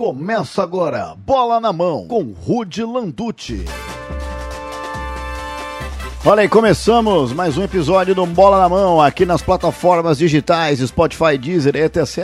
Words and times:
Começa 0.00 0.62
agora, 0.62 1.16
bola 1.26 1.58
na 1.58 1.72
mão, 1.72 2.06
com 2.06 2.32
Rude 2.32 2.84
Landucci. 2.84 3.64
Olha 6.24 6.42
aí, 6.42 6.48
começamos 6.48 7.32
mais 7.32 7.58
um 7.58 7.64
episódio 7.64 8.14
do 8.14 8.24
Bola 8.24 8.60
na 8.60 8.68
Mão 8.68 9.00
aqui 9.00 9.26
nas 9.26 9.42
plataformas 9.42 10.16
digitais, 10.16 10.78
Spotify, 10.78 11.36
Deezer, 11.36 11.74
etc. 11.74 12.16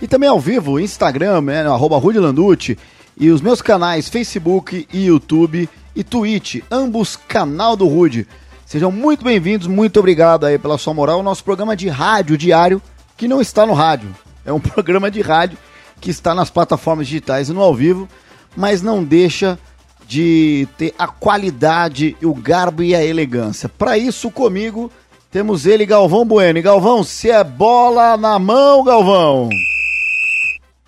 E 0.00 0.06
também 0.06 0.28
ao 0.28 0.38
vivo, 0.38 0.78
Instagram, 0.78 1.40
né, 1.40 1.66
arroba 1.66 1.98
Rude 1.98 2.20
Landucci, 2.20 2.78
e 3.16 3.30
os 3.30 3.40
meus 3.40 3.60
canais 3.60 4.08
Facebook 4.08 4.86
e 4.92 5.06
YouTube 5.06 5.68
e 5.96 6.04
Twitch, 6.04 6.62
ambos 6.70 7.16
canal 7.16 7.74
do 7.74 7.88
Rude. 7.88 8.28
Sejam 8.64 8.92
muito 8.92 9.24
bem-vindos, 9.24 9.66
muito 9.66 9.98
obrigado 9.98 10.46
aí 10.46 10.56
pela 10.56 10.78
sua 10.78 10.94
moral. 10.94 11.18
O 11.18 11.24
nosso 11.24 11.42
programa 11.42 11.74
de 11.74 11.88
rádio 11.88 12.38
diário, 12.38 12.80
que 13.16 13.26
não 13.26 13.40
está 13.40 13.66
no 13.66 13.72
rádio, 13.72 14.14
é 14.46 14.52
um 14.52 14.60
programa 14.62 15.10
de 15.10 15.20
rádio 15.20 15.58
que 16.00 16.10
está 16.10 16.34
nas 16.34 16.50
plataformas 16.50 17.06
digitais 17.06 17.48
e 17.48 17.52
no 17.52 17.60
ao 17.60 17.74
vivo, 17.74 18.08
mas 18.56 18.82
não 18.82 19.04
deixa 19.04 19.58
de 20.06 20.66
ter 20.78 20.94
a 20.98 21.06
qualidade, 21.06 22.16
o 22.22 22.34
garbo 22.34 22.82
e 22.82 22.94
a 22.94 23.04
elegância. 23.04 23.68
Para 23.68 23.98
isso, 23.98 24.30
comigo, 24.30 24.90
temos 25.30 25.66
ele, 25.66 25.84
Galvão 25.84 26.24
Bueno. 26.24 26.58
E 26.58 26.62
Galvão, 26.62 27.04
se 27.04 27.30
é 27.30 27.44
bola 27.44 28.16
na 28.16 28.38
mão, 28.38 28.82
Galvão! 28.82 29.50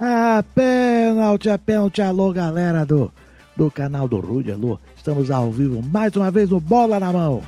Ah, 0.01 0.43
pênalti, 0.55 1.51
é 1.51 1.59
pênalti. 1.59 2.01
Alô, 2.01 2.33
galera 2.33 2.87
do, 2.87 3.12
do 3.55 3.70
canal 3.70 4.09
do 4.09 4.19
Rude, 4.19 4.51
alô. 4.51 4.79
Estamos 4.97 5.31
ao 5.31 5.51
vivo 5.51 5.83
mais 5.83 6.17
uma 6.17 6.31
vez 6.31 6.48
no 6.48 6.59
Bola 6.59 6.98
na 6.98 7.12
Mão. 7.12 7.42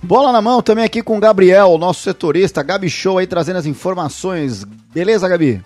Bola 0.00 0.30
na 0.30 0.42
mão 0.42 0.60
também 0.60 0.84
aqui 0.84 1.02
com 1.02 1.16
o 1.16 1.20
Gabriel, 1.20 1.78
nosso 1.78 2.02
setorista, 2.02 2.62
Gabi 2.62 2.90
Show 2.90 3.18
aí 3.18 3.26
trazendo 3.26 3.56
as 3.56 3.66
informações. 3.66 4.62
Beleza, 4.92 5.26
Gabi? 5.26 5.62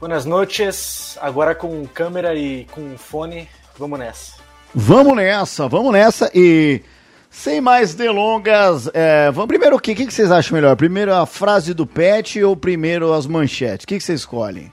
Buenas 0.00 0.24
noches, 0.24 1.18
agora 1.20 1.56
com 1.56 1.84
câmera 1.86 2.32
e 2.32 2.66
com 2.66 2.96
fone, 2.96 3.48
vamos 3.76 3.98
nessa. 3.98 4.34
Vamos 4.72 5.16
nessa, 5.16 5.66
vamos 5.66 5.92
nessa 5.92 6.30
e 6.32 6.82
sem 7.28 7.60
mais 7.60 7.96
delongas, 7.96 8.88
é, 8.94 9.28
vamos 9.32 9.48
primeiro 9.48 9.74
o 9.74 9.80
que, 9.80 9.90
o 9.90 9.96
que 9.96 10.08
vocês 10.08 10.30
acham 10.30 10.54
melhor? 10.54 10.76
Primeiro 10.76 11.12
a 11.12 11.26
frase 11.26 11.74
do 11.74 11.84
Pet 11.84 12.40
ou 12.44 12.56
primeiro 12.56 13.12
as 13.12 13.26
manchetes? 13.26 13.82
O 13.82 13.88
que, 13.88 13.98
que 13.98 14.04
vocês 14.04 14.20
escolhem? 14.20 14.72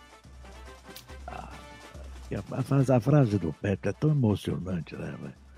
A, 2.52 2.62
frase, 2.62 2.92
a 2.92 3.00
frase 3.00 3.38
do 3.40 3.52
Pepe 3.60 3.90
é 3.90 3.94
tão 3.94 4.12
emocionante, 4.12 4.96
né? 4.96 5.12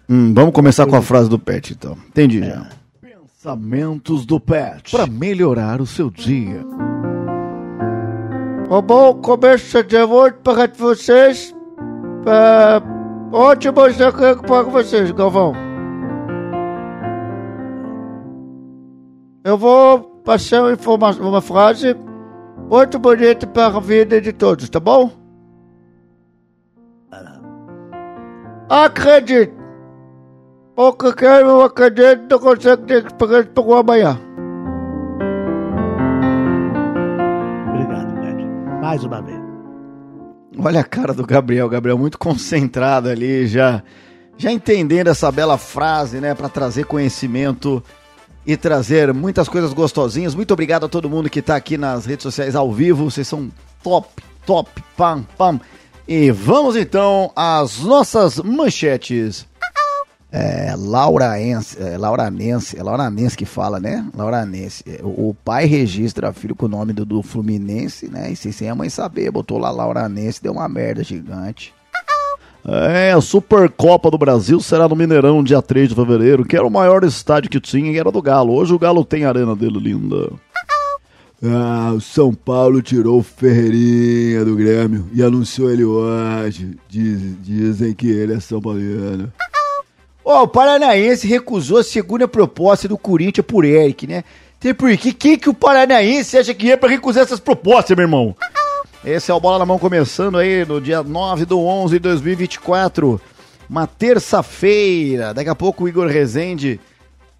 Hum, 0.08 0.34
vamos 0.34 0.54
começar 0.54 0.86
com 0.86 0.96
a 0.96 1.02
frase 1.02 1.30
do 1.30 1.38
Pet, 1.38 1.74
então. 1.74 1.98
Entendi 2.08 2.40
já. 2.40 2.70
Pensamentos 3.02 4.26
do 4.26 4.40
Pet 4.40 4.92
para 4.92 5.08
melhorar 5.08 5.82
o 5.82 5.86
seu 5.86 6.10
dia. 6.10 6.64
Um 8.70 8.82
bom 8.82 9.14
começo 9.22 9.82
de 9.82 10.04
hoje 10.04 10.36
para 10.44 10.68
vocês. 10.68 11.56
É, 12.26 12.82
ótimo 13.34 13.90
dia 13.90 14.12
para 14.12 14.64
vocês, 14.64 15.10
Galvão. 15.12 15.54
Eu 19.46 19.58
vou 19.58 20.02
passar 20.26 20.64
uma, 20.64 21.12
uma 21.12 21.42
frase 21.42 21.96
muito 22.70 23.00
bonita 23.00 23.48
para 23.48 23.68
a 23.68 23.80
vida 23.80 24.20
de 24.20 24.34
todos, 24.34 24.70
tá 24.70 24.82
bom? 24.82 25.12
Acredite! 28.70 29.54
Porque 30.76 31.14
quem 31.14 31.44
não 31.46 31.62
acredita 31.62 32.28
não 32.30 32.40
consegue 32.40 32.84
ter 32.84 33.06
esperança 33.06 33.48
para 33.48 33.64
o 33.64 33.76
amanhã. 33.76 34.20
Mais 38.88 39.04
uma 39.04 39.22
vez. 39.22 39.38
Olha 40.58 40.80
a 40.80 40.84
cara 40.84 41.14
do 41.14 41.26
Gabriel, 41.26 41.68
Gabriel 41.68 41.98
muito 41.98 42.18
concentrado 42.18 43.10
ali, 43.10 43.46
já 43.46 43.84
já 44.38 44.50
entendendo 44.50 45.10
essa 45.10 45.30
bela 45.30 45.58
frase, 45.58 46.22
né, 46.22 46.34
para 46.34 46.48
trazer 46.48 46.86
conhecimento 46.86 47.84
e 48.46 48.56
trazer 48.56 49.14
muitas 49.14 49.50
coisas 49.50 49.74
gostosinhas. 49.74 50.34
Muito 50.34 50.54
obrigado 50.54 50.86
a 50.86 50.90
todo 50.90 51.10
mundo 51.10 51.30
que 51.30 51.42
tá 51.42 51.58
aqui 51.58 51.78
nas 51.78 52.06
redes 52.06 52.24
sociais 52.24 52.56
ao 52.56 52.72
vivo. 52.72 53.12
Vocês 53.12 53.28
são 53.28 53.52
top, 53.84 54.08
top, 54.46 54.82
pam, 54.96 55.26
pam. 55.38 55.60
E 56.08 56.32
vamos 56.32 56.78
então 56.78 57.34
às 57.36 57.80
nossas 57.80 58.38
manchetes. 58.38 59.46
É, 60.40 60.76
Laura 60.78 61.42
Ense, 61.42 61.82
é, 61.82 61.98
Laura 61.98 62.30
Nense, 62.30 62.78
é 62.78 62.84
Laura 62.84 63.10
Nense 63.10 63.36
que 63.36 63.46
fala, 63.46 63.80
né? 63.80 64.06
Laura 64.16 64.46
Nense. 64.46 64.84
É, 64.86 65.00
O, 65.04 65.30
o 65.30 65.34
pai 65.44 65.66
registra 65.66 66.32
filho 66.34 66.54
com 66.56 66.66
o 66.68 66.70
nome 66.70 66.94
do, 66.94 67.04
do 67.06 67.24
Fluminense, 67.24 68.08
né? 68.08 68.30
E 68.32 68.36
sem, 68.36 68.52
sem 68.52 68.70
a 68.70 68.76
mãe 68.76 68.90
saber, 68.90 69.32
botou 69.32 69.58
lá 69.58 69.72
Laura 69.72 70.08
Nense, 70.08 70.44
deu 70.44 70.52
uma 70.54 70.70
merda 70.70 71.04
gigante. 71.04 71.74
É, 72.68 73.14
a 73.14 73.22
Supercopa 73.22 74.12
do 74.12 74.18
Brasil 74.18 74.60
será 74.60 74.88
no 74.88 74.96
Mineirão, 74.96 75.42
dia 75.44 75.62
3 75.62 75.90
de 75.90 75.96
fevereiro, 75.96 76.44
que 76.46 76.56
era 76.56 76.68
o 76.68 76.70
maior 76.70 77.04
estádio 77.04 77.50
que 77.50 77.60
tinha 77.62 77.92
e 77.92 77.98
era 77.98 78.12
do 78.12 78.22
Galo. 78.22 78.54
Hoje 78.54 78.74
o 78.74 78.80
Galo 78.80 79.04
tem 79.06 79.24
a 79.26 79.30
arena 79.30 79.56
dele 79.56 79.80
linda. 79.80 80.30
Ah, 81.44 81.94
o 81.96 82.02
São 82.02 82.34
Paulo 82.34 82.82
tirou 82.82 83.20
o 83.20 83.24
Ferreirinha 83.24 84.44
do 84.44 84.56
Grêmio 84.56 85.08
e 85.14 85.24
anunciou 85.24 85.72
ele 85.72 85.86
hoje. 85.86 86.78
Diz- 86.90 87.42
dizem 87.42 87.94
que 87.94 88.10
ele 88.10 88.34
é 88.34 88.40
São 88.40 88.60
Paulino. 88.62 89.32
Ó, 90.30 90.44
o 90.44 90.48
Paranaense 90.48 91.26
recusou 91.26 91.78
a 91.78 91.84
segunda 91.86 92.28
proposta 92.28 92.86
do 92.86 92.98
Corinthians 92.98 93.48
por 93.48 93.64
Eric, 93.64 94.06
né? 94.06 94.26
Tem 94.60 94.74
por 94.74 94.96
quê? 94.98 95.14
Quem 95.14 95.38
que 95.38 95.48
o 95.50 95.54
Paranaense 95.54 96.38
acha 96.38 96.54
que 96.54 96.70
é 96.70 96.76
pra 96.76 96.90
recusar 96.90 97.24
essas 97.24 97.40
propostas, 97.40 97.96
meu 97.96 98.04
irmão? 98.04 98.36
Esse 99.06 99.32
é 99.32 99.34
o 99.34 99.40
Bola 99.40 99.60
na 99.60 99.66
Mão 99.66 99.80
começando 99.80 100.38
aí 100.38 100.66
no 100.66 100.82
dia 100.82 101.02
9 101.02 101.46
do 101.46 101.58
11 101.62 101.94
de 101.94 102.00
2024. 102.00 103.22
Uma 103.70 103.88
terça-feira. 103.88 105.34
Daqui 105.34 105.50
a 105.50 105.56
pouco 105.56 105.86
o 105.86 105.88
Igor 105.88 106.08
Rezende, 106.08 106.78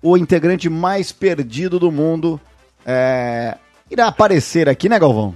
o 0.02 0.16
integrante 0.16 0.70
mais 0.70 1.12
perdido 1.12 1.78
do 1.78 1.92
mundo, 1.92 2.40
é, 2.86 3.58
irá 3.92 4.08
aparecer 4.08 4.70
aqui, 4.70 4.88
né, 4.88 4.98
Galvão? 4.98 5.36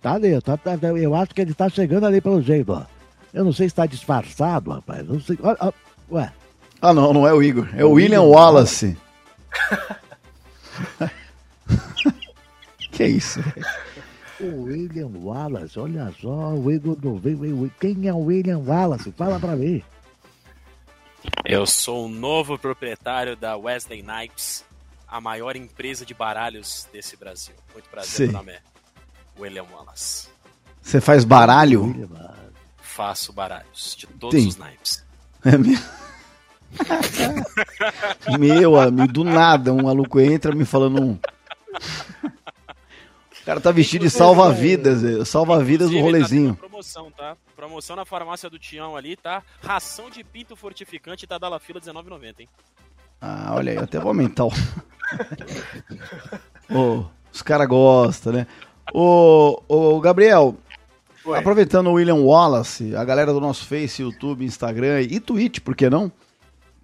Tá 0.00 0.12
ali, 0.14 0.40
tá, 0.40 0.56
tá- 0.56 0.78
eu 0.96 1.14
acho 1.14 1.34
que 1.34 1.42
ele 1.42 1.52
tá 1.52 1.68
chegando 1.68 2.06
ali 2.06 2.22
pelo 2.22 2.40
jeito, 2.40 2.72
ó. 2.72 2.84
Eu 3.34 3.44
não 3.44 3.52
sei 3.52 3.68
se 3.68 3.74
tá 3.74 3.84
disfarçado, 3.84 4.70
rapaz. 4.70 5.06
Não 5.06 5.20
sei. 5.20 5.38
ó, 5.42 5.54
ó, 5.60 5.72
ué, 6.10 6.32
Ah, 6.80 6.94
não, 6.94 7.12
não 7.12 7.26
é 7.26 7.32
o 7.32 7.42
Igor. 7.42 7.68
É 7.74 7.84
o 7.84 7.92
William 7.92 8.22
Wallace. 8.22 8.96
que 12.92 13.04
isso? 13.04 13.40
o 14.40 14.62
William 14.64 15.10
Wallace, 15.14 15.78
olha 15.78 16.12
só, 16.20 16.54
o 16.54 16.70
Igor 16.70 16.96
não 17.02 17.18
veio. 17.18 17.70
Quem 17.80 18.06
é 18.06 18.12
o 18.12 18.18
William 18.18 18.58
Wallace? 18.58 19.12
Fala 19.12 19.40
pra 19.40 19.56
mim. 19.56 19.82
Eu 21.44 21.66
sou 21.66 22.06
o 22.06 22.08
novo 22.08 22.56
proprietário 22.56 23.36
da 23.36 23.56
Wesley 23.56 24.02
Knights, 24.02 24.64
a 25.06 25.20
maior 25.20 25.56
empresa 25.56 26.06
de 26.06 26.14
baralhos 26.14 26.86
desse 26.92 27.16
Brasil. 27.16 27.54
Muito 27.72 27.88
prazer, 27.88 28.10
Sim. 28.10 28.24
meu 28.26 28.32
nome 28.34 28.52
é 28.52 28.60
William 29.38 29.64
Wallace. 29.72 30.28
Você 30.80 31.00
faz 31.00 31.24
baralho? 31.24 32.08
Faço 32.80 33.32
baralhos 33.32 33.96
de 33.98 34.06
todos 34.06 34.40
Sim. 34.40 34.48
os 34.48 34.56
naipes. 34.56 35.04
É 35.44 35.56
mesmo? 35.56 35.84
Meu 38.38 38.78
amigo, 38.78 39.12
do 39.12 39.24
nada, 39.24 39.72
um 39.72 39.82
maluco 39.82 40.20
entra 40.20 40.54
me 40.54 40.64
falando 40.64 41.02
um. 41.02 41.18
O 43.40 43.44
cara 43.44 43.60
tá 43.60 43.72
vestido 43.72 44.02
de 44.02 44.10
salva-vidas, 44.10 45.02
é, 45.02 45.24
salva-vidas 45.24 45.90
do 45.90 45.96
Inclusive, 45.96 46.12
tá 46.12 46.18
rolezinho. 46.18 46.54
tendo 46.54 46.68
promoção, 46.68 47.10
tá? 47.10 47.36
Promoção 47.56 47.96
na 47.96 48.04
farmácia 48.04 48.50
do 48.50 48.58
Tião 48.58 48.94
ali, 48.94 49.16
tá? 49.16 49.42
Ração 49.62 50.10
de 50.10 50.22
pinto 50.22 50.54
fortificante 50.54 51.26
tá 51.26 51.38
da 51.38 51.48
La 51.48 51.58
Fila 51.58 51.80
R$19,90, 51.80 52.34
hein? 52.40 52.48
Ah, 53.20 53.52
olha 53.54 53.72
aí, 53.72 53.78
eu 53.78 53.84
até 53.84 53.98
vou 53.98 54.08
aumentar 54.08 54.44
o. 54.44 54.52
Ô, 56.70 57.04
os 57.32 57.42
caras 57.42 57.66
gostam, 57.66 58.32
né? 58.32 58.46
Ô, 58.92 59.62
ô, 59.66 59.98
Gabriel, 60.00 60.54
Oi. 61.24 61.38
aproveitando 61.38 61.88
o 61.88 61.94
William 61.94 62.16
Wallace, 62.16 62.94
a 62.94 63.04
galera 63.04 63.32
do 63.32 63.40
nosso 63.40 63.66
Face, 63.66 64.02
YouTube, 64.02 64.44
Instagram 64.44 65.00
e 65.02 65.18
Twitch, 65.18 65.60
por 65.60 65.74
que 65.74 65.88
não? 65.88 66.12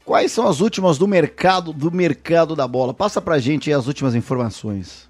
Quais 0.04 0.32
são 0.32 0.46
as 0.46 0.60
últimas 0.60 0.98
do 0.98 1.08
mercado 1.08 1.72
do 1.72 1.90
mercado 1.90 2.54
da 2.54 2.68
bola? 2.68 2.92
Passa 2.92 3.22
pra 3.22 3.38
gente 3.38 3.72
as 3.72 3.86
últimas 3.86 4.14
informações. 4.14 5.08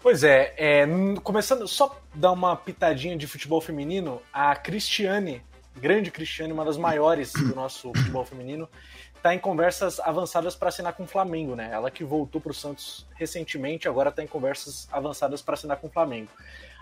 Pois 0.00 0.22
é, 0.22 0.54
é, 0.56 0.86
começando, 1.22 1.66
só 1.66 1.98
dar 2.14 2.32
uma 2.32 2.54
pitadinha 2.54 3.16
de 3.16 3.26
futebol 3.26 3.60
feminino, 3.60 4.22
a 4.32 4.54
Cristiane, 4.54 5.42
grande 5.74 6.10
Cristiane, 6.10 6.52
uma 6.52 6.64
das 6.64 6.76
maiores 6.76 7.32
do 7.32 7.54
nosso 7.54 7.90
futebol 7.96 8.24
feminino, 8.24 8.68
está 9.16 9.34
em 9.34 9.38
conversas 9.38 9.98
avançadas 10.00 10.54
para 10.54 10.68
assinar 10.68 10.92
com 10.92 11.04
o 11.04 11.06
Flamengo, 11.06 11.56
né? 11.56 11.70
Ela 11.72 11.90
que 11.90 12.04
voltou 12.04 12.40
para 12.40 12.52
o 12.52 12.54
Santos 12.54 13.06
recentemente, 13.14 13.88
agora 13.88 14.10
está 14.10 14.22
em 14.22 14.26
conversas 14.26 14.86
avançadas 14.92 15.42
para 15.42 15.54
assinar 15.54 15.78
com 15.78 15.88
o 15.88 15.90
Flamengo. 15.90 16.30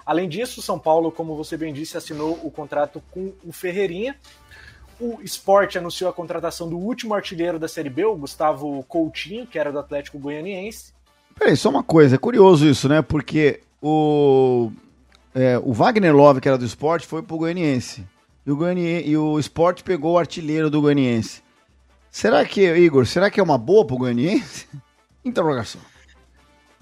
Além 0.05 0.29
disso, 0.29 0.61
o 0.61 0.63
São 0.63 0.79
Paulo, 0.79 1.11
como 1.11 1.35
você 1.35 1.57
bem 1.57 1.73
disse, 1.73 1.97
assinou 1.97 2.39
o 2.45 2.51
contrato 2.51 3.03
com 3.11 3.33
o 3.45 3.53
Ferreirinha. 3.53 4.17
O 4.99 5.21
Sport 5.23 5.77
anunciou 5.77 6.09
a 6.09 6.13
contratação 6.13 6.69
do 6.69 6.79
último 6.79 7.15
artilheiro 7.15 7.59
da 7.59 7.69
Série 7.69 7.91
B, 7.91 8.05
o 8.05 8.17
Gustavo 8.17 8.83
Coutinho, 8.85 9.47
que 9.47 9.59
era 9.59 9.71
do 9.71 9.79
Atlético 9.79 10.19
Goianiense. 10.19 10.95
Peraí, 11.39 11.57
só 11.57 11.69
uma 11.69 11.83
coisa, 11.83 12.15
é 12.15 12.19
curioso 12.19 12.67
isso, 12.67 12.89
né? 12.89 13.03
Porque 13.03 13.61
o. 13.83 14.71
é, 15.35 15.59
o 15.59 15.73
Wagner 15.73 16.15
Love, 16.15 16.41
que 16.41 16.49
era 16.49 16.57
do 16.57 16.65
esporte, 16.65 17.07
foi 17.07 17.23
pro 17.23 17.37
Goianiense. 17.37 18.07
E 18.47 18.51
o, 18.51 18.57
Goianie... 18.57 19.03
e 19.07 19.17
o 19.17 19.39
esporte 19.39 19.83
pegou 19.83 20.15
o 20.15 20.19
artilheiro 20.19 20.71
do 20.71 20.81
Goianiense. 20.81 21.43
Será 22.11 22.45
que, 22.45 22.63
Igor, 22.77 23.05
será 23.05 23.31
que 23.31 23.39
é 23.39 23.43
uma 23.43 23.59
boa 23.59 23.87
pro 23.87 23.99
Goianiense? 23.99 24.67
Interrogação. 25.25 25.81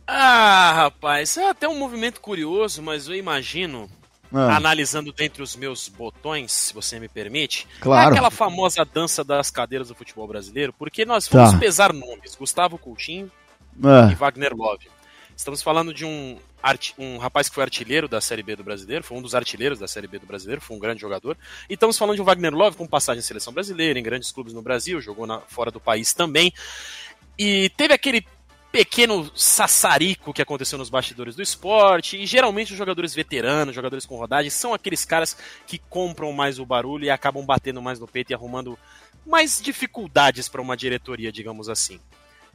Ah, 0.07 0.73
rapaz, 0.75 1.37
é 1.39 1.49
até 1.49 1.67
um 1.67 1.79
movimento 1.79 2.21
curioso, 2.21 2.83
mas 2.83 3.09
eu 3.09 3.15
imagino, 3.15 3.89
Ah, 4.35 4.57
analisando 4.57 5.13
dentre 5.13 5.43
os 5.43 5.55
meus 5.57 5.89
botões, 5.89 6.51
se 6.53 6.75
você 6.75 6.99
me 6.99 7.09
permite, 7.09 7.67
Claro. 7.81 8.09
é 8.09 8.13
aquela 8.13 8.31
famosa 8.31 8.85
dança 8.85 9.23
das 9.23 9.51
cadeiras 9.51 9.89
do 9.89 9.95
futebol 9.95 10.27
brasileiro, 10.27 10.73
porque 10.73 11.05
nós 11.05 11.29
vamos 11.29 11.53
Tá. 11.53 11.59
pesar 11.59 11.93
nomes, 11.93 12.35
Gustavo 12.35 12.77
Coutinho 12.79 13.31
e 13.79 13.87
ah, 13.87 14.15
Wagner 14.17 14.55
Love. 14.55 14.89
Estamos 15.37 15.63
falando 15.63 15.93
de 15.93 16.05
um, 16.05 16.39
um 16.97 17.19
rapaz 17.19 17.49
que 17.49 17.55
foi 17.57 17.65
artilheiro 17.65 18.07
da 18.07 18.21
Série 18.21 18.43
B 18.43 18.55
do 18.55 18.63
Brasileiro, 18.63 19.03
foi 19.03 19.19
um 19.19 19.23
dos 19.23 19.35
artilheiros 19.35 19.79
da 19.81 19.89
Série 19.89 20.07
B 20.07 20.19
do 20.21 20.27
Brasileiro, 20.27 20.61
foi 20.61 20.77
um 20.77 20.81
grande 20.81 21.01
jogador. 21.01 21.37
E 21.69 21.75
estamos 21.75 21.99
falando 21.99 22.15
de 22.15 22.23
um 22.23 22.25
Wagner 22.25 22.55
Love 22.55 22.77
com 22.77 22.87
passagem 22.87 23.19
em 23.19 23.23
seleção 23.23 23.53
brasileira, 23.53 23.99
em 23.99 24.03
grandes 24.03 24.31
clubes 24.31 24.53
no 24.53 24.63
Brasil, 24.63 25.01
jogou 25.01 25.27
na- 25.27 25.41
fora 25.41 25.73
do 25.73 25.81
país 25.81 26.13
também. 26.15 26.53
E 27.37 27.69
teve 27.77 27.93
aquele 27.93 28.25
pequeno 28.75 29.31
sassarico 29.37 30.35
que 30.35 30.43
aconteceu 30.43 30.77
nos 30.77 30.91
bastidores 30.91 31.37
do 31.37 31.43
esporte. 31.43 32.17
E 32.17 32.27
geralmente 32.27 32.73
os 32.73 32.77
jogadores 32.77 33.15
veteranos, 33.15 33.73
jogadores 33.73 34.05
com 34.05 34.17
rodagem, 34.17 34.51
são 34.51 34.75
aqueles 34.75 35.05
caras 35.05 35.37
que 35.65 35.79
compram 35.79 36.33
mais 36.33 36.59
o 36.59 36.67
barulho 36.67 37.05
e 37.05 37.11
acabam 37.11 37.47
batendo 37.47 37.81
mais 37.81 38.01
no 38.01 38.09
peito 38.09 38.33
e 38.33 38.35
arrumando 38.35 38.77
mais 39.25 39.63
dificuldades 39.63 40.49
para 40.49 40.61
uma 40.61 40.77
diretoria, 40.77 41.31
digamos 41.31 41.69
assim. 41.69 42.01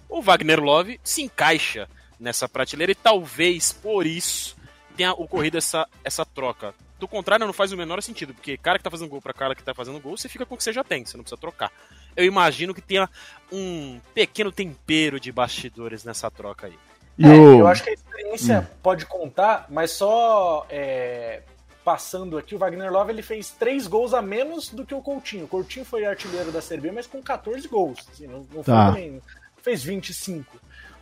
O 0.10 0.22
Wagner 0.22 0.60
Love 0.60 1.00
se 1.06 1.22
encaixa 1.22 1.88
nessa 2.20 2.50
prateleira 2.50 2.92
e 2.92 2.96
talvez 2.96 3.72
por 3.72 4.06
isso 4.06 4.58
tenha 4.98 5.14
ocorrido 5.14 5.58
essa, 5.58 5.88
essa 6.04 6.26
troca. 6.26 6.76
Do 7.00 7.08
contrário, 7.08 7.46
não 7.46 7.54
faz 7.54 7.72
o 7.72 7.78
menor 7.78 8.04
sentido, 8.04 8.34
porque 8.34 8.58
cara 8.58 8.78
que 8.78 8.84
tá 8.84 8.92
fazendo 8.92 9.08
gol 9.08 9.22
para 9.22 9.32
cara 9.32 9.56
que 9.56 9.64
tá 9.64 9.74
fazendo 9.74 10.02
gol, 10.02 10.18
você 10.18 10.28
fica 10.28 10.46
com 10.46 10.56
o 10.56 10.58
que 10.58 10.66
você 10.66 10.74
já 10.74 10.84
tem, 10.84 11.06
você 11.06 11.16
não 11.16 11.24
precisa 11.24 11.40
trocar. 11.40 11.72
Eu 12.20 12.26
imagino 12.26 12.74
que 12.74 12.82
tenha 12.82 13.10
um 13.52 14.00
pequeno 14.14 14.52
tempero 14.52 15.20
de 15.20 15.32
bastidores 15.32 16.04
nessa 16.04 16.30
troca 16.30 16.68
aí. 16.68 16.78
É, 17.22 17.28
o- 17.28 17.60
eu 17.60 17.68
acho 17.68 17.84
que 17.84 17.90
a 17.90 17.94
experiência 17.94 18.70
pode 18.84 19.06
contar, 19.06 19.66
mas 19.70 19.92
só 19.92 20.66
é, 20.70 21.42
passando 21.84 22.38
aqui, 22.38 22.56
o 22.56 22.58
Wagner 22.58 22.92
Love 22.92 23.12
ele 23.12 23.22
fez 23.22 23.50
três 23.52 23.88
gols 23.88 24.14
a 24.14 24.22
menos 24.22 24.70
do 24.70 24.86
que 24.86 24.94
o 24.94 25.02
Coutinho. 25.02 25.46
O 25.46 25.48
Coutinho 25.48 25.84
foi 25.86 26.06
artilheiro 26.06 26.52
da 26.52 26.62
Série 26.62 26.82
B, 26.82 26.92
mas 26.92 27.08
com 27.08 27.22
14 27.22 27.68
gols. 27.68 28.00
assim, 28.14 28.28
não, 28.28 28.40
não 28.54 28.64
foi 28.64 28.64
Tá. 28.64 28.88
também- 28.88 29.22
fez 29.62 29.84
25. 29.84 30.58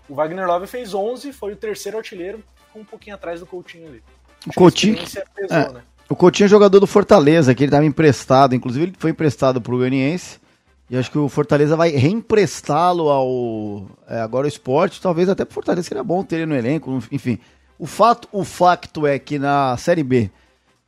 O 0.09 0.15
Wagner 0.15 0.47
Love 0.47 0.65
fez 0.67 0.93
11, 0.93 1.33
foi 1.33 1.53
o 1.53 1.55
terceiro 1.55 1.97
artilheiro, 1.97 2.43
ficou 2.67 2.81
um 2.81 2.85
pouquinho 2.85 3.15
atrás 3.15 3.39
do 3.39 3.45
Coutinho 3.45 3.87
ali. 3.87 3.97
o 4.45 4.49
Acho 4.49 4.59
Coutinho, 4.59 4.93
experiência 4.93 5.25
pesou, 5.35 5.57
é. 5.57 5.73
né? 5.73 5.81
o 6.09 6.15
Coutinho 6.15 6.45
é 6.45 6.49
jogador 6.49 6.79
do 6.79 6.87
Fortaleza, 6.87 7.53
que 7.53 7.63
ele 7.63 7.67
estava 7.69 7.85
emprestado. 7.85 8.55
Inclusive, 8.55 8.85
ele 8.85 8.95
foi 8.97 9.11
emprestado 9.11 9.59
pro 9.59 9.77
Goianiense. 9.77 10.39
E 10.89 10.95
acho 10.95 11.11
que 11.11 11.17
o 11.17 11.27
Fortaleza 11.27 11.75
vai 11.75 11.89
reemprestá-lo 11.89 13.09
ao. 13.09 13.85
é, 14.07 14.19
agora 14.21 14.45
o 14.45 14.47
esporte. 14.47 15.01
Talvez 15.01 15.27
até 15.27 15.43
pro 15.43 15.55
Fortaleza 15.55 15.87
seria 15.87 16.03
bom 16.03 16.23
ter 16.23 16.37
ele 16.37 16.45
no 16.45 16.55
elenco. 16.55 17.03
Enfim. 17.11 17.39
O 17.77 17.85
fato, 17.85 18.27
o 18.31 18.43
facto 18.43 19.05
é 19.05 19.19
que 19.19 19.37
na 19.37 19.75
Série 19.77 20.01
B 20.01 20.31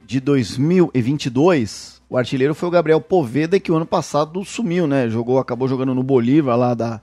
de 0.03 0.19
2022, 0.19 2.01
o 2.09 2.17
artilheiro 2.17 2.55
foi 2.55 2.67
o 2.67 2.71
Gabriel 2.71 2.99
Poveda, 2.99 3.59
que 3.59 3.71
o 3.71 3.75
ano 3.75 3.85
passado 3.85 4.43
sumiu, 4.43 4.87
né? 4.87 5.07
Jogou, 5.09 5.37
acabou 5.37 5.67
jogando 5.67 5.93
no 5.93 6.01
Bolívar 6.01 6.57
lá 6.57 6.73
da. 6.73 7.01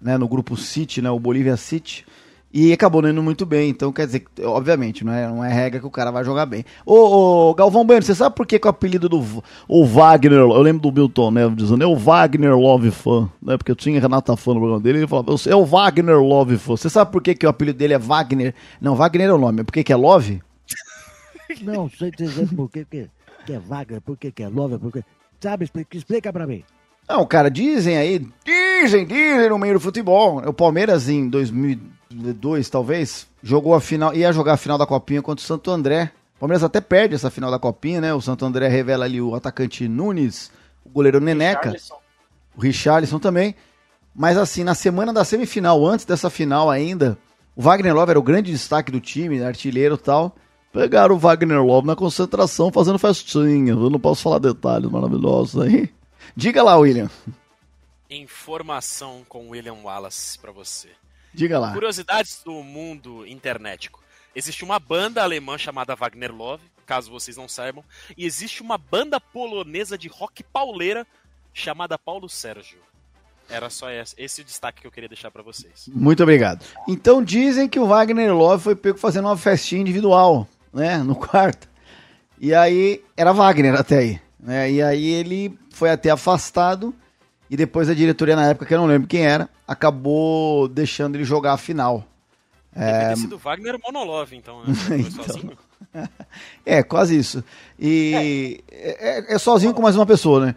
Né, 0.00 0.18
no 0.18 0.28
grupo 0.28 0.56
City, 0.56 1.00
né? 1.00 1.10
O 1.10 1.18
Bolívia 1.18 1.56
City. 1.56 2.04
E 2.52 2.70
acabou 2.70 3.00
não 3.00 3.08
indo 3.08 3.22
muito 3.22 3.46
bem. 3.46 3.70
Então, 3.70 3.90
quer 3.90 4.04
dizer, 4.04 4.24
obviamente, 4.44 5.04
não 5.04 5.12
é, 5.12 5.26
não 5.26 5.42
é 5.42 5.50
regra 5.50 5.80
que 5.80 5.86
o 5.86 5.90
cara 5.90 6.10
vai 6.10 6.22
jogar 6.22 6.44
bem. 6.44 6.64
Ô, 6.84 7.48
ô, 7.48 7.54
Galvão 7.54 7.84
Bueno, 7.84 8.02
você 8.02 8.14
sabe 8.14 8.36
por 8.36 8.46
que, 8.46 8.58
que 8.58 8.66
o 8.66 8.70
apelido 8.70 9.08
do 9.08 9.42
o 9.66 9.86
Wagner, 9.86 10.40
eu 10.40 10.60
lembro 10.60 10.82
do 10.82 11.00
Milton 11.00 11.30
Neves 11.30 11.56
dizendo, 11.56 11.82
é 11.82 11.86
o 11.86 11.96
Wagner 11.96 12.54
Love 12.54 12.90
Fan, 12.90 13.30
né? 13.42 13.56
Porque 13.56 13.70
eu 13.70 13.76
tinha 13.76 13.98
Renata 13.98 14.36
Fã 14.36 14.52
no 14.52 14.60
programa 14.60 14.82
dele, 14.82 14.98
ele 14.98 15.06
falava, 15.06 15.34
é 15.46 15.56
o 15.56 15.64
Wagner 15.64 16.20
Love 16.20 16.58
Fan. 16.58 16.76
Você 16.76 16.90
sabe 16.90 17.10
por 17.10 17.22
que, 17.22 17.34
que 17.34 17.46
o 17.46 17.48
apelido 17.48 17.78
dele 17.78 17.94
é 17.94 17.98
Wagner? 17.98 18.54
Não, 18.80 18.94
Wagner 18.94 19.30
é 19.30 19.32
o 19.32 19.38
nome, 19.38 19.64
por 19.64 19.72
que, 19.72 19.82
que 19.82 19.92
é 19.92 19.96
Love? 19.96 20.42
Não 21.62 21.88
sei 21.88 22.10
dizer 22.10 22.48
por 22.54 22.70
que, 22.70 22.84
que, 22.84 23.08
que 23.46 23.52
é 23.54 23.58
Wagner, 23.58 24.02
por 24.02 24.18
que, 24.18 24.30
que 24.30 24.42
é 24.42 24.48
Love, 24.48 24.78
por 24.78 24.92
que... 24.92 25.02
Sabe, 25.40 25.64
explica, 25.64 25.96
explica 25.96 26.32
pra 26.32 26.46
mim. 26.46 26.62
Não, 27.08 27.26
cara, 27.26 27.50
dizem 27.50 27.96
aí, 27.96 28.24
dizem, 28.44 29.06
dizem 29.06 29.48
no 29.48 29.58
meio 29.58 29.74
do 29.74 29.80
futebol. 29.80 30.38
O 30.46 30.52
Palmeiras 30.52 31.08
em 31.08 31.28
2002, 32.14 32.68
talvez, 32.68 33.26
jogou 33.42 33.74
a 33.74 33.80
final, 33.80 34.14
ia 34.14 34.32
jogar 34.32 34.54
a 34.54 34.56
final 34.56 34.78
da 34.78 34.86
Copinha 34.86 35.22
contra 35.22 35.42
o 35.42 35.46
Santo 35.46 35.70
André. 35.70 36.12
O 36.36 36.40
Palmeiras 36.40 36.64
até 36.64 36.80
perde 36.80 37.14
essa 37.14 37.30
final 37.30 37.50
da 37.50 37.58
Copinha, 37.58 38.00
né? 38.00 38.12
O 38.12 38.20
Santo 38.20 38.44
André 38.44 38.68
revela 38.68 39.04
ali 39.04 39.20
o 39.20 39.34
atacante 39.34 39.86
Nunes, 39.88 40.50
o 40.84 40.90
goleiro 40.90 41.20
Neneca, 41.20 41.70
Richarlison. 41.70 41.96
o 42.56 42.60
Richarlison 42.60 43.18
também. 43.18 43.54
Mas 44.14 44.36
assim, 44.36 44.64
na 44.64 44.74
semana 44.74 45.12
da 45.12 45.24
semifinal, 45.24 45.86
antes 45.86 46.04
dessa 46.04 46.28
final 46.28 46.70
ainda, 46.70 47.16
o 47.56 47.62
Wagner 47.62 47.94
Love 47.94 48.10
era 48.10 48.18
o 48.18 48.22
grande 48.22 48.50
destaque 48.50 48.90
do 48.92 49.00
time, 49.00 49.42
artilheiro 49.42 49.94
e 49.94 49.98
tal. 49.98 50.34
Pegaram 50.72 51.14
o 51.14 51.18
Wagner 51.18 51.62
Love 51.62 51.86
na 51.86 51.94
concentração 51.94 52.72
fazendo 52.72 52.98
festinha. 52.98 53.72
Eu 53.72 53.90
não 53.90 54.00
posso 54.00 54.22
falar 54.22 54.38
detalhes 54.38 54.90
maravilhosos 54.90 55.60
aí. 55.60 55.90
Diga 56.34 56.62
lá, 56.62 56.76
William. 56.76 57.10
Informação 58.08 59.22
com 59.28 59.50
William 59.50 59.76
Wallace 59.84 60.38
pra 60.38 60.50
você. 60.50 60.88
Diga 61.32 61.58
lá. 61.58 61.72
Curiosidades 61.72 62.42
do 62.44 62.62
mundo 62.62 63.26
internetico. 63.26 64.02
Existe 64.34 64.64
uma 64.64 64.78
banda 64.78 65.22
alemã 65.22 65.58
chamada 65.58 65.94
Wagner 65.94 66.34
Love, 66.34 66.64
caso 66.86 67.10
vocês 67.10 67.36
não 67.36 67.48
saibam, 67.48 67.84
e 68.16 68.24
existe 68.24 68.62
uma 68.62 68.78
banda 68.78 69.20
polonesa 69.20 69.96
de 69.96 70.08
rock 70.08 70.42
pauleira 70.42 71.06
chamada 71.52 71.98
Paulo 71.98 72.28
Sérgio. 72.28 72.78
Era 73.48 73.68
só 73.68 73.90
esse, 73.90 74.14
esse 74.16 74.40
o 74.40 74.44
destaque 74.44 74.80
que 74.80 74.86
eu 74.86 74.90
queria 74.90 75.08
deixar 75.08 75.30
pra 75.30 75.42
vocês. 75.42 75.88
Muito 75.88 76.22
obrigado. 76.22 76.64
Então 76.88 77.22
dizem 77.22 77.68
que 77.68 77.78
o 77.78 77.86
Wagner 77.86 78.34
Love 78.34 78.64
foi 78.64 78.74
pego 78.74 78.98
fazendo 78.98 79.26
uma 79.26 79.36
festinha 79.36 79.80
individual, 79.80 80.48
né, 80.72 80.98
no 80.98 81.14
quarto. 81.14 81.68
E 82.40 82.54
aí 82.54 83.04
era 83.16 83.32
Wagner 83.32 83.74
até 83.74 83.98
aí, 83.98 84.20
né? 84.40 84.70
E 84.70 84.82
aí 84.82 85.06
ele 85.06 85.56
foi 85.70 85.90
até 85.90 86.10
afastado 86.10 86.94
e 87.52 87.56
depois 87.56 87.90
a 87.90 87.94
diretoria 87.94 88.34
na 88.34 88.46
época 88.48 88.64
que 88.64 88.72
eu 88.72 88.78
não 88.78 88.86
lembro 88.86 89.06
quem 89.06 89.26
era, 89.26 89.46
acabou 89.68 90.66
deixando 90.66 91.16
ele 91.16 91.24
jogar 91.24 91.52
a 91.52 91.58
final. 91.58 92.02
Deve 92.74 93.08
ter 93.10 93.16
sido 93.18 93.36
Wagner 93.36 93.78
Monolove, 93.84 94.34
então. 94.34 94.64
Né? 94.64 94.72
Foi 94.74 95.00
Então. 95.00 95.24
sozinho. 95.24 95.52
É, 96.64 96.82
quase 96.82 97.18
isso. 97.18 97.44
E 97.78 98.64
é, 98.70 99.34
é 99.34 99.38
sozinho 99.38 99.74
com 99.74 99.82
mais 99.82 99.94
uma 99.96 100.06
pessoa, 100.06 100.46
né? 100.46 100.54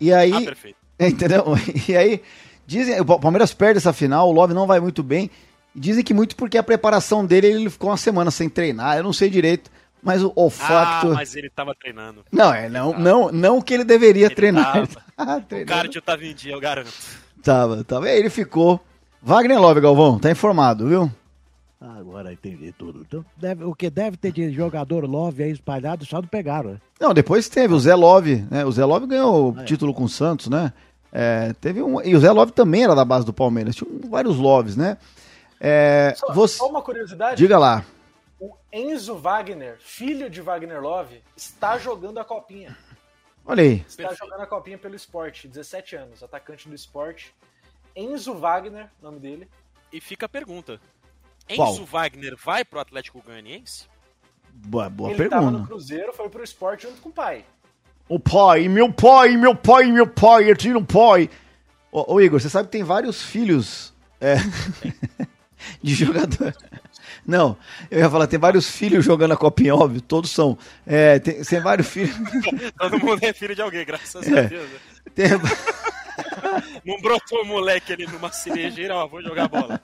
E 0.00 0.12
aí 0.12 0.32
Ah, 0.32 0.40
perfeito. 0.40 0.76
Entendeu? 1.00 1.44
E 1.88 1.96
aí, 1.96 2.22
dizem, 2.64 3.00
o 3.00 3.04
Palmeiras 3.04 3.52
perde 3.52 3.78
essa 3.78 3.92
final, 3.92 4.28
o 4.28 4.32
Love 4.32 4.54
não 4.54 4.68
vai 4.68 4.78
muito 4.78 5.02
bem. 5.02 5.28
Dizem 5.74 6.04
que 6.04 6.14
muito 6.14 6.36
porque 6.36 6.56
a 6.56 6.62
preparação 6.62 7.26
dele, 7.26 7.48
ele 7.48 7.70
ficou 7.70 7.90
uma 7.90 7.96
semana 7.96 8.30
sem 8.30 8.48
treinar, 8.48 8.96
eu 8.98 9.02
não 9.02 9.12
sei 9.12 9.28
direito, 9.28 9.68
mas 10.02 10.22
o, 10.22 10.32
o 10.36 10.50
Ah, 10.60 11.02
mas 11.14 11.34
ele 11.36 11.50
tava 11.50 11.74
treinando. 11.74 12.24
Não, 12.30 12.52
é, 12.54 12.68
não, 12.68 12.96
não, 12.98 13.32
não 13.32 13.60
que 13.62 13.74
ele 13.74 13.84
deveria 13.84 14.26
Ele 14.26 14.34
treinar. 14.34 14.72
tava. 14.72 14.88
Tava 15.16 15.36
O 15.38 15.40
treinando. 15.42 15.72
cardio 15.72 16.02
tava 16.02 16.24
em 16.26 16.34
dia, 16.34 16.52
eu 16.52 16.60
garanto. 16.60 16.92
Tava, 17.42 17.82
tava. 17.84 18.06
E 18.08 18.12
aí 18.12 18.18
ele 18.18 18.28
ficou. 18.30 18.78
Wagner 19.22 19.58
Love, 19.58 19.80
Galvão, 19.80 20.18
tá 20.18 20.30
informado, 20.30 20.86
viu? 20.88 21.10
Agora 21.80 22.32
entendi 22.32 22.72
tudo. 22.76 23.04
Então, 23.06 23.24
deve- 23.36 23.64
o 23.64 23.74
que 23.74 23.88
deve 23.90 24.16
ter 24.16 24.32
de 24.32 24.50
jogador 24.52 25.04
Love 25.04 25.42
aí 25.42 25.50
espalhado, 25.50 26.04
só 26.04 26.20
não 26.20 26.28
pegaram, 26.28 26.72
né? 26.72 26.76
Não, 27.00 27.12
depois 27.14 27.48
teve 27.48 27.72
o 27.74 27.78
Zé 27.78 27.94
Love, 27.94 28.44
né? 28.50 28.64
O 28.64 28.72
Zé 28.72 28.84
Love 28.84 29.06
ganhou 29.06 29.52
o 29.52 29.54
Ah, 29.58 29.62
é. 29.62 29.64
título 29.64 29.92
com 29.94 30.04
o 30.04 30.08
Santos, 30.08 30.48
né? 30.48 30.72
É, 31.12 31.54
teve 31.60 31.82
um, 31.82 32.00
e 32.02 32.14
o 32.14 32.20
Zé 32.20 32.30
Love 32.30 32.52
também 32.52 32.84
era 32.84 32.94
da 32.94 33.04
base 33.04 33.24
do 33.24 33.32
Palmeiras, 33.32 33.74
tinha 33.76 33.88
vários 34.10 34.36
Loves, 34.36 34.76
né? 34.76 34.96
É, 35.60 36.12
Só, 36.16 36.32
você, 36.32 36.58
só 36.58 36.68
uma 36.68 36.82
curiosidade. 36.82 37.36
diga 37.36 37.58
lá. 37.58 37.82
O 38.38 38.54
Enzo 38.70 39.16
Wagner, 39.16 39.78
filho 39.78 40.28
de 40.28 40.42
Wagner 40.42 40.80
Love, 40.80 41.22
está 41.36 41.78
jogando 41.78 42.18
a 42.18 42.24
copinha. 42.24 42.76
Olha 43.44 43.62
aí. 43.62 43.84
Está 43.86 44.08
Perfeito. 44.08 44.18
jogando 44.18 44.42
a 44.42 44.46
copinha 44.46 44.76
pelo 44.76 44.94
esporte, 44.94 45.48
17 45.48 45.96
anos, 45.96 46.22
atacante 46.22 46.68
do 46.68 46.74
esporte. 46.74 47.34
Enzo 47.94 48.34
Wagner, 48.34 48.90
nome 49.00 49.18
dele. 49.18 49.48
E 49.92 50.00
fica 50.00 50.26
a 50.26 50.28
pergunta. 50.28 50.80
Qual? 51.54 51.72
Enzo 51.72 51.84
Wagner 51.84 52.36
vai 52.36 52.64
pro 52.64 52.80
Atlético 52.80 53.22
Goianiense? 53.22 53.86
Boa, 54.52 54.90
boa 54.90 55.12
ele 55.12 55.24
estava 55.24 55.44
no 55.44 55.50
pergunta. 55.50 55.68
Cruzeiro, 55.68 56.12
foi 56.12 56.28
pro 56.28 56.42
esporte 56.42 56.82
junto 56.82 57.00
com 57.00 57.08
o 57.08 57.12
pai. 57.12 57.44
O 58.08 58.18
pai, 58.18 58.68
meu 58.68 58.92
pai, 58.92 59.36
meu 59.36 59.54
pai, 59.54 59.90
meu 59.90 60.06
pai, 60.06 60.50
eu 60.50 60.56
tiro 60.56 60.78
um 60.78 60.84
pai. 60.84 61.30
Ô, 61.90 62.14
ô, 62.14 62.20
Igor, 62.20 62.40
você 62.40 62.48
sabe 62.48 62.68
que 62.68 62.72
tem 62.72 62.84
vários 62.84 63.22
filhos 63.22 63.92
é, 64.20 64.36
de 65.82 65.94
jogador. 65.94 66.54
Não, 67.26 67.56
eu 67.90 68.00
ia 68.00 68.10
falar, 68.10 68.26
tem 68.26 68.38
vários 68.38 68.68
filhos 68.70 69.04
jogando 69.04 69.32
a 69.32 69.36
copinha, 69.36 69.74
óbvio, 69.74 70.00
todos 70.00 70.30
são. 70.30 70.56
É, 70.86 71.18
tem, 71.18 71.42
tem 71.42 71.60
vários 71.60 71.86
filhos. 71.88 72.14
Todo 72.78 72.98
mundo 72.98 73.18
é 73.22 73.32
filho 73.32 73.54
de 73.54 73.62
alguém, 73.62 73.84
graças 73.84 74.26
É. 74.28 74.38
a 74.38 74.42
Deus. 74.42 74.62
né? 74.70 74.78
tem- 75.14 75.28
Não 76.84 77.00
brotou 77.00 77.42
o 77.42 77.44
moleque 77.44 77.92
ali 77.92 78.06
numa 78.06 78.30
cerejeira, 78.32 78.94
ó, 78.96 79.06
vou 79.06 79.22
jogar 79.22 79.48
bola. 79.48 79.80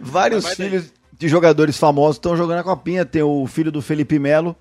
vários 0.00 0.44
Vai 0.44 0.56
daí. 0.56 0.68
filhos. 0.70 0.92
de 1.18 1.28
jogadores 1.28 1.76
famosos 1.76 2.16
estão 2.16 2.36
jogando 2.36 2.58
a 2.60 2.64
copinha. 2.64 3.04
Tem 3.04 3.22
o 3.22 3.46
filho 3.46 3.70
do 3.70 3.82
Felipe 3.82 4.18
Melo, 4.18 4.56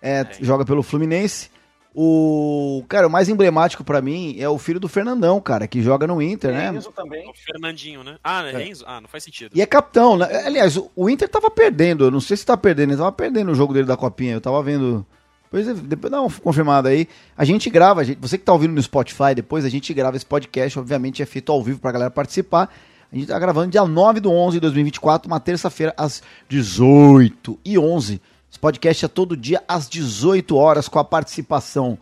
é, 0.00 0.20
é. 0.20 0.28
joga 0.40 0.64
pelo 0.64 0.82
Fluminense. 0.82 1.50
O 1.98 2.84
cara, 2.90 3.06
o 3.06 3.10
mais 3.10 3.26
emblemático 3.26 3.82
para 3.82 4.02
mim 4.02 4.36
é 4.38 4.46
o 4.46 4.58
filho 4.58 4.78
do 4.78 4.86
Fernandão, 4.86 5.40
cara, 5.40 5.66
que 5.66 5.80
joga 5.80 6.06
no 6.06 6.20
Inter, 6.20 6.52
né? 6.52 6.68
Enzo 6.68 6.92
também. 6.92 7.26
O 7.26 7.32
Fernandinho, 7.32 8.04
né? 8.04 8.18
Ah, 8.22 8.46
é. 8.46 8.68
Enzo? 8.68 8.84
Ah, 8.86 9.00
não 9.00 9.08
faz 9.08 9.24
sentido. 9.24 9.52
E 9.54 9.62
é 9.62 9.66
capitão, 9.66 10.18
né? 10.18 10.28
Aliás, 10.44 10.78
o 10.94 11.08
Inter 11.08 11.26
tava 11.26 11.50
perdendo, 11.50 12.04
eu 12.04 12.10
não 12.10 12.20
sei 12.20 12.36
se 12.36 12.44
tá 12.44 12.54
perdendo, 12.54 12.90
ele 12.90 12.98
tava 12.98 13.12
perdendo 13.12 13.50
o 13.50 13.54
jogo 13.54 13.72
dele 13.72 13.86
da 13.86 13.96
copinha, 13.96 14.34
eu 14.34 14.42
tava 14.42 14.62
vendo. 14.62 15.06
Depois, 15.44 15.80
depois 15.80 16.10
dá 16.10 16.20
uma 16.20 16.30
confirmada 16.30 16.90
aí. 16.90 17.08
A 17.34 17.46
gente 17.46 17.70
grava, 17.70 18.02
a 18.02 18.04
gente, 18.04 18.18
você 18.20 18.36
que 18.36 18.44
tá 18.44 18.52
ouvindo 18.52 18.74
no 18.74 18.82
Spotify, 18.82 19.34
depois 19.34 19.64
a 19.64 19.70
gente 19.70 19.94
grava 19.94 20.18
esse 20.18 20.26
podcast, 20.26 20.78
obviamente 20.78 21.22
é 21.22 21.26
feito 21.26 21.50
ao 21.50 21.62
vivo 21.62 21.80
pra 21.80 21.92
galera 21.92 22.10
participar. 22.10 22.70
A 23.10 23.16
gente 23.16 23.28
tá 23.28 23.38
gravando 23.38 23.70
dia 23.70 23.86
9 23.86 24.20
do 24.20 24.30
11 24.30 24.56
de 24.56 24.60
2024, 24.60 25.26
uma 25.26 25.40
terça-feira, 25.40 25.94
às 25.96 26.22
18 26.46 27.58
e 27.64 27.78
11 27.78 28.20
esse 28.56 28.58
podcast 28.58 29.04
é 29.04 29.08
todo 29.08 29.36
dia 29.36 29.62
às 29.68 29.86
18 29.86 30.56
horas 30.56 30.88
com 30.88 30.98
a 30.98 31.04
participação 31.04 31.98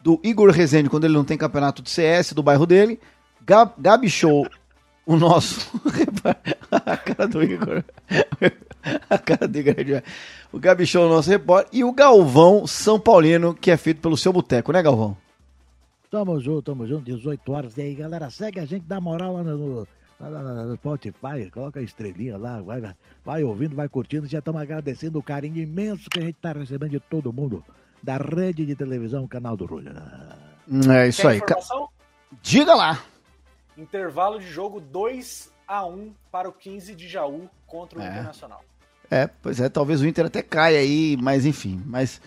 do 0.00 0.20
Igor 0.22 0.50
Rezende 0.50 0.88
quando 0.88 1.02
ele 1.02 1.14
não 1.14 1.24
tem 1.24 1.36
campeonato 1.36 1.82
de 1.82 1.90
CS 1.90 2.32
do 2.32 2.44
bairro 2.44 2.64
dele, 2.64 3.00
Gab, 3.44 3.72
Gabi 3.76 4.08
Show, 4.08 4.46
o 5.04 5.16
nosso. 5.16 5.68
a 6.70 6.96
cara 6.96 7.26
do 7.26 7.42
Igor. 7.42 7.82
a 9.10 9.18
cara 9.18 9.48
do 9.48 9.58
Igor. 9.58 10.02
O 10.52 10.60
Gabi 10.60 10.86
Show, 10.86 11.06
o 11.06 11.08
nosso 11.08 11.28
repórter, 11.28 11.76
e 11.76 11.82
o 11.82 11.92
Galvão 11.92 12.68
São 12.68 13.00
Paulino, 13.00 13.52
que 13.52 13.72
é 13.72 13.76
feito 13.76 14.00
pelo 14.00 14.16
seu 14.16 14.32
boteco, 14.32 14.70
né, 14.70 14.80
Galvão? 14.80 15.16
Tamo 16.08 16.38
junto, 16.38 16.62
tamo 16.62 16.86
junto, 16.86 17.04
18 17.04 17.52
horas. 17.52 17.76
E 17.76 17.82
aí, 17.82 17.94
galera, 17.96 18.30
segue 18.30 18.60
a 18.60 18.64
gente, 18.64 18.84
dá 18.86 19.00
moral 19.00 19.34
lá 19.34 19.42
no 19.42 19.88
Spotify, 20.76 21.50
coloca 21.52 21.78
a 21.78 21.82
estrelinha 21.82 22.38
lá, 22.38 22.60
vai, 22.62 22.94
vai 23.24 23.44
ouvindo, 23.44 23.76
vai 23.76 23.88
curtindo. 23.88 24.26
Já 24.26 24.38
estamos 24.38 24.60
agradecendo 24.60 25.18
o 25.18 25.22
carinho 25.22 25.58
imenso 25.58 26.08
que 26.08 26.18
a 26.18 26.22
gente 26.22 26.36
está 26.36 26.52
recebendo 26.52 26.90
de 26.90 27.00
todo 27.00 27.32
mundo 27.32 27.62
da 28.02 28.16
rede 28.16 28.64
de 28.64 28.74
televisão 28.74 29.26
Canal 29.26 29.56
do 29.56 29.66
Rulha. 29.66 29.92
É 30.88 31.08
isso 31.08 31.22
Quer 31.22 31.28
aí. 31.28 31.36
Informação? 31.38 31.88
Diga 32.42 32.74
lá. 32.74 33.02
Intervalo 33.76 34.38
de 34.38 34.48
jogo 34.48 34.80
2 34.80 35.52
a 35.68 35.84
1 35.86 36.14
para 36.30 36.48
o 36.48 36.52
15 36.52 36.94
de 36.94 37.08
Jaú 37.08 37.48
contra 37.66 37.98
o 37.98 38.02
é. 38.02 38.08
Internacional. 38.08 38.64
É, 39.10 39.28
pois 39.42 39.60
é, 39.60 39.68
talvez 39.68 40.00
o 40.00 40.06
Inter 40.06 40.26
até 40.26 40.42
caia 40.42 40.80
aí, 40.80 41.16
mas 41.20 41.44
enfim. 41.44 41.80
Mas 41.84 42.20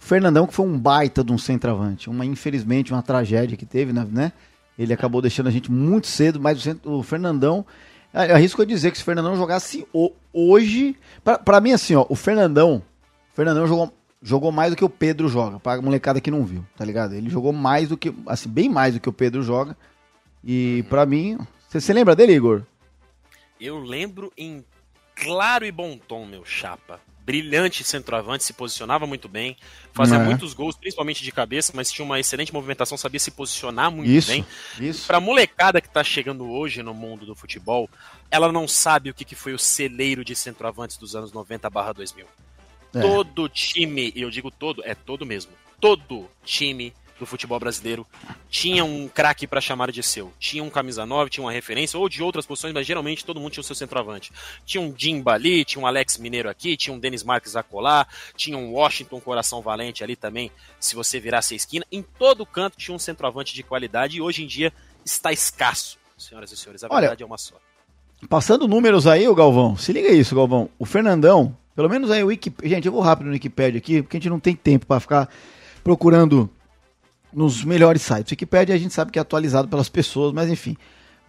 o 0.00 0.04
Fernandão 0.04 0.46
que 0.46 0.54
foi 0.54 0.66
um 0.66 0.78
baita 0.78 1.22
de 1.22 1.32
um 1.32 1.38
centroavante, 1.38 2.10
uma 2.10 2.24
infelizmente 2.24 2.92
uma 2.92 3.02
tragédia 3.02 3.56
que 3.56 3.66
teve, 3.66 3.92
né? 3.92 4.32
Ele 4.78 4.92
acabou 4.92 5.22
deixando 5.22 5.46
a 5.46 5.50
gente 5.50 5.70
muito 5.70 6.06
cedo, 6.06 6.40
mas 6.40 6.66
o, 6.84 7.02
Fernandão. 7.02 7.64
Arrisco 8.12 8.62
a 8.62 8.64
dizer 8.64 8.90
que 8.90 8.96
se 8.96 9.02
o 9.02 9.06
Fernandão 9.06 9.36
jogasse 9.36 9.86
hoje. 10.32 10.96
para 11.44 11.60
mim, 11.60 11.72
assim, 11.72 11.94
ó, 11.94 12.06
o 12.08 12.14
Fernandão. 12.14 12.82
O 13.32 13.36
Fernandão 13.36 13.66
jogou, 13.66 13.92
jogou 14.22 14.52
mais 14.52 14.70
do 14.70 14.76
que 14.76 14.84
o 14.84 14.88
Pedro 14.88 15.28
joga. 15.28 15.58
Pra 15.58 15.80
molecada 15.80 16.20
que 16.20 16.30
não 16.30 16.44
viu, 16.44 16.64
tá 16.76 16.84
ligado? 16.84 17.14
Ele 17.14 17.28
jogou 17.28 17.52
mais 17.52 17.88
do 17.88 17.96
que. 17.96 18.14
Assim, 18.26 18.48
bem 18.48 18.68
mais 18.68 18.94
do 18.94 19.00
que 19.00 19.08
o 19.08 19.12
Pedro 19.12 19.42
joga. 19.42 19.76
E 20.44 20.80
uhum. 20.82 20.88
para 20.88 21.06
mim. 21.06 21.38
Você 21.68 21.92
lembra 21.92 22.16
dele, 22.16 22.32
Igor? 22.32 22.62
Eu 23.60 23.78
lembro 23.78 24.32
em 24.36 24.64
claro 25.14 25.66
e 25.66 25.72
bom 25.72 25.98
tom, 25.98 26.24
meu 26.24 26.44
chapa 26.44 27.00
brilhante 27.26 27.82
centroavante, 27.82 28.44
se 28.44 28.52
posicionava 28.52 29.04
muito 29.04 29.28
bem, 29.28 29.56
fazia 29.92 30.16
é. 30.16 30.24
muitos 30.24 30.54
gols, 30.54 30.76
principalmente 30.76 31.24
de 31.24 31.32
cabeça, 31.32 31.72
mas 31.74 31.90
tinha 31.90 32.04
uma 32.04 32.20
excelente 32.20 32.54
movimentação, 32.54 32.96
sabia 32.96 33.18
se 33.18 33.32
posicionar 33.32 33.90
muito 33.90 34.08
isso, 34.08 34.28
bem. 34.28 34.46
Isso. 34.78 35.08
Pra 35.08 35.18
molecada 35.18 35.80
que 35.80 35.88
tá 35.88 36.04
chegando 36.04 36.48
hoje 36.48 36.84
no 36.84 36.94
mundo 36.94 37.26
do 37.26 37.34
futebol, 37.34 37.90
ela 38.30 38.52
não 38.52 38.68
sabe 38.68 39.10
o 39.10 39.14
que, 39.14 39.24
que 39.24 39.34
foi 39.34 39.52
o 39.52 39.58
celeiro 39.58 40.24
de 40.24 40.36
centroavantes 40.36 40.96
dos 40.96 41.16
anos 41.16 41.32
90 41.32 41.68
barra 41.68 41.92
2000. 41.92 42.24
É. 42.94 43.00
Todo 43.00 43.48
time, 43.48 44.12
e 44.14 44.22
eu 44.22 44.30
digo 44.30 44.48
todo, 44.48 44.80
é 44.84 44.94
todo 44.94 45.26
mesmo, 45.26 45.50
todo 45.80 46.30
time 46.44 46.94
do 47.18 47.26
futebol 47.26 47.58
brasileiro 47.58 48.06
tinha 48.48 48.84
um 48.84 49.08
craque 49.08 49.46
para 49.46 49.60
chamar 49.60 49.90
de 49.90 50.02
seu. 50.02 50.32
Tinha 50.38 50.62
um 50.62 50.70
camisa 50.70 51.06
9, 51.06 51.30
tinha 51.30 51.44
uma 51.44 51.52
referência, 51.52 51.98
ou 51.98 52.08
de 52.08 52.22
outras 52.22 52.46
posições, 52.46 52.72
mas 52.72 52.86
geralmente 52.86 53.24
todo 53.24 53.40
mundo 53.40 53.52
tinha 53.52 53.62
o 53.62 53.64
seu 53.64 53.74
centroavante. 53.74 54.32
Tinha 54.64 54.80
um 54.80 54.94
Jimba 54.96 55.32
ali, 55.32 55.64
tinha 55.64 55.82
um 55.82 55.86
Alex 55.86 56.18
Mineiro 56.18 56.48
aqui, 56.48 56.76
tinha 56.76 56.94
um 56.94 56.98
Denis 56.98 57.22
Marques 57.22 57.56
acolá, 57.56 58.06
tinha 58.36 58.56
um 58.56 58.72
Washington 58.72 59.20
Coração 59.20 59.60
Valente 59.60 60.04
ali 60.04 60.16
também, 60.16 60.50
se 60.78 60.94
você 60.94 61.18
virasse 61.18 61.54
a 61.54 61.56
esquina. 61.56 61.84
Em 61.90 62.02
todo 62.02 62.46
canto 62.46 62.76
tinha 62.76 62.94
um 62.94 62.98
centroavante 62.98 63.54
de 63.54 63.62
qualidade 63.62 64.16
e 64.16 64.20
hoje 64.20 64.44
em 64.44 64.46
dia 64.46 64.72
está 65.04 65.32
escasso, 65.32 65.98
senhoras 66.16 66.52
e 66.52 66.56
senhores. 66.56 66.84
A 66.84 66.88
Olha, 66.90 67.00
verdade 67.00 67.22
é 67.22 67.26
uma 67.26 67.38
só. 67.38 67.56
Passando 68.28 68.66
números 68.66 69.06
aí, 69.06 69.28
o 69.28 69.34
Galvão, 69.34 69.76
se 69.76 69.92
liga 69.92 70.08
isso, 70.08 70.34
Galvão. 70.34 70.70
O 70.78 70.86
Fernandão, 70.86 71.56
pelo 71.74 71.88
menos 71.88 72.10
aí 72.10 72.22
o 72.22 72.28
Wikipedia. 72.28 72.76
Gente, 72.76 72.86
eu 72.86 72.92
vou 72.92 73.02
rápido 73.02 73.26
no 73.26 73.32
Wikipedia 73.32 73.78
aqui, 73.78 74.02
porque 74.02 74.16
a 74.16 74.20
gente 74.20 74.30
não 74.30 74.40
tem 74.40 74.56
tempo 74.56 74.86
para 74.86 74.98
ficar 74.98 75.28
procurando 75.84 76.50
nos 77.36 77.62
melhores 77.62 78.00
sites. 78.00 78.32
O 78.32 78.32
Wikipedia 78.32 78.74
a 78.74 78.78
gente 78.78 78.94
sabe 78.94 79.12
que 79.12 79.18
é 79.18 79.22
atualizado 79.22 79.68
pelas 79.68 79.90
pessoas, 79.90 80.32
mas 80.32 80.48
enfim. 80.48 80.74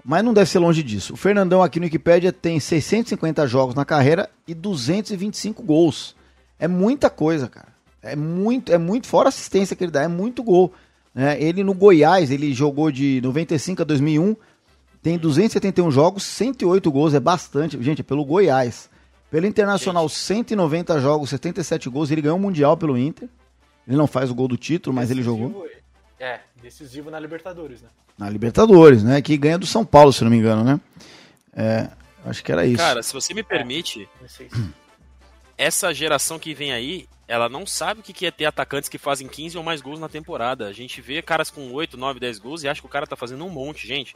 Mas 0.05 0.23
não 0.23 0.33
deve 0.33 0.49
ser 0.49 0.59
longe 0.59 0.81
disso. 0.81 1.13
O 1.13 1.17
Fernandão 1.17 1.61
aqui 1.61 1.81
no 1.81 1.85
Wikipedia 1.85 2.31
tem 2.31 2.61
650 2.61 3.45
jogos 3.45 3.75
na 3.75 3.83
carreira 3.83 4.29
e 4.47 4.53
225 4.53 5.61
gols. 5.61 6.15
É 6.57 6.65
muita 6.65 7.09
coisa, 7.09 7.49
cara. 7.49 7.67
É 8.01 8.15
muito, 8.15 8.71
é 8.71 8.77
muito 8.77 9.05
fora 9.05 9.27
a 9.27 9.29
assistência 9.29 9.75
que 9.75 9.83
ele 9.83 9.91
dá, 9.91 10.01
é 10.01 10.07
muito 10.07 10.41
gol. 10.41 10.73
É, 11.13 11.43
ele 11.43 11.61
no 11.61 11.73
Goiás, 11.73 12.31
ele 12.31 12.53
jogou 12.53 12.89
de 12.89 13.19
95 13.21 13.81
a 13.81 13.85
2001, 13.85 14.33
tem 15.03 15.17
271 15.17 15.91
jogos, 15.91 16.23
108 16.23 16.89
gols, 16.89 17.13
é 17.15 17.19
bastante. 17.19 17.81
Gente, 17.83 17.99
é 17.99 18.03
pelo 18.03 18.23
Goiás. 18.23 18.89
Pelo 19.29 19.45
Internacional, 19.45 20.07
190 20.07 21.01
jogos, 21.01 21.31
77 21.31 21.89
gols. 21.89 22.11
Ele 22.11 22.21
ganhou 22.21 22.37
o 22.37 22.41
Mundial 22.41 22.77
pelo 22.77 22.97
Inter. 22.97 23.27
Ele 23.85 23.97
não 23.97 24.07
faz 24.07 24.31
o 24.31 24.35
gol 24.35 24.47
do 24.47 24.55
título, 24.55 24.95
mas 24.95 25.11
ele 25.11 25.21
jogou. 25.21 25.65
É, 26.19 26.39
decisivo 26.61 27.11
na 27.11 27.19
Libertadores, 27.19 27.81
né? 27.81 27.89
Na 28.17 28.29
Libertadores, 28.29 29.03
né? 29.03 29.21
Que 29.21 29.37
ganha 29.37 29.57
do 29.57 29.67
São 29.67 29.85
Paulo, 29.85 30.11
se 30.11 30.23
não 30.23 30.31
me 30.31 30.37
engano, 30.37 30.63
né? 30.63 30.79
É, 31.55 31.89
acho 32.25 32.43
que 32.43 32.51
era 32.51 32.65
isso. 32.65 32.77
Cara, 32.77 33.03
se 33.03 33.13
você 33.13 33.33
me 33.33 33.43
permite, 33.43 34.09
é, 34.39 34.47
essa 35.57 35.93
geração 35.93 36.39
que 36.39 36.53
vem 36.53 36.71
aí, 36.71 37.07
ela 37.27 37.49
não 37.49 37.65
sabe 37.65 37.99
o 37.99 38.03
que 38.03 38.25
é 38.25 38.31
ter 38.31 38.45
atacantes 38.45 38.89
que 38.89 38.97
fazem 38.97 39.27
15 39.27 39.57
ou 39.57 39.63
mais 39.63 39.81
gols 39.81 39.99
na 39.99 40.07
temporada. 40.07 40.67
A 40.67 40.73
gente 40.73 41.01
vê 41.01 41.21
caras 41.21 41.51
com 41.51 41.71
8, 41.71 41.97
9, 41.97 42.19
10 42.19 42.39
gols 42.39 42.63
e 42.63 42.69
acha 42.69 42.79
que 42.79 42.87
o 42.87 42.89
cara 42.89 43.05
tá 43.05 43.15
fazendo 43.15 43.45
um 43.45 43.49
monte, 43.49 43.85
gente. 43.85 44.15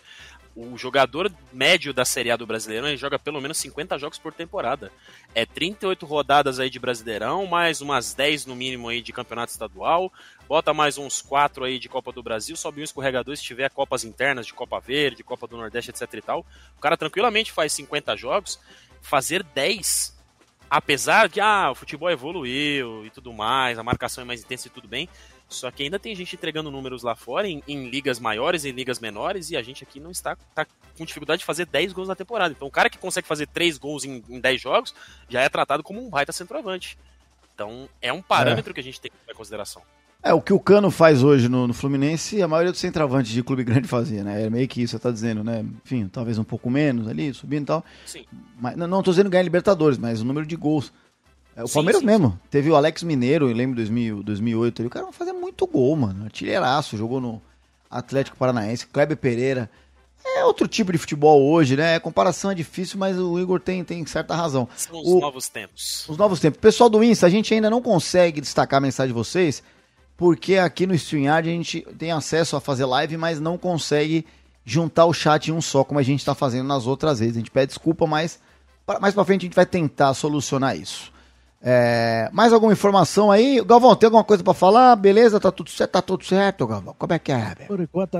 O 0.55 0.77
jogador 0.77 1.31
médio 1.53 1.93
da 1.93 2.03
Série 2.03 2.29
A 2.29 2.35
do 2.35 2.45
Brasileirão 2.45 2.87
ele 2.87 2.97
joga 2.97 3.17
pelo 3.17 3.39
menos 3.39 3.57
50 3.57 3.97
jogos 3.97 4.19
por 4.19 4.33
temporada. 4.33 4.91
É 5.33 5.45
38 5.45 6.05
rodadas 6.05 6.59
aí 6.59 6.69
de 6.69 6.79
Brasileirão, 6.79 7.47
mais 7.47 7.79
umas 7.79 8.13
10 8.13 8.45
no 8.45 8.55
mínimo 8.55 8.89
aí 8.89 9.01
de 9.01 9.13
campeonato 9.13 9.51
estadual, 9.51 10.11
bota 10.49 10.73
mais 10.73 10.97
uns 10.97 11.21
4 11.21 11.63
aí 11.63 11.79
de 11.79 11.87
Copa 11.87 12.11
do 12.11 12.21
Brasil, 12.21 12.55
sobe 12.55 12.81
um 12.81 12.83
escorregador 12.83 13.35
se 13.37 13.43
tiver 13.43 13.69
Copas 13.69 14.03
internas 14.03 14.45
de 14.45 14.53
Copa 14.53 14.79
Verde, 14.79 15.23
Copa 15.23 15.47
do 15.47 15.55
Nordeste, 15.55 15.91
etc 15.91 16.13
e 16.13 16.21
tal. 16.21 16.45
O 16.77 16.81
cara 16.81 16.97
tranquilamente 16.97 17.51
faz 17.51 17.71
50 17.73 18.17
jogos, 18.17 18.59
fazer 19.01 19.43
10 19.43 20.19
apesar 20.71 21.27
de 21.27 21.41
ah, 21.41 21.69
o 21.71 21.75
futebol 21.75 22.09
evoluiu 22.09 23.05
e 23.05 23.09
tudo 23.09 23.33
mais, 23.33 23.77
a 23.77 23.83
marcação 23.83 24.21
é 24.21 24.25
mais 24.25 24.41
intensa 24.41 24.69
e 24.69 24.71
tudo 24.71 24.87
bem, 24.87 25.09
só 25.51 25.69
que 25.69 25.83
ainda 25.83 25.99
tem 25.99 26.15
gente 26.15 26.35
entregando 26.35 26.71
números 26.71 27.03
lá 27.03 27.15
fora, 27.15 27.47
em, 27.47 27.61
em 27.67 27.89
ligas 27.89 28.19
maiores, 28.19 28.63
em 28.63 28.71
ligas 28.71 28.99
menores, 28.99 29.51
e 29.51 29.57
a 29.57 29.61
gente 29.61 29.83
aqui 29.83 29.99
não 29.99 30.09
está 30.09 30.35
tá 30.55 30.65
com 30.97 31.05
dificuldade 31.05 31.39
de 31.39 31.45
fazer 31.45 31.65
10 31.65 31.91
gols 31.93 32.07
na 32.07 32.15
temporada. 32.15 32.53
Então 32.55 32.67
o 32.67 32.71
cara 32.71 32.89
que 32.89 32.97
consegue 32.97 33.27
fazer 33.27 33.47
3 33.47 33.77
gols 33.77 34.05
em, 34.05 34.23
em 34.29 34.39
10 34.39 34.61
jogos 34.61 34.95
já 35.27 35.41
é 35.41 35.49
tratado 35.49 35.83
como 35.83 36.01
um 36.01 36.09
baita 36.09 36.31
centroavante. 36.31 36.97
Então 37.53 37.89
é 38.01 38.13
um 38.13 38.21
parâmetro 38.21 38.71
é. 38.71 38.73
que 38.73 38.79
a 38.79 38.83
gente 38.83 39.01
tem 39.01 39.11
que 39.11 39.17
ter 39.25 39.33
em 39.33 39.35
consideração. 39.35 39.81
É, 40.23 40.33
o 40.33 40.41
que 40.41 40.53
o 40.53 40.59
Cano 40.59 40.91
faz 40.91 41.23
hoje 41.23 41.49
no, 41.49 41.67
no, 41.67 41.73
Fluminense, 41.73 42.41
a 42.41 42.47
maioria 42.47 42.71
dos 42.71 42.79
centroavantes 42.79 43.31
de 43.31 43.43
clube 43.43 43.63
grande 43.65 43.87
fazia, 43.87 44.23
né? 44.23 44.45
É 44.45 44.49
meio 44.49 44.67
que 44.67 44.81
isso, 44.81 44.91
você 44.91 44.99
tá 44.99 45.11
dizendo, 45.11 45.43
né? 45.43 45.65
Enfim, 45.83 46.07
talvez 46.07 46.37
um 46.37 46.43
pouco 46.43 46.69
menos 46.69 47.07
ali, 47.07 47.33
subindo 47.33 47.63
e 47.63 47.65
tal. 47.65 47.85
Sim. 48.05 48.25
Mas, 48.59 48.75
não, 48.77 48.87
não 48.87 49.03
tô 49.03 49.11
dizendo 49.11 49.29
ganhar 49.29 49.43
Libertadores, 49.43 49.97
mas 49.97 50.21
o 50.21 50.25
número 50.25 50.45
de 50.45 50.55
gols. 50.55 50.93
É, 51.55 51.63
o 51.63 51.67
sim, 51.67 51.73
Palmeiras 51.73 52.01
sim, 52.01 52.05
mesmo. 52.05 52.29
Sim. 52.29 52.39
Teve 52.49 52.69
o 52.69 52.75
Alex 52.75 53.03
Mineiro, 53.03 53.49
eu 53.49 53.55
lembro 53.55 53.75
2000, 53.75 54.23
2008. 54.23 54.81
Ali, 54.81 54.87
o 54.87 54.91
cara 54.91 55.11
fazia 55.11 55.33
muito 55.33 55.65
gol, 55.67 55.95
mano. 55.95 56.25
Artilheiraço, 56.25 56.97
jogou 56.97 57.19
no 57.19 57.41
Atlético 57.89 58.37
Paranaense. 58.37 58.87
Kleber 58.87 59.17
Pereira. 59.17 59.69
É 60.23 60.45
outro 60.45 60.67
tipo 60.67 60.91
de 60.91 60.97
futebol 60.97 61.41
hoje, 61.51 61.75
né? 61.75 61.95
A 61.95 61.99
comparação 61.99 62.51
é 62.51 62.55
difícil, 62.55 62.99
mas 62.99 63.17
o 63.17 63.39
Igor 63.39 63.59
tem, 63.59 63.83
tem 63.83 64.05
certa 64.05 64.35
razão. 64.35 64.67
São 64.77 65.01
os 65.01 65.07
o, 65.07 65.19
novos 65.19 65.49
tempos. 65.49 66.05
Os 66.07 66.17
novos 66.17 66.39
tempos. 66.39 66.59
Pessoal 66.59 66.89
do 66.89 67.03
Insta, 67.03 67.25
a 67.25 67.29
gente 67.29 67.53
ainda 67.53 67.69
não 67.69 67.81
consegue 67.81 68.39
destacar 68.39 68.77
a 68.77 68.81
mensagem 68.81 69.13
de 69.13 69.17
vocês, 69.17 69.63
porque 70.15 70.57
aqui 70.57 70.85
no 70.85 70.93
StreamYard 70.93 71.49
a 71.49 71.51
gente 71.51 71.81
tem 71.97 72.11
acesso 72.11 72.55
a 72.55 72.61
fazer 72.61 72.85
live, 72.85 73.17
mas 73.17 73.39
não 73.39 73.57
consegue 73.57 74.25
juntar 74.63 75.05
o 75.05 75.13
chat 75.13 75.47
em 75.47 75.51
um 75.51 75.61
só, 75.61 75.83
como 75.83 75.99
a 75.99 76.03
gente 76.03 76.19
está 76.19 76.35
fazendo 76.35 76.67
nas 76.67 76.85
outras 76.85 77.19
vezes. 77.19 77.35
A 77.35 77.39
gente 77.39 77.51
pede 77.51 77.69
desculpa, 77.69 78.05
mas 78.05 78.39
mais 78.99 79.13
para 79.13 79.25
frente 79.25 79.41
a 79.41 79.45
gente 79.47 79.55
vai 79.55 79.65
tentar 79.65 80.13
solucionar 80.13 80.77
isso. 80.77 81.11
É, 81.63 82.27
mais 82.33 82.51
alguma 82.51 82.73
informação 82.73 83.29
aí? 83.29 83.63
Galvão, 83.63 83.95
tem 83.95 84.07
alguma 84.07 84.23
coisa 84.23 84.43
para 84.43 84.53
falar? 84.53 84.95
Beleza? 84.95 85.39
Tá 85.39 85.51
tudo 85.51 85.69
certo? 85.69 85.91
Tá 85.91 86.01
tudo 86.01 86.25
certo, 86.25 86.65
Galvão? 86.65 86.95
Como 86.97 87.13
é 87.13 87.19
que 87.19 87.31
é? 87.31 87.55
Por 87.67 87.79
enquanto, 87.79 88.17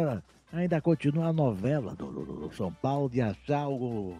ainda 0.53 0.79
continua 0.79 1.27
a 1.27 1.33
novela 1.33 1.95
do, 1.95 2.11
do, 2.11 2.25
do 2.47 2.55
São 2.55 2.71
Paulo 2.71 3.09
de 3.09 3.21
achar 3.21 3.61
algo, 3.61 4.15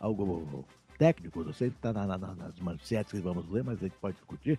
algo 0.00 0.64
técnico, 0.98 1.42
não 1.42 1.52
sei 1.52 1.70
se 1.70 1.76
está 1.76 1.92
na, 1.92 2.06
na, 2.06 2.18
nas 2.18 2.60
manchetes 2.60 3.12
que 3.12 3.20
vamos 3.20 3.50
ler, 3.50 3.64
mas 3.64 3.78
a 3.78 3.82
gente 3.82 3.96
pode 4.00 4.16
discutir. 4.16 4.58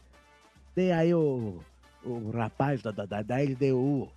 Tem 0.76 0.92
aí 0.92 1.14
o, 1.14 1.60
o 2.04 2.32
rapaz 2.32 2.82
da, 2.82 2.92
da, 2.92 3.06
da 3.06 3.38
LDU, 3.38 4.10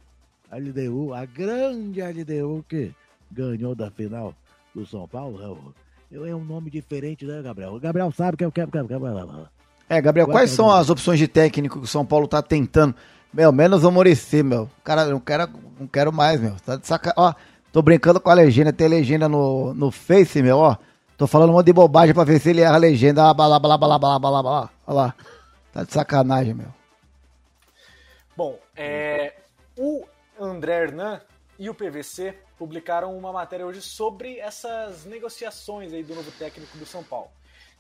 a 0.51 0.57
LDU, 0.57 1.15
a 1.15 1.25
grande 1.25 2.01
LDU 2.01 2.65
que 2.69 2.93
ganhou 3.31 3.75
da 3.75 3.91
final 3.91 4.35
do 4.75 4.85
São 4.87 5.07
Paulo. 5.07 5.75
É, 6.11 6.17
é 6.17 6.35
um 6.35 6.45
nome 6.45 6.71
diferente, 6.71 7.25
né, 7.25 7.43
Gabriel? 7.43 7.75
O 7.75 7.81
Gabriel 7.81 8.11
sabe 8.11 8.37
que 8.37 8.45
eu 8.45 8.51
quero. 8.51 8.71
É, 8.75 9.54
Gabriel, 9.89 10.27
quais 10.27 10.51
são 10.51 10.71
as 10.71 10.89
opções 10.91 11.19
de 11.19 11.29
técnico 11.29 11.79
que 11.79 11.85
o 11.85 11.89
São 11.89 12.05
Paulo 12.05 12.27
tá 12.27 12.43
tentando? 12.43 12.95
Meu, 13.33 13.53
menos 13.53 13.85
o 13.85 13.91
Murici, 13.91 14.43
meu. 14.43 14.71
Cara, 14.83 15.07
não 15.07 15.21
quero, 15.21 15.49
não 15.79 15.87
quero 15.87 16.13
mais, 16.13 16.41
meu. 16.41 16.57
Tá 16.65 16.77
de 16.77 16.87
saca... 16.87 17.13
Ó, 17.17 17.35
tô 17.73 17.83
brincando 17.83 18.21
com 18.21 18.31
a 18.31 18.35
legenda, 18.35 18.73
tem 18.73 18.89
legenda 18.89 19.29
no, 19.29 19.75
no 19.75 19.91
Face, 19.91 20.41
meu, 20.41 20.59
ó. 20.59 20.77
Tô 21.17 21.27
falando 21.27 21.51
um 21.51 21.53
monte 21.53 21.67
de 21.67 21.73
bobagem 21.73 22.15
pra 22.15 22.25
ver 22.25 22.41
se 22.41 22.51
ele 22.51 22.61
erra 22.61 22.75
a 22.75 22.79
legenda. 22.79 23.29
Ah, 23.29 23.35
blá, 23.35 23.59
blá, 23.59 23.61
blá, 23.61 23.79
blá, 23.79 23.99
blá, 23.99 24.19
blá, 24.19 24.43
blá. 24.43 24.71
Olha 24.87 24.97
lá. 24.97 25.15
Tá 25.73 25.83
de 25.83 25.93
sacanagem, 25.93 26.55
meu. 26.55 26.69
Bom, 28.37 28.59
é, 28.77 29.35
o 29.77 30.05
André 30.39 30.83
Hernan 30.83 31.21
e 31.59 31.69
o 31.69 31.75
PVC 31.75 32.37
publicaram 32.59 33.17
uma 33.17 33.33
matéria 33.33 33.67
hoje 33.67 33.81
sobre 33.81 34.39
essas 34.39 35.05
negociações 35.05 35.93
aí 35.93 36.03
do 36.03 36.15
novo 36.15 36.31
técnico 36.33 36.77
do 36.79 36.87
São 36.87 37.03
Paulo. 37.03 37.29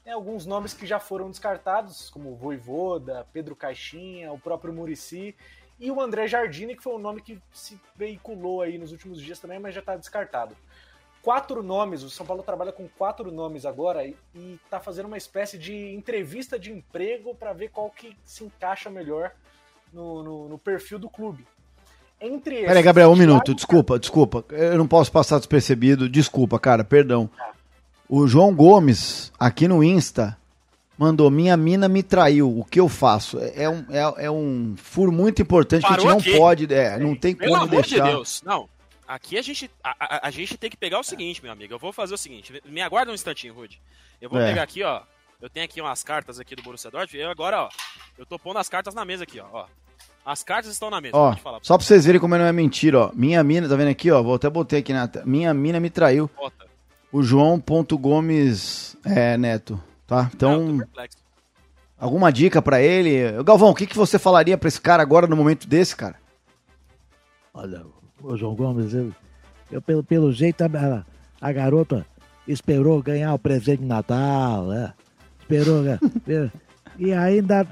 Tem 0.04 0.12
alguns 0.12 0.44
nomes 0.44 0.74
que 0.74 0.86
já 0.86 1.00
foram 1.00 1.30
descartados, 1.30 2.10
como 2.10 2.36
Voivoda, 2.36 3.26
Pedro 3.32 3.56
Caixinha, 3.56 4.30
o 4.32 4.38
próprio 4.38 4.72
Murici 4.72 5.34
e 5.80 5.90
o 5.90 5.98
André 5.98 6.28
Jardine, 6.28 6.76
que 6.76 6.82
foi 6.82 6.94
um 6.94 6.98
nome 6.98 7.22
que 7.22 7.40
se 7.50 7.80
veiculou 7.96 8.60
aí 8.60 8.76
nos 8.76 8.92
últimos 8.92 9.18
dias 9.18 9.40
também, 9.40 9.58
mas 9.58 9.74
já 9.74 9.80
está 9.80 9.96
descartado. 9.96 10.54
Quatro 11.22 11.62
nomes, 11.62 12.02
o 12.02 12.10
São 12.10 12.26
Paulo 12.26 12.42
trabalha 12.42 12.70
com 12.70 12.86
quatro 12.86 13.32
nomes 13.32 13.64
agora 13.64 14.06
e 14.06 14.14
está 14.62 14.78
fazendo 14.78 15.06
uma 15.06 15.16
espécie 15.16 15.56
de 15.56 15.94
entrevista 15.94 16.58
de 16.58 16.70
emprego 16.70 17.34
para 17.34 17.54
ver 17.54 17.70
qual 17.70 17.88
que 17.88 18.14
se 18.26 18.44
encaixa 18.44 18.90
melhor 18.90 19.32
no, 19.90 20.22
no, 20.22 20.48
no 20.50 20.58
perfil 20.58 20.98
do 20.98 21.08
clube. 21.08 21.46
Entre 22.20 22.66
Peraí, 22.66 22.82
Gabriel, 22.82 23.10
um 23.10 23.16
minuto, 23.16 23.54
desculpa, 23.54 23.98
desculpa. 23.98 24.44
Eu 24.50 24.76
não 24.76 24.86
posso 24.86 25.10
passar 25.10 25.38
despercebido, 25.38 26.10
desculpa, 26.10 26.58
cara, 26.58 26.84
perdão. 26.84 27.30
O 28.08 28.26
João 28.26 28.54
Gomes, 28.54 29.32
aqui 29.38 29.66
no 29.66 29.82
Insta, 29.82 30.36
mandou: 30.98 31.30
Minha 31.30 31.56
mina 31.56 31.88
me 31.88 32.02
traiu, 32.02 32.58
o 32.58 32.64
que 32.64 32.78
eu 32.78 32.88
faço? 32.88 33.38
É, 33.38 33.64
é 33.64 33.70
um, 33.70 33.84
é, 33.90 34.24
é 34.26 34.30
um 34.30 34.74
furo 34.76 35.10
muito 35.10 35.40
importante 35.40 35.82
Parou 35.82 35.96
que 35.96 36.06
a 36.06 36.18
gente 36.18 36.30
não 36.30 36.38
pode, 36.38 36.72
é, 36.72 36.98
não 36.98 37.14
tem 37.14 37.34
Pelo 37.34 37.52
como 37.52 37.64
amor 37.64 37.82
deixar. 37.82 38.04
De 38.04 38.10
Deus, 38.10 38.42
não. 38.44 38.68
Aqui 39.06 39.36
a 39.36 39.42
gente, 39.42 39.70
a, 39.82 39.96
a, 39.98 40.28
a, 40.28 40.30
gente 40.30 40.56
tem 40.56 40.70
que 40.70 40.76
pegar 40.76 40.98
o 40.98 41.04
seguinte, 41.04 41.42
meu 41.42 41.52
amigo. 41.52 41.74
Eu 41.74 41.78
vou 41.78 41.92
fazer 41.92 42.14
o 42.14 42.18
seguinte. 42.18 42.62
Me 42.64 42.80
aguarda 42.80 43.12
um 43.12 43.14
instantinho, 43.14 43.52
Rude. 43.52 43.80
Eu 44.20 44.30
vou 44.30 44.40
é. 44.40 44.48
pegar 44.48 44.62
aqui, 44.62 44.82
ó. 44.82 45.02
Eu 45.42 45.50
tenho 45.50 45.66
aqui 45.66 45.78
umas 45.80 46.02
cartas 46.02 46.40
aqui 46.40 46.56
do 46.56 46.62
Borussia 46.62 46.90
Dortmund. 46.90 47.22
Eu 47.22 47.30
agora, 47.30 47.64
ó. 47.64 47.68
Eu 48.16 48.24
tô 48.24 48.38
pondo 48.38 48.58
as 48.58 48.68
cartas 48.68 48.94
na 48.94 49.04
mesa 49.04 49.24
aqui, 49.24 49.40
ó. 49.40 49.46
ó. 49.52 49.66
As 50.24 50.42
cartas 50.42 50.72
estão 50.72 50.88
na 50.88 51.02
mesa. 51.02 51.14
Ó, 51.14 51.36
só 51.60 51.76
pra 51.76 51.86
vocês 51.86 52.06
verem 52.06 52.18
como 52.18 52.36
não 52.38 52.46
é 52.46 52.52
mentira, 52.52 52.98
ó. 52.98 53.10
Minha 53.12 53.44
mina, 53.44 53.68
tá 53.68 53.76
vendo 53.76 53.90
aqui, 53.90 54.10
ó? 54.10 54.22
Vou 54.22 54.36
até 54.36 54.48
botei 54.48 54.78
aqui 54.78 54.94
na. 54.94 55.10
Minha 55.26 55.52
mina 55.52 55.78
me 55.78 55.90
traiu. 55.90 56.30
Bota. 56.34 56.63
O 57.14 57.22
João 57.22 57.60
Ponto 57.60 57.96
Gomes 57.96 58.96
é, 59.04 59.36
Neto, 59.38 59.80
tá? 60.04 60.28
Então. 60.34 60.66
Não, 60.66 60.86
alguma 61.96 62.32
dica 62.32 62.60
para 62.60 62.82
ele? 62.82 63.40
Galvão, 63.44 63.70
o 63.70 63.74
que, 63.74 63.86
que 63.86 63.96
você 63.96 64.18
falaria 64.18 64.58
para 64.58 64.66
esse 64.66 64.80
cara 64.80 65.00
agora 65.00 65.28
no 65.28 65.36
momento 65.36 65.68
desse, 65.68 65.94
cara? 65.94 66.16
Olha, 67.54 67.86
o 68.20 68.36
João 68.36 68.56
Gomes, 68.56 68.92
eu, 68.92 69.12
eu 69.70 69.80
pelo, 69.80 70.02
pelo 70.02 70.32
jeito 70.32 70.62
a, 70.62 71.04
a 71.40 71.52
garota 71.52 72.04
esperou 72.48 73.00
ganhar 73.00 73.32
o 73.32 73.38
presente 73.38 73.82
de 73.82 73.86
Natal, 73.86 74.66
né? 74.66 74.92
Esperou. 75.38 75.82
Né? 75.82 76.00
e 76.98 77.12
ainda. 77.12 77.64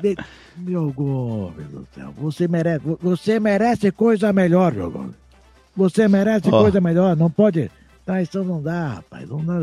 Meu 0.56 0.92
Gomes 0.92 1.66
do 1.66 1.84
céu, 1.92 2.14
você 2.16 2.46
merece, 2.46 2.84
você 3.00 3.40
merece 3.40 3.90
coisa 3.90 4.32
melhor, 4.32 4.72
meu 4.72 4.88
Gomes. 4.88 5.16
Você 5.76 6.06
merece 6.06 6.46
oh. 6.46 6.60
coisa 6.60 6.80
melhor, 6.80 7.16
não 7.16 7.28
pode. 7.28 7.68
Tá, 8.04 8.20
isso 8.20 8.42
não 8.42 8.60
dá, 8.60 8.94
rapaz. 8.94 9.28
Não 9.28 9.44
dá. 9.44 9.54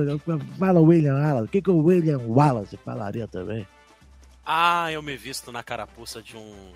Fala 0.57 0.79
William 0.79 1.15
Wallace. 1.15 1.45
O 1.45 1.47
que, 1.49 1.61
que 1.61 1.69
o 1.69 1.83
William 1.83 2.19
Wallace 2.19 2.77
falaria 2.77 3.27
também? 3.27 3.67
Ah, 4.45 4.91
eu 4.91 5.01
me 5.01 5.17
visto 5.17 5.51
na 5.51 5.61
carapuça 5.61 6.21
de 6.21 6.37
um. 6.37 6.71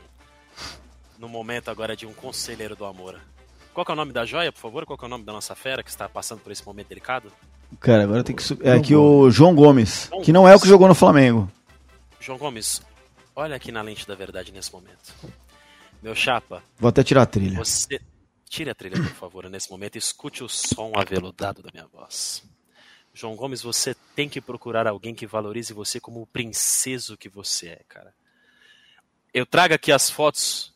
No 1.17 1.29
momento 1.29 1.69
agora 1.69 1.95
de 1.95 2.05
um 2.05 2.13
conselheiro 2.13 2.75
do 2.75 2.85
amor. 2.85 3.19
Qual 3.73 3.85
é 3.87 3.91
o 3.91 3.95
nome 3.95 4.11
da 4.11 4.25
joia, 4.25 4.51
por 4.51 4.59
favor? 4.59 4.85
Qual 4.85 4.99
é 5.01 5.05
o 5.05 5.09
nome 5.09 5.23
da 5.23 5.33
nossa 5.33 5.55
fera 5.55 5.81
que 5.81 5.89
está 5.89 6.07
passando 6.07 6.41
por 6.41 6.51
esse 6.51 6.65
momento 6.65 6.89
delicado? 6.89 7.31
Cara, 7.79 8.03
agora 8.03 8.23
tem 8.23 8.35
que 8.35 8.43
subir. 8.43 8.67
É 8.67 8.73
aqui 8.73 8.95
o 8.95 9.31
João 9.31 9.55
Gomes, 9.55 10.07
João 10.09 10.21
que 10.21 10.31
não 10.31 10.47
é 10.47 10.55
o 10.55 10.59
que 10.59 10.67
jogou 10.67 10.87
no 10.87 10.93
Flamengo. 10.93 11.49
João 12.19 12.37
Gomes, 12.37 12.81
olha 13.35 13.55
aqui 13.55 13.71
na 13.71 13.81
lente 13.81 14.07
da 14.07 14.13
verdade 14.13 14.51
nesse 14.51 14.71
momento. 14.71 15.13
Meu 16.01 16.13
chapa. 16.13 16.61
Vou 16.77 16.89
até 16.89 17.03
tirar 17.03 17.23
a 17.23 17.25
trilha. 17.25 17.57
Você. 17.57 17.99
Tire 18.53 18.69
a 18.69 18.75
trilha, 18.75 18.97
por 18.97 19.15
favor, 19.15 19.49
nesse 19.49 19.71
momento. 19.71 19.97
Escute 19.97 20.43
o 20.43 20.47
som 20.47 20.91
aveludado 20.95 21.63
da 21.63 21.71
minha 21.73 21.87
voz. 21.87 22.43
João 23.11 23.35
Gomes, 23.35 23.63
você 23.63 23.95
tem 24.15 24.29
que 24.29 24.39
procurar 24.39 24.85
alguém 24.85 25.15
que 25.15 25.25
valorize 25.25 25.73
você 25.73 25.99
como 25.99 26.21
o 26.21 26.27
princeso 26.27 27.17
que 27.17 27.27
você 27.27 27.69
é, 27.69 27.81
cara. 27.89 28.13
Eu 29.33 29.43
trago 29.43 29.73
aqui 29.73 29.91
as 29.91 30.07
fotos 30.07 30.71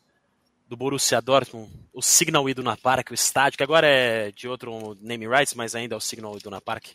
do 0.68 0.76
Borussia 0.76 1.22
Dortmund, 1.22 1.72
o 1.92 2.02
Signal 2.02 2.48
Iduna 2.48 2.76
Park, 2.76 3.12
o 3.12 3.14
estádio, 3.14 3.56
que 3.56 3.62
agora 3.62 3.86
é 3.86 4.32
de 4.32 4.48
outro 4.48 4.96
name 5.00 5.28
rights, 5.28 5.54
mas 5.54 5.76
ainda 5.76 5.94
é 5.94 5.96
o 5.96 6.00
Signal 6.00 6.36
Iduna 6.36 6.60
Park. 6.60 6.86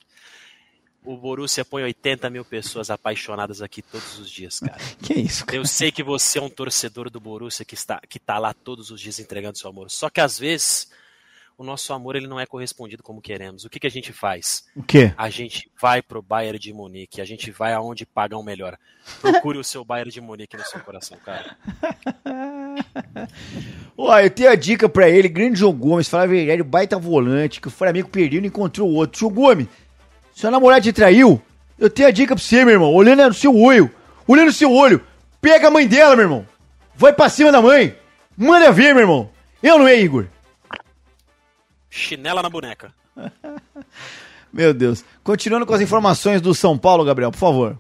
O 1.06 1.18
Borussia 1.18 1.66
põe 1.66 1.84
80 1.84 2.30
mil 2.30 2.46
pessoas 2.46 2.90
apaixonadas 2.90 3.62
aqui 3.62 3.82
todos 3.82 4.20
os 4.20 4.30
dias, 4.30 4.60
cara. 4.60 4.78
Que 5.04 5.14
isso, 5.14 5.46
cara? 5.46 5.58
Eu 5.58 5.66
sei 5.66 5.92
que 5.92 6.04
você 6.04 6.40
é 6.40 6.42
um 6.42 6.50
torcedor 6.50 7.10
do 7.10 7.20
Borussia 7.20 7.66
que 7.66 7.76
está, 7.76 8.00
que 8.08 8.20
tá 8.20 8.40
lá 8.40 8.54
todos 8.54 8.90
os 8.90 9.02
dias 9.02 9.20
entregando 9.20 9.58
seu 9.58 9.70
amor. 9.70 9.92
Só 9.92 10.10
que 10.10 10.22
às 10.22 10.40
vezes 10.40 10.90
o 11.58 11.64
nosso 11.64 11.94
amor 11.94 12.16
ele 12.16 12.28
não 12.28 12.40
é 12.40 12.46
correspondido 12.46 13.04
como 13.04 13.22
queremos. 13.22 13.64
O 13.64 13.70
que, 13.70 13.80
que 13.80 13.88
a 13.88 13.92
gente 13.92 14.12
faz? 14.12 14.66
O 14.76 14.82
quê? 14.82 15.14
A 15.18 15.30
gente 15.30 15.70
vai 15.80 16.02
pro 16.02 16.22
Bayern 16.22 16.58
de 16.58 16.74
Munique, 16.74 17.22
a 17.22 17.26
gente 17.26 17.52
vai 17.52 17.74
aonde 17.74 18.06
pagam 18.06 18.42
melhor. 18.42 18.78
Procure 19.22 19.58
o 19.58 19.64
seu 19.64 19.86
Bayern 19.86 20.12
de 20.12 20.22
Munique 20.22 20.58
no 20.58 20.66
seu 20.66 20.80
coração, 20.80 21.18
cara. 21.24 21.58
Ué, 23.98 24.26
eu 24.26 24.30
tenho 24.30 24.50
a 24.50 24.56
dica 24.56 24.90
pra 24.90 25.08
ele, 25.08 25.30
grande 25.30 25.60
João 25.60 25.74
Gomes, 25.74 26.10
fala 26.10 26.24
a 26.24 26.28
verdade, 26.28 26.64
baita 26.64 26.98
volante, 26.98 27.62
que 27.62 27.68
o 27.68 27.72
Flamengo 27.72 28.10
perdeu 28.10 28.40
e 28.40 28.42
não 28.42 28.48
encontrou 28.48 28.90
outro. 28.90 29.20
João 29.20 29.34
Gomes, 29.34 29.68
seu 30.34 30.52
namorado 30.52 30.84
te 30.84 30.94
traiu? 30.94 31.42
Eu 31.78 31.90
tenho 31.90 32.08
a 32.08 32.12
dica 32.12 32.36
pra 32.36 32.44
você, 32.44 32.64
meu 32.64 32.74
irmão, 32.74 32.94
olhando 32.94 33.28
no 33.28 33.34
seu 33.34 33.56
olho, 33.56 33.94
olhando 34.28 34.48
no 34.48 34.54
seu 34.54 34.72
olho, 34.72 35.06
pega 35.42 35.68
a 35.68 35.72
mãe 35.72 35.88
dela, 35.88 36.16
meu 36.16 36.26
irmão, 36.26 36.48
vai 36.96 37.14
pra 37.14 37.30
cima 37.30 37.52
da 37.52 37.62
mãe, 37.62 37.98
manda 38.38 38.72
ver, 38.72 38.94
meu 38.94 39.04
irmão. 39.04 39.30
Eu 39.62 39.80
não 39.80 39.88
é, 39.88 39.98
Igor? 39.98 40.28
Chinela 41.90 42.42
na 42.42 42.50
boneca. 42.50 42.94
Meu 44.52 44.74
Deus. 44.74 45.04
Continuando 45.24 45.66
com 45.66 45.74
as 45.74 45.82
informações 45.82 46.42
do 46.42 46.54
São 46.54 46.78
Paulo, 46.78 47.04
Gabriel, 47.04 47.32
por 47.32 47.38
favor. 47.38 47.80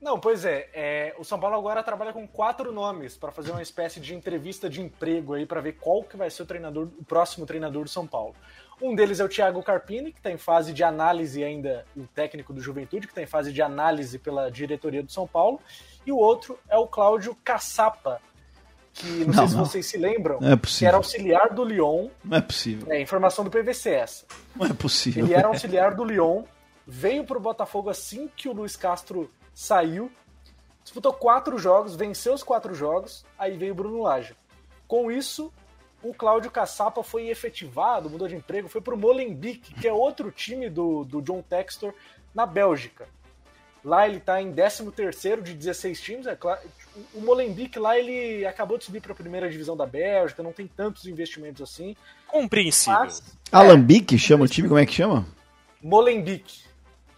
Não, 0.00 0.20
pois 0.20 0.44
é, 0.44 0.68
é, 0.74 1.14
o 1.18 1.24
São 1.24 1.40
Paulo 1.40 1.56
agora 1.56 1.82
trabalha 1.82 2.12
com 2.12 2.28
quatro 2.28 2.70
nomes 2.70 3.16
para 3.16 3.32
fazer 3.32 3.52
uma 3.52 3.62
espécie 3.62 3.98
de 3.98 4.14
entrevista 4.14 4.68
de 4.68 4.82
emprego 4.82 5.32
aí 5.32 5.46
para 5.46 5.62
ver 5.62 5.78
qual 5.80 6.02
que 6.02 6.14
vai 6.14 6.28
ser 6.28 6.42
o 6.42 6.46
treinador, 6.46 6.88
o 6.98 7.04
próximo 7.04 7.46
treinador 7.46 7.84
do 7.84 7.88
São 7.88 8.06
Paulo. 8.06 8.34
Um 8.80 8.94
deles 8.94 9.20
é 9.20 9.24
o 9.24 9.28
Thiago 9.28 9.62
Carpini, 9.62 10.12
que 10.12 10.18
está 10.18 10.30
em 10.30 10.36
fase 10.36 10.72
de 10.72 10.82
análise 10.82 11.42
ainda, 11.42 11.86
o 11.96 12.06
técnico 12.06 12.52
do 12.52 12.60
Juventude, 12.60 13.06
que 13.06 13.12
está 13.12 13.22
em 13.22 13.26
fase 13.26 13.52
de 13.52 13.62
análise 13.62 14.18
pela 14.18 14.50
diretoria 14.50 15.02
do 15.02 15.12
São 15.12 15.26
Paulo. 15.26 15.60
E 16.04 16.12
o 16.12 16.16
outro 16.16 16.58
é 16.68 16.76
o 16.76 16.86
Cláudio 16.86 17.36
Caçapa, 17.44 18.20
que 18.92 19.06
não, 19.06 19.26
não 19.26 19.34
sei 19.34 19.48
se 19.48 19.56
não. 19.56 19.64
vocês 19.64 19.86
se 19.86 19.98
lembram, 19.98 20.38
é 20.42 20.56
que 20.56 20.86
era 20.86 20.96
auxiliar 20.96 21.52
do 21.52 21.64
Lyon. 21.64 22.08
Não 22.24 22.38
é 22.38 22.40
possível. 22.40 22.92
É, 22.92 23.00
informação 23.00 23.44
do 23.44 23.50
PVC 23.50 23.90
essa. 23.90 24.24
Não 24.54 24.66
é 24.66 24.72
possível. 24.72 25.24
Ele 25.24 25.34
era 25.34 25.48
auxiliar 25.48 25.94
do 25.94 26.04
Lyon, 26.04 26.44
veio 26.86 27.24
para 27.24 27.38
o 27.38 27.40
Botafogo 27.40 27.90
assim 27.90 28.28
que 28.36 28.48
o 28.48 28.52
Luiz 28.52 28.76
Castro 28.76 29.30
saiu, 29.52 30.10
disputou 30.82 31.12
quatro 31.12 31.58
jogos, 31.58 31.96
venceu 31.96 32.34
os 32.34 32.42
quatro 32.42 32.74
jogos, 32.74 33.24
aí 33.38 33.56
veio 33.56 33.72
o 33.72 33.76
Bruno 33.76 34.02
Lage. 34.02 34.36
Com 34.86 35.10
isso, 35.10 35.52
o 36.04 36.14
Cláudio 36.14 36.50
Caçapa 36.50 37.02
foi 37.02 37.28
efetivado, 37.28 38.10
mudou 38.10 38.28
de 38.28 38.36
emprego, 38.36 38.68
foi 38.68 38.80
para 38.80 38.94
o 38.94 38.98
Molenbeek, 38.98 39.74
que 39.74 39.88
é 39.88 39.92
outro 39.92 40.30
time 40.30 40.68
do, 40.68 41.04
do 41.04 41.22
John 41.22 41.42
Textor, 41.42 41.94
na 42.34 42.44
Bélgica. 42.44 43.08
Lá 43.82 44.06
ele 44.06 44.18
está 44.18 44.40
em 44.40 44.52
13º 44.52 45.42
de 45.42 45.54
16 45.54 46.00
times. 46.00 46.26
É 46.26 46.34
claro, 46.34 46.60
o 47.14 47.20
Molenbeek 47.20 47.78
lá 47.78 47.98
ele 47.98 48.46
acabou 48.46 48.78
de 48.78 48.84
subir 48.84 49.00
para 49.00 49.12
a 49.12 49.16
primeira 49.16 49.48
divisão 49.48 49.76
da 49.76 49.86
Bélgica, 49.86 50.42
não 50.42 50.52
tem 50.52 50.66
tantos 50.66 51.06
investimentos 51.06 51.62
assim. 51.62 51.96
Compreensível. 52.26 53.00
Mas, 53.00 53.22
Alambique 53.52 54.14
é, 54.14 54.18
chama 54.18 54.44
o 54.44 54.48
time, 54.48 54.68
como 54.68 54.80
é 54.80 54.86
que 54.86 54.94
chama? 54.94 55.26
Molenbeek. 55.82 56.62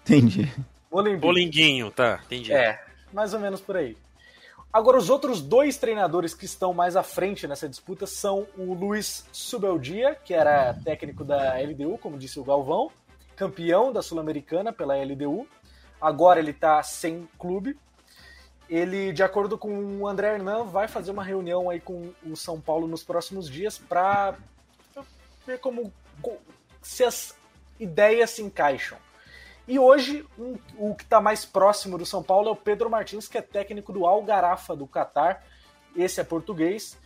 Entendi. 0.03 0.53
Molenbeek. 0.91 1.21
Bolinguinho, 1.21 1.91
tá, 1.91 2.21
entendi. 2.25 2.53
É, 2.53 2.83
mais 3.13 3.33
ou 3.33 3.41
menos 3.41 3.61
por 3.61 3.77
aí. 3.77 3.97
Agora, 4.77 4.99
os 4.99 5.09
outros 5.09 5.41
dois 5.41 5.79
treinadores 5.79 6.35
que 6.35 6.45
estão 6.45 6.75
mais 6.75 6.97
à 6.97 7.03
frente 7.03 7.49
nessa 7.49 7.67
disputa 7.67 8.07
são 8.07 8.47
o 8.59 8.75
Luiz 8.75 9.25
Subeldia, 9.33 10.15
que 10.15 10.35
era 10.35 10.75
técnico 10.85 11.25
da 11.25 11.55
LDU, 11.59 11.97
como 11.97 12.19
disse 12.19 12.39
o 12.39 12.45
Galvão, 12.45 12.91
campeão 13.35 13.91
da 13.91 14.03
Sul-Americana 14.03 14.75
pela 14.75 14.95
LDU, 14.95 15.49
Agora 15.99 16.39
ele 16.39 16.51
está 16.51 16.83
sem 16.83 17.27
clube. 17.39 17.75
Ele, 18.69 19.15
de 19.15 19.23
acordo 19.23 19.57
com 19.57 19.99
o 19.99 20.07
André 20.07 20.35
Hernan, 20.35 20.65
vai 20.65 20.87
fazer 20.87 21.11
uma 21.11 21.25
reunião 21.25 21.71
aí 21.71 21.81
com 21.81 22.13
o 22.23 22.37
São 22.37 22.61
Paulo 22.61 22.87
nos 22.87 23.03
próximos 23.03 23.49
dias 23.49 23.79
para 23.79 24.37
ver 25.47 25.59
como 25.59 25.91
se 26.83 27.03
as 27.03 27.35
ideias 27.81 28.29
se 28.29 28.43
encaixam. 28.43 28.99
E 29.69 29.79
hoje, 29.79 30.25
um, 30.39 30.57
o 30.79 30.95
que 30.95 31.03
está 31.03 31.21
mais 31.21 31.45
próximo 31.45 31.99
do 31.99 32.07
São 32.07 32.23
Paulo 32.23 32.49
é 32.49 32.53
o 32.53 32.57
Pedro 32.57 32.89
Martins, 32.89 33.27
que 33.27 33.37
é 33.37 33.43
técnico 33.43 33.93
do 33.93 34.07
Algarafa 34.07 34.77
do 34.77 34.87
Catar. 34.87 35.45
Esse 35.97 36.21
é 36.21 36.25
português. 36.25 36.97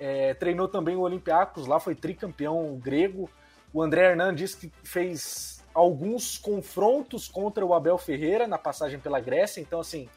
É, 0.00 0.34
treinou 0.34 0.68
também 0.68 0.96
o 0.96 1.00
Olympiacos, 1.00 1.66
lá 1.66 1.78
foi 1.78 1.94
tricampeão 1.94 2.76
grego. 2.76 3.30
O 3.72 3.82
André 3.82 4.10
Hernan 4.10 4.34
disse 4.34 4.56
que 4.56 4.72
fez 4.82 5.62
alguns 5.74 6.38
confrontos 6.38 7.28
contra 7.28 7.64
o 7.64 7.74
Abel 7.74 7.98
Ferreira 7.98 8.46
na 8.46 8.56
passagem 8.56 8.98
pela 8.98 9.20
Grécia. 9.20 9.60
Então, 9.60 9.80
assim, 9.80 10.08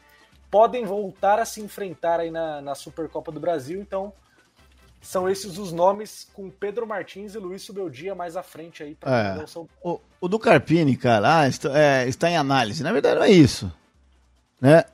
podem 0.50 0.86
voltar 0.86 1.38
a 1.38 1.44
se 1.44 1.60
enfrentar 1.60 2.20
aí 2.20 2.30
na, 2.30 2.62
na 2.62 2.74
Supercopa 2.74 3.30
do 3.30 3.38
Brasil. 3.38 3.78
Então, 3.80 4.12
são 5.00 5.28
esses 5.28 5.56
os 5.56 5.72
nomes 5.72 6.28
com 6.32 6.50
Pedro 6.50 6.86
Martins 6.86 7.34
e 7.34 7.38
Luiz 7.38 7.62
Subeldia 7.62 8.14
mais 8.14 8.36
à 8.36 8.42
frente 8.42 8.82
aí 8.82 8.94
para 8.94 9.40
é. 9.42 9.46
São... 9.46 9.68
o, 9.82 9.98
o 10.20 10.28
do 10.28 10.38
Carpini, 10.38 10.96
cara, 10.96 11.40
ah, 11.40 11.48
está, 11.48 11.78
é, 11.78 12.08
está, 12.08 12.30
em 12.30 12.36
análise. 12.36 12.82
Na 12.82 12.92
verdade, 12.92 13.16
não 13.16 13.24
é 13.24 13.30
isso. 13.30 13.72
Né? 14.60 14.84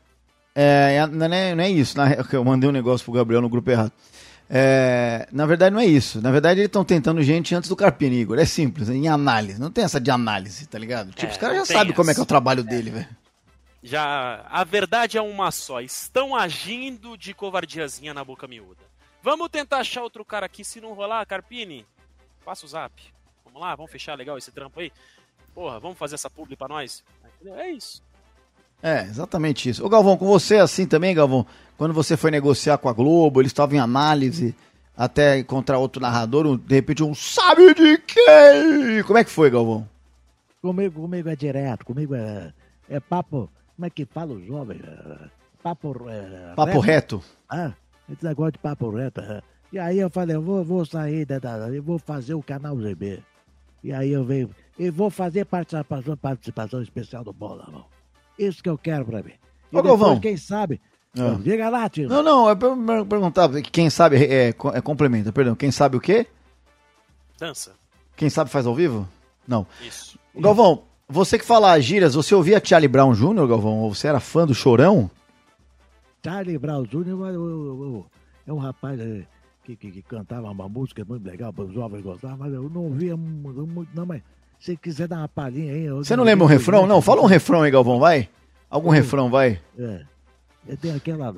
É, 0.54 1.06
não, 1.06 1.26
é, 1.26 1.54
não 1.54 1.64
é 1.64 1.70
isso. 1.70 1.98
Na, 1.98 2.06
eu 2.32 2.44
mandei 2.44 2.68
um 2.68 2.72
negócio 2.72 3.04
pro 3.04 3.14
Gabriel 3.14 3.42
no 3.42 3.48
grupo 3.48 3.70
errado. 3.70 3.92
É, 4.48 5.28
na 5.32 5.44
verdade, 5.44 5.74
não 5.74 5.80
é 5.80 5.86
isso. 5.86 6.22
Na 6.22 6.30
verdade, 6.30 6.60
eles 6.60 6.68
estão 6.68 6.84
tentando 6.84 7.20
gente 7.22 7.54
antes 7.54 7.68
do 7.68 7.74
Carpini, 7.74 8.20
Igor. 8.20 8.38
É 8.38 8.44
simples, 8.44 8.88
em 8.88 9.08
análise. 9.08 9.60
Não 9.60 9.72
tem 9.72 9.84
essa 9.84 10.00
de 10.00 10.10
análise, 10.10 10.66
tá 10.66 10.78
ligado? 10.78 11.10
Tipo, 11.10 11.26
é, 11.26 11.30
os 11.30 11.36
caras 11.36 11.56
já 11.58 11.64
sabem 11.64 11.92
como 11.92 12.10
é 12.10 12.14
que 12.14 12.20
é 12.20 12.22
o 12.22 12.26
trabalho 12.26 12.62
dele, 12.62 12.90
velho. 12.90 13.08
Já. 13.82 14.46
A 14.48 14.62
verdade 14.62 15.18
é 15.18 15.22
uma 15.22 15.50
só. 15.50 15.80
Estão 15.80 16.34
agindo 16.34 17.18
de 17.18 17.34
covardiazinha 17.34 18.14
na 18.14 18.24
boca 18.24 18.46
miúda. 18.46 18.86
Vamos 19.26 19.48
tentar 19.48 19.78
achar 19.78 20.04
outro 20.04 20.24
cara 20.24 20.46
aqui. 20.46 20.62
Se 20.64 20.80
não 20.80 20.92
rolar, 20.92 21.26
Carpini, 21.26 21.84
passa 22.44 22.64
o 22.64 22.68
zap. 22.68 23.02
Vamos 23.44 23.60
lá, 23.60 23.74
vamos 23.74 23.90
fechar 23.90 24.16
legal 24.16 24.38
esse 24.38 24.52
trampo 24.52 24.78
aí. 24.78 24.92
Porra, 25.52 25.80
vamos 25.80 25.98
fazer 25.98 26.14
essa 26.14 26.30
publi 26.30 26.54
pra 26.54 26.68
nós. 26.68 27.02
É 27.44 27.68
isso. 27.72 28.00
É, 28.80 29.02
exatamente 29.02 29.68
isso. 29.68 29.84
Ô 29.84 29.88
Galvão, 29.88 30.16
com 30.16 30.26
você 30.26 30.54
é 30.54 30.60
assim 30.60 30.86
também, 30.86 31.12
Galvão? 31.12 31.44
Quando 31.76 31.92
você 31.92 32.16
foi 32.16 32.30
negociar 32.30 32.78
com 32.78 32.88
a 32.88 32.92
Globo, 32.92 33.40
eles 33.40 33.50
estavam 33.50 33.74
em 33.74 33.80
análise 33.80 34.54
até 34.96 35.40
encontrar 35.40 35.78
outro 35.78 36.00
narrador, 36.00 36.56
de 36.56 36.74
repente 36.76 37.02
um 37.02 37.12
sabe 37.12 37.74
de 37.74 37.98
quem? 37.98 39.02
Como 39.04 39.18
é 39.18 39.24
que 39.24 39.30
foi, 39.30 39.50
Galvão? 39.50 39.88
Comigo, 40.62 41.00
comigo 41.00 41.28
é 41.28 41.34
direto, 41.34 41.84
comigo 41.84 42.14
é, 42.14 42.54
é 42.88 43.00
papo, 43.00 43.50
como 43.74 43.86
é 43.86 43.90
que 43.90 44.04
fala 44.04 44.34
o 44.34 44.46
jovem? 44.46 44.80
É, 44.84 45.28
papo, 45.64 46.08
é, 46.08 46.54
papo 46.54 46.78
reto. 46.78 47.16
reto. 47.16 47.24
Ah, 47.48 47.72
esse 48.10 48.24
negócio 48.24 48.52
de 48.52 48.58
papo 48.58 48.90
reto. 48.90 49.20
E 49.72 49.78
aí 49.78 49.98
eu 49.98 50.10
falei, 50.10 50.36
eu 50.36 50.42
vou, 50.42 50.64
vou 50.64 50.84
sair, 50.84 51.24
da, 51.24 51.38
da, 51.38 51.68
eu 51.68 51.82
vou 51.82 51.98
fazer 51.98 52.34
o 52.34 52.42
canal 52.42 52.76
ZB. 52.76 53.22
E 53.82 53.92
aí 53.92 54.12
eu 54.12 54.24
venho, 54.24 54.50
e 54.78 54.90
vou 54.90 55.10
fazer 55.10 55.44
participação, 55.44 56.16
participação 56.16 56.82
especial 56.82 57.22
do 57.24 57.32
Bola, 57.32 57.64
irmão. 57.66 57.84
Isso 58.38 58.62
que 58.62 58.68
eu 58.68 58.78
quero 58.78 59.04
pra 59.04 59.22
mim. 59.22 59.32
E 59.72 59.76
Ô, 59.76 59.82
depois, 59.82 60.00
Galvão. 60.00 60.20
quem 60.20 60.36
sabe, 60.36 60.80
ah. 61.18 61.38
Diga 61.40 61.68
lá, 61.70 61.88
tio. 61.88 62.08
Não, 62.08 62.22
não, 62.22 62.48
eu 62.48 62.56
perguntava, 63.06 63.60
quem 63.62 63.88
sabe, 63.88 64.16
é, 64.24 64.48
é 64.48 64.80
complementa, 64.82 65.32
perdão, 65.32 65.54
quem 65.54 65.70
sabe 65.70 65.96
o 65.96 66.00
quê? 66.00 66.26
Dança. 67.38 67.72
Quem 68.14 68.28
sabe 68.28 68.50
faz 68.50 68.66
ao 68.66 68.74
vivo? 68.74 69.08
Não. 69.46 69.66
Isso. 69.86 70.18
Galvão, 70.34 70.82
você 71.08 71.38
que 71.38 71.44
fala 71.44 71.78
gírias, 71.80 72.14
você 72.14 72.34
ouvia 72.34 72.60
Charlie 72.62 72.88
Brown 72.88 73.12
Jr., 73.12 73.46
Galvão? 73.46 73.78
Ou 73.78 73.94
você 73.94 74.08
era 74.08 74.20
fã 74.20 74.46
do 74.46 74.54
Chorão? 74.54 75.10
Charlie 76.26 76.58
Brown 76.58 76.82
Jr. 76.82 78.04
é 78.48 78.52
um 78.52 78.58
rapaz 78.58 78.98
é, 78.98 79.22
que, 79.62 79.76
que, 79.76 79.92
que, 79.92 80.02
cantava 80.02 80.50
uma 80.50 80.68
música 80.68 81.04
muito 81.04 81.24
legal 81.24 81.52
para 81.52 81.66
os 81.66 81.72
jovens 81.72 82.02
gostarem, 82.02 82.36
mas 82.36 82.52
eu 82.52 82.68
não 82.68 82.90
via 82.90 83.16
muito, 83.16 83.88
não, 83.94 84.04
mas 84.04 84.22
se 84.58 84.76
quiser 84.76 85.06
dar 85.06 85.18
uma 85.18 85.28
palhinha 85.28 85.72
aí... 85.72 85.88
Você 85.88 86.16
não 86.16 86.24
lembra 86.24 86.44
um 86.44 86.48
refrão? 86.48 86.84
Não, 86.84 87.00
fala 87.00 87.22
um 87.22 87.26
refrão 87.26 87.62
aí, 87.62 87.70
Galvão, 87.70 88.00
vai. 88.00 88.28
Algum 88.68 88.90
refrão, 88.90 89.30
vai. 89.30 89.60
É. 89.78 90.02
Tem 90.80 90.92
aquela... 90.96 91.32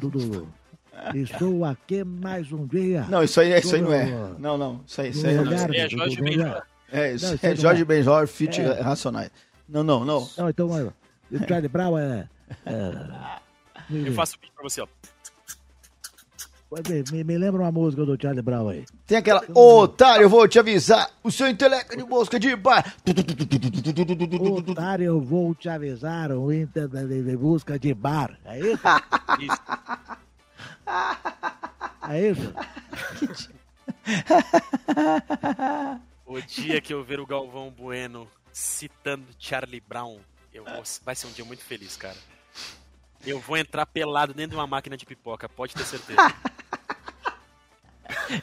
Tudo... 0.00 0.48
Estou 1.14 1.64
aqui 1.64 2.02
mais 2.02 2.50
um 2.50 2.66
dia. 2.66 3.06
Não, 3.08 3.22
isso 3.22 3.40
aí, 3.40 3.56
isso 3.56 3.76
aí 3.76 3.82
não 3.82 3.92
é. 3.92 4.06
Não, 4.38 4.58
não. 4.58 4.80
Isso 4.84 5.00
aí, 5.00 5.10
isso 5.10 5.26
aí, 5.26 5.34
não, 5.36 5.52
isso 5.52 5.70
aí 5.70 5.76
é 5.76 5.88
Jorge 5.88 6.20
Benjor. 6.20 6.62
É, 6.90 7.12
isso, 7.12 7.26
não, 7.26 7.50
é 7.50 7.54
Jorge 7.54 7.84
Benjor, 7.84 8.26
Fit 8.26 8.60
é. 8.60 8.80
Racionais. 8.80 9.30
Não, 9.68 9.84
não, 9.84 10.04
não. 10.04 10.28
Não, 10.36 10.48
então, 10.48 10.68
o 10.68 11.46
Charlie 11.46 11.68
Brown 11.68 11.96
é... 11.96 12.28
é 12.64 13.45
eu 13.90 14.12
faço 14.12 14.36
o 14.36 14.40
beat 14.40 14.52
pra 14.52 14.62
você, 14.62 14.80
ó. 14.80 14.86
Me, 17.12 17.22
me 17.22 17.38
lembra 17.38 17.62
uma 17.62 17.70
música 17.70 18.04
do 18.04 18.20
Charlie 18.20 18.42
Brown 18.42 18.68
aí. 18.68 18.84
Tem 19.06 19.18
aquela, 19.18 19.44
otário, 19.54 20.24
eu 20.24 20.28
vou 20.28 20.48
te 20.48 20.58
avisar, 20.58 21.08
o 21.22 21.30
seu 21.30 21.48
intelecto 21.48 21.92
é 21.92 21.96
de 21.96 22.02
música 22.02 22.40
de 22.40 22.56
bar. 22.56 22.84
Otário, 24.68 25.04
eu 25.04 25.20
vou 25.20 25.54
te 25.54 25.68
avisar, 25.68 26.32
o 26.32 26.52
Inter 26.52 26.88
de 26.88 27.36
busca 27.36 27.78
de 27.78 27.94
bar. 27.94 28.36
É 28.44 28.58
isso? 28.58 28.82
isso. 29.40 29.62
É 32.08 32.30
isso? 32.30 32.54
o 36.26 36.40
dia 36.40 36.80
que 36.80 36.92
eu 36.92 37.04
ver 37.04 37.20
o 37.20 37.26
Galvão 37.26 37.70
Bueno 37.70 38.28
citando 38.52 39.26
Charlie 39.38 39.80
Brown, 39.80 40.18
eu 40.52 40.64
vou, 40.64 40.82
vai 41.04 41.14
ser 41.14 41.28
um 41.28 41.32
dia 41.32 41.44
muito 41.44 41.62
feliz, 41.62 41.96
cara. 41.96 42.16
Eu 43.24 43.40
vou 43.40 43.56
entrar 43.56 43.86
pelado 43.86 44.34
dentro 44.34 44.50
de 44.50 44.56
uma 44.56 44.66
máquina 44.66 44.96
de 44.96 45.06
pipoca, 45.06 45.48
pode 45.48 45.74
ter 45.74 45.84
certeza. 45.84 46.20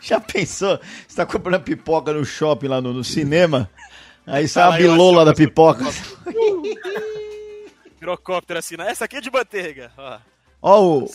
Já 0.02 0.20
pensou? 0.20 0.80
Você 1.08 1.16
tá 1.16 1.26
comprando 1.26 1.62
pipoca 1.62 2.14
no 2.14 2.26
shopping 2.26 2.68
lá 2.68 2.82
no, 2.82 2.94
no 2.94 3.04
cinema? 3.04 3.70
Aí 4.26 4.48
sai 4.48 4.64
a 4.64 4.78
bilola 4.78 5.26
da 5.26 5.34
pipoca. 5.34 5.86
Pirocóptero 8.00 8.60
assim, 8.60 8.76
essa 8.80 9.06
aqui 9.06 9.18
é 9.18 9.22
de 9.22 9.32
manteiga. 9.32 9.92
Ó, 9.98 10.20
Ó 10.62 10.82
o 10.82 11.06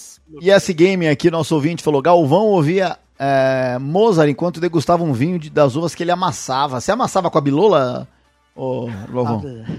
ES 0.41 0.71
Game 0.71 1.09
aqui, 1.09 1.31
nosso 1.31 1.55
ouvinte, 1.55 1.83
falou: 1.83 2.03
Galvão 2.03 2.47
ouvia 2.47 2.99
é, 3.19 3.79
Mozart 3.79 4.31
enquanto 4.31 4.61
degustava 4.61 5.03
um 5.03 5.13
vinho 5.13 5.39
de, 5.39 5.51
das 5.51 5.75
uvas 5.75 5.95
que 5.95 6.03
ele 6.03 6.11
amassava. 6.11 6.81
Você 6.81 6.93
amassava 6.93 7.31
com 7.31 7.39
a 7.39 7.41
bilola, 7.41 8.09
ô 8.55 8.89
Galvão? 9.13 9.65
A 9.67 9.71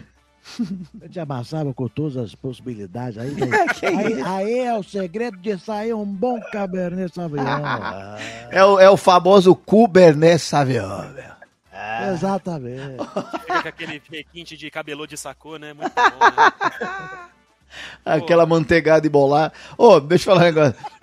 gente 1.04 1.20
amassava 1.20 1.74
com 1.74 1.88
todas 1.88 2.18
as 2.18 2.36
possibilidades. 2.36 3.18
Aí, 3.18 3.36
aí, 3.84 4.22
aí, 4.22 4.60
é 4.60 4.78
o 4.78 4.84
segredo 4.84 5.38
de 5.38 5.58
sair 5.58 5.94
um 5.94 6.06
bom 6.06 6.40
Cabernet 6.52 7.14
Sauvignon. 7.14 7.46
é, 8.52 8.64
o, 8.64 8.80
é 8.80 8.90
o 8.90 8.98
famoso 8.98 9.56
Cabernet 9.56 10.40
Sauvignon, 10.40 11.14
velho. 11.14 11.40
É. 11.72 12.12
Exatamente. 12.12 12.98
Fica 13.42 13.62
com 13.62 13.68
aquele 13.70 14.02
requinte 14.12 14.58
de 14.58 14.70
cabelo 14.70 15.08
de 15.08 15.16
sacô, 15.16 15.58
né? 15.58 15.74
Muito 15.74 15.94
bom, 15.96 16.20
né? 16.20 17.30
Aquela 18.04 18.46
manteigada 18.46 19.06
e 19.08 19.10
bolar. 19.10 19.54
Ô, 19.78 19.94
oh, 19.94 20.00
deixa 20.00 20.30
eu 20.30 20.36
falar 20.36 20.42
um 20.42 20.54
negócio. 20.54 20.99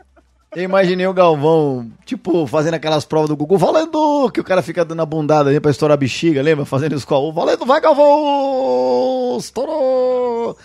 Eu 0.56 0.62
imaginei 0.62 1.06
o 1.06 1.12
Galvão, 1.12 1.92
tipo, 2.06 2.46
fazendo 2.46 2.72
aquelas 2.72 3.04
provas 3.04 3.28
do 3.28 3.36
Gugu, 3.36 3.58
valendo! 3.58 4.30
Que 4.32 4.40
o 4.40 4.44
cara 4.44 4.62
fica 4.62 4.86
dando 4.86 5.02
a 5.02 5.04
bundada 5.04 5.50
ali 5.50 5.60
pra 5.60 5.70
estourar 5.70 5.92
a 5.92 5.98
bexiga, 5.98 6.40
lembra? 6.40 6.64
Fazendo 6.64 6.96
isso 6.96 7.06
com 7.06 7.30
valendo, 7.30 7.66
vai 7.66 7.78
Galvão! 7.78 9.36
Estourou! 9.38 10.56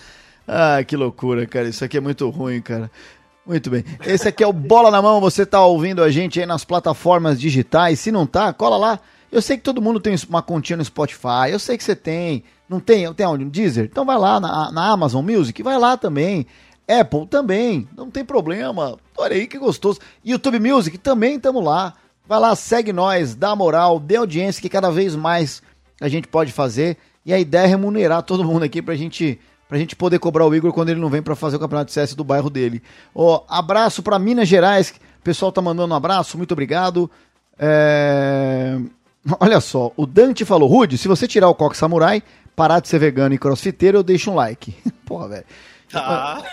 Ah, 0.47 0.81
que 0.81 0.95
loucura, 0.95 1.45
cara. 1.45 1.67
Isso 1.67 1.83
aqui 1.83 1.97
é 1.97 1.99
muito 1.99 2.29
ruim, 2.29 2.61
cara. 2.61 2.89
Muito 3.45 3.69
bem. 3.69 3.83
Esse 4.05 4.29
aqui 4.29 4.41
é 4.41 4.47
o 4.47 4.53
Bola 4.53 4.89
na 4.89 5.01
Mão. 5.01 5.19
Você 5.19 5.45
tá 5.45 5.59
ouvindo 5.65 6.01
a 6.01 6.09
gente 6.09 6.39
aí 6.39 6.45
nas 6.45 6.63
plataformas 6.63 7.37
digitais. 7.37 7.99
Se 7.99 8.13
não 8.13 8.25
tá, 8.25 8.53
cola 8.53 8.77
lá. 8.77 8.99
Eu 9.29 9.41
sei 9.41 9.57
que 9.57 9.63
todo 9.63 9.81
mundo 9.81 9.99
tem 9.99 10.15
uma 10.29 10.41
continha 10.41 10.77
no 10.77 10.85
Spotify. 10.85 11.49
Eu 11.49 11.59
sei 11.59 11.77
que 11.77 11.83
você 11.83 11.97
tem. 11.97 12.45
Não 12.69 12.79
tem? 12.79 13.13
Tem 13.13 13.25
onde? 13.25 13.43
No 13.43 13.51
Deezer? 13.51 13.89
Então 13.91 14.05
vai 14.05 14.17
lá 14.17 14.39
na, 14.39 14.71
na 14.71 14.89
Amazon 14.89 15.25
Music. 15.25 15.61
Vai 15.61 15.77
lá 15.77 15.97
também. 15.97 16.47
Apple 16.99 17.27
também, 17.27 17.87
não 17.95 18.09
tem 18.09 18.25
problema. 18.25 18.97
Olha 19.17 19.35
aí 19.35 19.47
que 19.47 19.57
gostoso. 19.57 19.99
YouTube 20.23 20.59
Music 20.59 20.97
também 20.97 21.35
estamos 21.35 21.63
lá. 21.63 21.93
Vai 22.27 22.39
lá, 22.39 22.55
segue 22.55 22.93
nós, 22.93 23.35
dá 23.35 23.55
moral, 23.55 23.99
dê 23.99 24.15
audiência 24.15 24.61
que 24.61 24.69
cada 24.69 24.89
vez 24.89 25.15
mais 25.15 25.61
a 25.99 26.07
gente 26.07 26.27
pode 26.27 26.51
fazer. 26.51 26.97
E 27.25 27.33
a 27.33 27.39
ideia 27.39 27.63
é 27.63 27.67
remunerar 27.67 28.23
todo 28.23 28.43
mundo 28.43 28.63
aqui 28.63 28.81
pra 28.81 28.95
gente, 28.95 29.39
pra 29.67 29.77
gente 29.77 29.95
poder 29.95 30.17
cobrar 30.19 30.45
o 30.45 30.55
Igor 30.55 30.73
quando 30.73 30.89
ele 30.89 30.99
não 30.99 31.09
vem 31.09 31.21
para 31.21 31.35
fazer 31.35 31.57
o 31.57 31.59
campeonato 31.59 31.87
de 31.87 31.93
CS 31.93 32.15
do 32.15 32.23
bairro 32.23 32.49
dele. 32.49 32.81
Ó, 33.13 33.43
abraço 33.47 34.01
para 34.01 34.17
Minas 34.17 34.47
Gerais. 34.47 34.89
O 35.19 35.23
pessoal 35.23 35.51
tá 35.51 35.61
mandando 35.61 35.93
um 35.93 35.97
abraço, 35.97 36.37
muito 36.37 36.51
obrigado. 36.51 37.09
É... 37.59 38.77
Olha 39.39 39.61
só, 39.61 39.91
o 39.95 40.05
Dante 40.07 40.43
falou: 40.43 40.67
Rude, 40.67 40.97
se 40.97 41.07
você 41.07 41.27
tirar 41.27 41.47
o 41.47 41.55
coque 41.55 41.77
samurai, 41.77 42.23
parar 42.55 42.79
de 42.79 42.87
ser 42.87 42.99
vegano 42.99 43.35
e 43.35 43.37
crossfiteiro, 43.37 43.99
eu 43.99 44.03
deixo 44.03 44.31
um 44.31 44.35
like. 44.35 44.75
Porra, 45.05 45.27
velho. 45.27 45.45
Tá. 45.91 46.43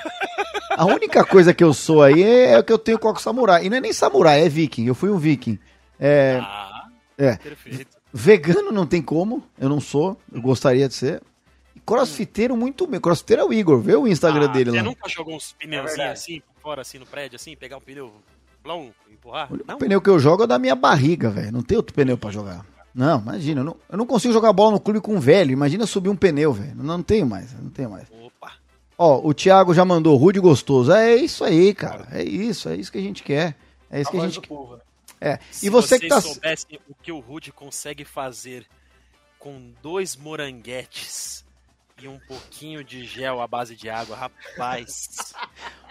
A 0.77 0.85
única 0.85 1.24
coisa 1.24 1.53
que 1.55 1.62
eu 1.64 1.72
sou 1.74 2.03
aí 2.03 2.22
é, 2.22 2.62
que 2.62 2.72
eu 2.72 2.79
tenho 2.79 2.98
coco 2.98 3.20
samurai. 3.20 3.64
E 3.66 3.70
não 3.70 3.77
é 3.77 3.81
nem 3.81 3.92
samurai, 3.92 4.44
é 4.44 4.48
viking. 4.48 4.87
Eu 4.87 4.94
fui 4.94 5.11
um 5.11 5.18
viking. 5.18 5.59
É, 5.98 6.38
ah, 6.42 6.87
é. 7.16 7.37
Perfeito. 7.37 7.96
Vegano 8.12 8.72
não 8.72 8.87
tem 8.87 9.03
como, 9.03 9.42
eu 9.59 9.68
não 9.68 9.81
sou, 9.81 10.18
eu 10.33 10.40
gostaria 10.40 10.88
de 10.88 10.94
ser. 10.94 11.22
Crossfiteiro 11.85 12.57
muito 12.57 12.87
bem. 12.87 13.01
Crossfiteiro 13.01 13.42
é 13.42 13.44
o 13.44 13.53
Igor, 13.53 13.81
vê 13.81 13.94
o 13.96 14.07
Instagram 14.07 14.44
Ah, 14.44 14.53
dele 14.53 14.70
Você 14.70 14.77
lá. 14.77 14.83
nunca 14.83 15.09
jogou 15.09 15.35
uns 15.37 15.53
pneuzinhos 15.53 15.96
verdade. 15.96 16.12
assim, 16.12 16.40
por 16.40 16.61
fora, 16.62 16.83
assim, 16.83 16.98
no 16.98 17.07
prédio, 17.07 17.37
assim, 17.37 17.57
pegar 17.57 17.77
um 17.77 17.81
pneu 17.81 18.12
plão, 18.62 18.90
empurrar? 19.11 19.48
O 19.53 19.77
pneu 19.79 20.01
que 20.01 20.11
eu 20.11 20.18
jogo 20.18 20.44
é 20.44 20.46
da 20.46 20.59
minha 20.59 20.74
barriga, 20.74 21.31
velho. 21.31 21.53
Não 21.53 21.62
tem 21.62 21.77
outro 21.77 21.94
pneu 21.94 22.16
pra 22.18 22.31
jogar. 22.31 22.64
Não, 22.94 23.20
imagina, 23.20 23.61
eu 23.61 23.64
não, 23.64 23.77
eu 23.90 23.96
não 23.98 24.07
consigo 24.07 24.33
jogar 24.35 24.53
bola 24.53 24.72
no 24.72 24.81
clube 24.81 25.01
com 25.01 25.14
um 25.14 25.20
velho. 25.20 25.53
Imagina 25.53 25.87
subir 25.87 26.09
um 26.09 26.16
pneu, 26.16 26.53
velho. 26.53 26.74
Não, 26.77 26.85
não 26.85 27.03
tenho 27.03 27.27
mais, 27.27 27.53
não 27.55 27.70
tenho 27.70 27.90
mais. 27.90 28.07
Opa. 28.11 28.53
Ó, 28.99 29.21
o 29.25 29.33
Thiago 29.33 29.73
já 29.73 29.85
mandou 29.85 30.17
rude 30.17 30.41
gostoso. 30.41 30.91
É 30.93 31.15
isso 31.15 31.45
aí, 31.45 31.73
cara. 31.73 32.09
É 32.11 32.23
isso, 32.23 32.69
é 32.69 32.75
isso 32.75 32.91
que 32.91 32.99
a 32.99 33.03
gente 33.03 33.23
quer. 33.23 33.55
É 33.89 34.01
isso 34.01 34.09
A 34.09 34.13
que 34.13 34.19
a 34.19 34.21
gente 34.23 34.41
do 34.41 34.49
povo, 34.49 34.75
né? 34.75 34.83
É. 35.21 35.39
Se 35.51 35.67
E 35.67 35.71
você 35.71 35.99
que 35.99 36.09
vocês 36.09 36.25
tá. 36.25 36.29
soubessem 36.29 36.81
o 36.89 36.95
que 36.95 37.13
o 37.13 37.21
Rude 37.21 37.53
consegue 37.53 38.05
fazer 38.05 38.67
com 39.39 39.71
dois 39.81 40.17
moranguetes 40.17 41.45
e 42.01 42.09
um 42.09 42.19
pouquinho 42.27 42.83
de 42.85 43.05
gel 43.05 43.41
à 43.41 43.47
base 43.47 43.75
de 43.77 43.89
água, 43.89 44.17
rapaz. 44.17 45.33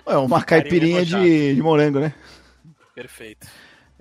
É 0.09 0.15
uma 0.15 0.41
caipirinha 0.41 1.05
de, 1.05 1.53
de 1.53 1.61
morango, 1.61 1.99
né? 1.99 2.13
Perfeito. 2.95 3.45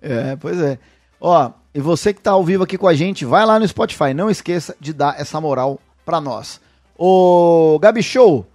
É, 0.01 0.37
pois 0.37 0.57
é. 0.61 0.79
Ó, 1.21 1.51
e 1.75 1.81
você 1.81 2.15
que 2.15 2.21
tá 2.21 2.31
ao 2.31 2.45
vivo 2.45 2.63
aqui 2.63 2.79
com 2.79 2.87
a 2.87 2.95
gente, 2.95 3.25
vai 3.25 3.45
lá 3.45 3.59
no 3.59 3.67
Spotify. 3.67 4.15
Não 4.15 4.31
esqueça 4.31 4.77
de 4.79 4.93
dar 4.93 5.19
essa 5.21 5.41
moral 5.41 5.81
pra 6.05 6.21
nós. 6.21 6.61
Ô, 6.97 7.77
Gabi 7.81 8.05
Show. 8.05 8.47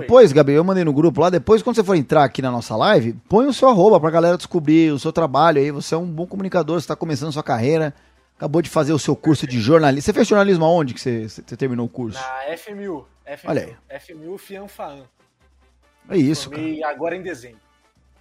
Depois, 0.00 0.32
Gabi, 0.32 0.52
eu 0.52 0.64
mandei 0.64 0.84
no 0.84 0.92
grupo 0.92 1.20
lá. 1.20 1.30
Depois, 1.30 1.62
quando 1.62 1.76
você 1.76 1.84
for 1.84 1.94
entrar 1.94 2.24
aqui 2.24 2.42
na 2.42 2.50
nossa 2.50 2.76
live, 2.76 3.14
põe 3.28 3.46
o 3.46 3.52
seu 3.52 3.68
arroba 3.68 4.00
pra 4.00 4.10
galera 4.10 4.36
descobrir 4.36 4.92
o 4.92 4.98
seu 4.98 5.12
trabalho 5.12 5.60
aí. 5.60 5.70
Você 5.70 5.94
é 5.94 5.98
um 5.98 6.06
bom 6.06 6.26
comunicador, 6.26 6.80
você 6.80 6.88
tá 6.88 6.96
começando 6.96 7.32
sua 7.32 7.42
carreira. 7.42 7.94
Acabou 8.36 8.60
de 8.60 8.68
fazer 8.68 8.92
o 8.92 8.98
seu 8.98 9.14
curso 9.14 9.46
de 9.46 9.60
jornalismo. 9.60 10.02
Você 10.02 10.12
fez 10.12 10.26
jornalismo 10.26 10.64
aonde 10.64 10.92
que 10.92 11.00
você, 11.00 11.28
você 11.28 11.56
terminou 11.56 11.86
o 11.86 11.88
curso? 11.88 12.18
Na 12.18 12.56
FMU. 12.56 13.06
FMU 13.24 13.50
Olha 13.50 13.76
aí. 13.88 14.00
FMU 14.00 14.36
Fianfaan. 14.36 15.04
É 16.08 16.16
isso, 16.16 16.50
cara. 16.50 16.60
Formei 16.60 16.84
agora 16.84 17.16
em 17.16 17.22
dezembro. 17.22 17.60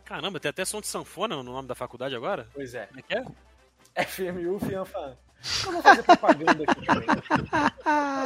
Caramba, 0.06 0.40
tem 0.40 0.50
até 0.50 0.64
som 0.64 0.80
de 0.80 0.88
sanfona 0.88 1.36
no 1.36 1.44
nome 1.44 1.68
da 1.68 1.76
faculdade 1.76 2.16
agora? 2.16 2.48
Pois 2.54 2.76
é. 2.76 2.86
Como 2.86 3.00
é 3.00 3.04
que 3.04 3.16
é? 3.16 4.06
FMU 4.06 4.60
Fianfaan. 4.60 5.18
Eu 5.66 5.72
vou 5.74 5.82
fazer 5.82 6.04
propaganda 6.04 6.64
aqui 6.68 6.86
também. 6.86 7.08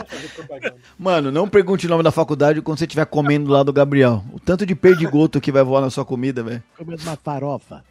Fazer 0.07 0.29
propaganda. 0.35 0.75
Mano, 0.97 1.31
não 1.31 1.49
pergunte 1.49 1.87
o 1.87 1.89
nome 1.89 2.03
da 2.03 2.11
faculdade 2.11 2.61
quando 2.61 2.77
você 2.77 2.85
estiver 2.85 3.05
comendo 3.05 3.51
lá 3.51 3.63
do 3.63 3.73
Gabriel. 3.73 4.23
O 4.31 4.39
tanto 4.39 4.65
de 4.65 4.75
perdigoto 4.75 5.41
que 5.41 5.51
vai 5.51 5.63
voar 5.63 5.81
na 5.81 5.89
sua 5.89 6.05
comida, 6.05 6.43
velho. 6.43 6.63
Comendo 6.77 7.01
uma 7.01 7.15
farofa. 7.15 7.83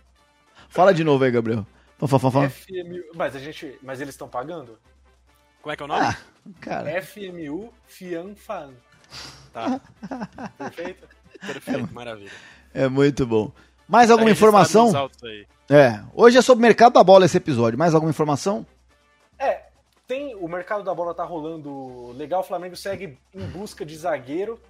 Fala 0.68 0.94
de 0.94 1.02
novo 1.02 1.24
aí, 1.24 1.30
Gabriel. 1.30 1.66
Fala, 1.98 2.20
fala, 2.20 2.32
fala. 2.32 2.50
FMU. 2.50 3.02
Mas 3.14 3.34
a 3.34 3.38
gente. 3.38 3.78
Mas 3.82 4.00
eles 4.00 4.14
estão 4.14 4.28
pagando? 4.28 4.78
Como 5.60 5.72
é 5.72 5.76
que 5.76 5.82
é 5.82 5.86
o 5.86 5.88
nome? 5.88 6.06
Ah, 6.06 6.16
cara. 6.60 7.02
FMU 7.02 7.72
Fianfaan. 7.88 8.70
Tá, 9.52 9.80
Perfeito? 10.58 11.08
perfeito, 11.40 11.94
maravilha. 11.94 12.30
É 12.74 12.88
muito 12.88 13.26
bom. 13.26 13.50
Mais 13.88 14.10
alguma 14.10 14.30
informação? 14.30 15.10
É. 15.68 16.00
Hoje 16.14 16.38
é 16.38 16.42
sobre 16.42 16.64
o 16.64 16.66
mercado 16.66 16.92
da 16.94 17.02
bola 17.04 17.24
esse 17.24 17.36
episódio. 17.36 17.78
Mais 17.78 17.94
alguma 17.94 18.10
informação? 18.10 18.66
É, 19.38 19.66
tem. 20.06 20.34
O 20.36 20.48
mercado 20.48 20.82
da 20.82 20.94
bola 20.94 21.14
tá 21.14 21.24
rolando 21.24 22.12
legal. 22.12 22.40
O 22.40 22.44
Flamengo 22.44 22.76
segue 22.76 23.18
em 23.34 23.46
busca 23.46 23.84
de 23.84 23.96
zagueiro. 23.96 24.60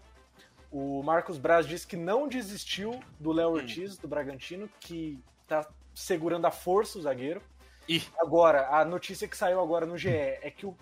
O 0.70 1.02
Marcos 1.02 1.38
Braz 1.38 1.66
disse 1.66 1.86
que 1.86 1.96
não 1.96 2.28
desistiu 2.28 3.00
do 3.18 3.32
Léo 3.32 3.50
Ortiz, 3.50 3.96
do 3.96 4.08
Bragantino, 4.08 4.68
que 4.80 5.22
tá 5.46 5.66
segurando 5.94 6.46
a 6.46 6.50
força 6.50 6.98
o 6.98 7.02
zagueiro. 7.02 7.40
Ih. 7.88 8.02
Agora, 8.18 8.68
a 8.68 8.84
notícia 8.84 9.28
que 9.28 9.36
saiu 9.36 9.60
agora 9.60 9.86
no 9.86 9.96
GE 9.96 10.10
é 10.10 10.50
que 10.50 10.66
o, 10.66 10.76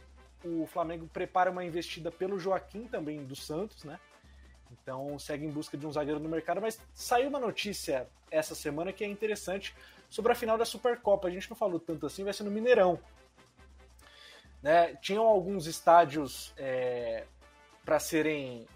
o 0.45 0.67
Flamengo 0.67 1.07
prepara 1.13 1.51
uma 1.51 1.65
investida 1.65 2.11
pelo 2.11 2.39
Joaquim 2.39 2.87
também 2.87 3.23
do 3.25 3.37
Santos, 3.37 3.85
né? 3.85 4.01
Então 4.73 5.19
segue 5.19 5.47
em 5.47 5.51
busca 5.51 5.77
de 5.77 5.87
um 5.87 5.93
zagueiro 5.93 6.19
no 6.19 6.29
mercado, 6.29 6.61
mas 6.61 6.81
saiu 6.93 7.29
uma 7.29 7.39
notícia 7.39 8.09
essa 8.31 8.55
semana 8.55 8.93
que 8.93 9.05
é 9.05 9.07
interessante 9.07 9.75
sobre 10.09 10.33
a 10.33 10.35
final 10.35 10.59
da 10.59 10.65
Supercopa. 10.65 11.29
A 11.29 11.31
gente 11.31 11.49
não 11.49 11.57
falou 11.57 11.79
tanto 11.79 12.07
assim, 12.07 12.25
vai 12.25 12.33
ser 12.33 12.43
no 12.43 12.51
Mineirão. 12.51 12.99
Né? 14.65 14.95
Tinham 15.03 15.27
alguns 15.27 15.67
estádios 15.67 16.55
para 17.85 17.99
serem 17.99 18.67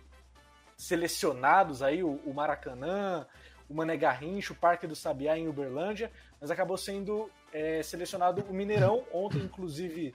selecionados 0.76 1.82
aí, 1.82 2.04
o, 2.04 2.20
o 2.26 2.34
Maracanã, 2.34 3.26
o 3.66 3.74
Mané 3.74 3.96
Garrincha, 3.96 4.52
o 4.52 4.56
Parque 4.56 4.86
do 4.86 4.94
Sabiá 4.94 5.38
em 5.38 5.48
Uberlândia, 5.48 6.12
mas 6.38 6.50
acabou 6.50 6.76
sendo 6.76 7.30
é, 7.50 7.82
selecionado 7.82 8.44
o 8.50 8.52
Mineirão. 8.52 9.02
Ontem, 9.10 9.38
inclusive, 9.38 10.14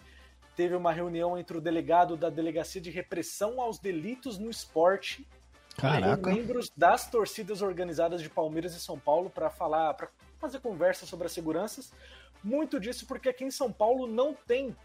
teve 0.56 0.76
uma 0.76 0.94
reunião 0.94 1.36
entre 1.40 1.58
o 1.58 1.62
delegado 1.62 2.16
da 2.16 2.30
Delegacia 2.30 2.80
de 2.80 2.92
Repressão 2.92 3.60
aos 3.60 3.80
Delitos 3.80 4.38
no 4.38 4.52
Esporte 4.52 5.28
Caraca. 5.76 6.22
com 6.22 6.30
membros 6.36 6.72
das 6.78 7.10
torcidas 7.10 7.64
organizadas 7.64 8.22
de 8.22 8.30
Palmeiras 8.30 8.76
e 8.76 8.80
São 8.80 9.00
Paulo 9.00 9.28
para 9.28 9.50
falar, 9.50 9.96
para 9.96 10.08
fazer 10.38 10.60
conversa 10.60 11.08
sobre 11.08 11.26
as 11.26 11.32
seguranças. 11.32 11.92
Muito 12.44 12.80
disso 12.80 13.08
porque 13.08 13.30
aqui 13.30 13.44
em 13.44 13.50
São 13.50 13.72
Paulo 13.72 14.06
não 14.06 14.36
tem 14.36 14.76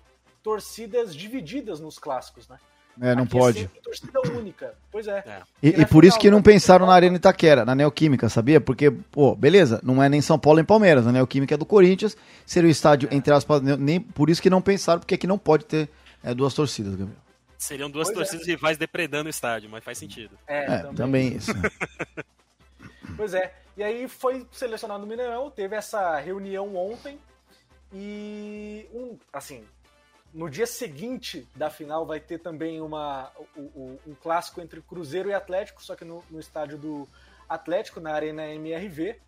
torcidas 0.42 1.14
divididas 1.14 1.80
nos 1.80 1.98
clássicos, 1.98 2.48
né? 2.48 2.56
É, 3.00 3.14
não 3.14 3.22
Aqui 3.22 3.36
É 3.36 3.40
pode. 3.40 3.58
sempre 3.60 3.80
torcida 3.80 4.20
única. 4.36 4.74
Pois 4.90 5.06
é. 5.06 5.18
É. 5.24 5.42
E, 5.62 5.68
e 5.82 5.86
por 5.86 6.04
isso 6.04 6.18
que 6.18 6.28
não 6.30 6.42
pensaram 6.42 6.84
na 6.84 6.92
Arena 6.94 7.16
Itaquera, 7.16 7.64
na 7.64 7.72
Neoquímica, 7.72 8.28
sabia? 8.28 8.60
Porque, 8.60 8.90
pô, 8.90 9.36
beleza, 9.36 9.80
não 9.84 10.02
é 10.02 10.08
nem 10.08 10.20
São 10.20 10.36
Paulo 10.36 10.56
nem 10.56 10.64
Palmeiras, 10.64 11.06
a 11.06 11.12
Neoquímica 11.12 11.54
é 11.54 11.56
do 11.58 11.64
Corinthians, 11.64 12.16
seria 12.44 12.66
o 12.66 12.70
estádio, 12.72 13.08
entre 13.12 13.32
aspas, 13.32 13.62
ne- 13.62 13.76
nem, 13.76 14.00
por 14.00 14.28
isso 14.28 14.42
que 14.42 14.50
não 14.50 14.60
pensaram, 14.60 14.98
porque 14.98 15.14
aqui 15.14 15.28
não 15.28 15.38
pode 15.38 15.64
ter 15.64 15.88
é, 16.24 16.34
duas 16.34 16.52
torcidas, 16.54 16.96
Gabriel. 16.96 17.16
Seriam 17.56 17.88
duas 17.88 18.08
Pois 18.08 18.16
é. 18.16 18.20
torcidas 18.20 18.46
rivais 18.48 18.76
depredando 18.76 19.28
o 19.28 19.30
estádio, 19.30 19.70
mas 19.70 19.84
faz 19.84 19.96
sentido. 19.98 20.36
É, 20.46 20.64
É, 20.64 20.78
também 20.94 21.36
isso. 21.36 21.52
Pois 23.16 23.34
é. 23.34 23.52
E 23.76 23.82
aí 23.82 24.08
foi 24.08 24.46
selecionado 24.52 25.00
no 25.00 25.06
Mineirão, 25.06 25.50
teve 25.50 25.74
essa 25.76 26.18
reunião 26.18 26.76
ontem 26.76 27.18
e 27.92 28.86
um, 28.92 29.16
assim, 29.32 29.62
no 30.32 30.48
dia 30.48 30.66
seguinte 30.66 31.46
da 31.54 31.70
final 31.70 32.06
vai 32.06 32.20
ter 32.20 32.38
também 32.38 32.80
uma, 32.80 33.30
um 33.56 34.14
clássico 34.22 34.60
entre 34.60 34.80
Cruzeiro 34.82 35.30
e 35.30 35.34
Atlético, 35.34 35.82
só 35.82 35.96
que 35.96 36.04
no, 36.04 36.22
no 36.30 36.38
estádio 36.38 36.78
do 36.78 37.08
Atlético, 37.48 38.00
na 38.00 38.12
Arena 38.12 38.46
MRV. 38.46 39.18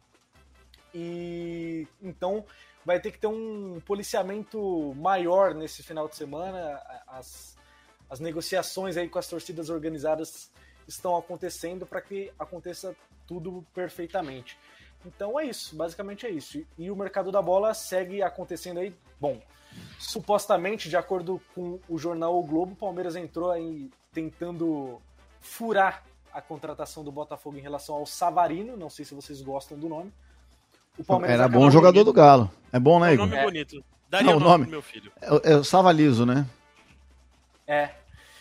E 0.94 1.86
então 2.02 2.44
vai 2.84 3.00
ter 3.00 3.12
que 3.12 3.18
ter 3.18 3.28
um 3.28 3.80
policiamento 3.86 4.94
maior 4.96 5.54
nesse 5.54 5.82
final 5.82 6.08
de 6.08 6.16
semana. 6.16 6.80
As, 7.06 7.56
as 8.08 8.20
negociações 8.20 8.96
aí 8.96 9.08
com 9.08 9.18
as 9.18 9.28
torcidas 9.28 9.70
organizadas 9.70 10.50
estão 10.86 11.16
acontecendo 11.16 11.86
para 11.86 12.00
que 12.00 12.32
aconteça 12.38 12.94
tudo 13.26 13.64
perfeitamente. 13.72 14.58
Então 15.06 15.38
é 15.40 15.46
isso, 15.46 15.74
basicamente 15.76 16.26
é 16.26 16.30
isso. 16.30 16.66
E 16.76 16.90
o 16.90 16.96
mercado 16.96 17.32
da 17.32 17.40
bola 17.40 17.72
segue 17.72 18.22
acontecendo 18.22 18.80
aí. 18.80 18.94
Bom, 19.18 19.40
supostamente, 19.98 20.88
de 20.88 20.96
acordo 20.96 21.40
com 21.54 21.78
o 21.88 21.98
jornal 21.98 22.38
O 22.38 22.42
Globo, 22.42 22.72
o 22.72 22.76
Palmeiras 22.76 23.16
entrou 23.16 23.50
aí 23.50 23.90
tentando 24.12 25.00
furar 25.40 26.02
a 26.32 26.40
contratação 26.40 27.02
do 27.04 27.10
Botafogo 27.12 27.56
em 27.58 27.60
relação 27.60 27.94
ao 27.94 28.06
Savarino. 28.06 28.76
Não 28.76 28.88
sei 28.90 29.04
se 29.04 29.14
vocês 29.14 29.40
gostam 29.42 29.78
do 29.78 29.88
nome. 29.88 30.12
O 30.98 31.14
Era 31.24 31.44
acabou 31.44 31.62
bom 31.62 31.70
jogador 31.70 32.04
do 32.04 32.12
Galo. 32.12 32.50
É 32.72 32.78
bom, 32.78 33.00
né, 33.00 33.08
É 33.08 33.10
um 33.10 33.14
Igor? 33.14 33.26
nome 33.26 33.36
É. 33.38 33.44
bonito. 33.44 33.84
Daria 34.08 34.26
Não, 34.26 34.34
o 34.34 34.36
o 34.36 34.40
nome, 34.40 34.66
meu 34.66 34.82
filho. 34.82 35.12
É, 35.20 35.32
o- 35.32 35.40
é 35.44 35.56
o 35.56 35.64
Savalizo, 35.64 36.26
né? 36.26 36.44
É. 37.66 37.90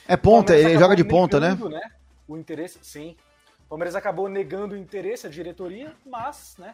É 0.07 0.15
O 0.15 0.17
ponta, 0.17 0.47
Palmeiras 0.53 0.71
ele 0.71 0.79
joga 0.79 0.95
de 0.95 1.03
ponta, 1.03 1.39
né? 1.39 1.49
negando, 1.49 1.79
O 2.27 2.37
interesse, 2.37 2.79
sim. 2.81 3.15
O 3.65 3.69
Palmeiras 3.69 3.95
acabou 3.95 4.27
negando 4.27 4.73
o 4.73 4.77
interesse 4.77 5.27
à 5.27 5.29
diretoria, 5.29 5.93
mas, 6.05 6.55
né? 6.57 6.73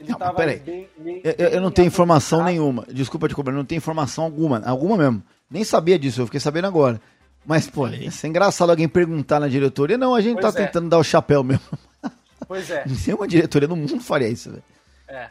Ele 0.00 0.08
Não, 0.08 0.16
estava 0.16 0.34
peraí. 0.36 0.58
bem, 0.58 0.88
bem- 0.98 1.20
Eu, 1.24 1.48
eu- 1.48 1.60
não 1.60 1.70
tenho 1.70 1.86
informação 1.86 2.40
avançado. 2.40 2.58
nenhuma. 2.60 2.84
Desculpa 2.92 3.28
te 3.28 3.34
cobrar, 3.34 3.52
eu 3.52 3.58
não 3.58 3.64
tenho 3.64 3.78
informação 3.78 4.24
alguma. 4.24 4.60
Alguma 4.66 4.96
mesmo. 4.96 5.22
Nem 5.50 5.62
sabia 5.64 5.98
disso, 5.98 6.20
eu 6.20 6.26
fiquei 6.26 6.40
sabendo 6.40 6.66
agora. 6.66 7.00
Mas, 7.46 7.68
pô, 7.68 7.86
é 7.86 8.00
engraçado 8.26 8.70
alguém 8.70 8.88
perguntar 8.88 9.38
na 9.38 9.48
diretoria. 9.48 9.96
Não, 9.98 10.14
a 10.14 10.20
gente 10.20 10.40
Pois 10.40 10.54
tá 10.54 10.60
é. 10.60 10.66
tentando 10.66 10.88
dar 10.88 10.98
o 10.98 11.04
chapéu 11.04 11.42
mesmo. 11.44 11.62
Pois 12.48 12.68
é, 12.70 12.84
Nenhuma 13.06 13.26
diretoria 13.26 13.66
do 13.68 13.74
mundo 13.76 14.00
faria 14.00 14.28
isso, 14.28 14.50
velho. 14.50 14.62
é. 15.08 15.30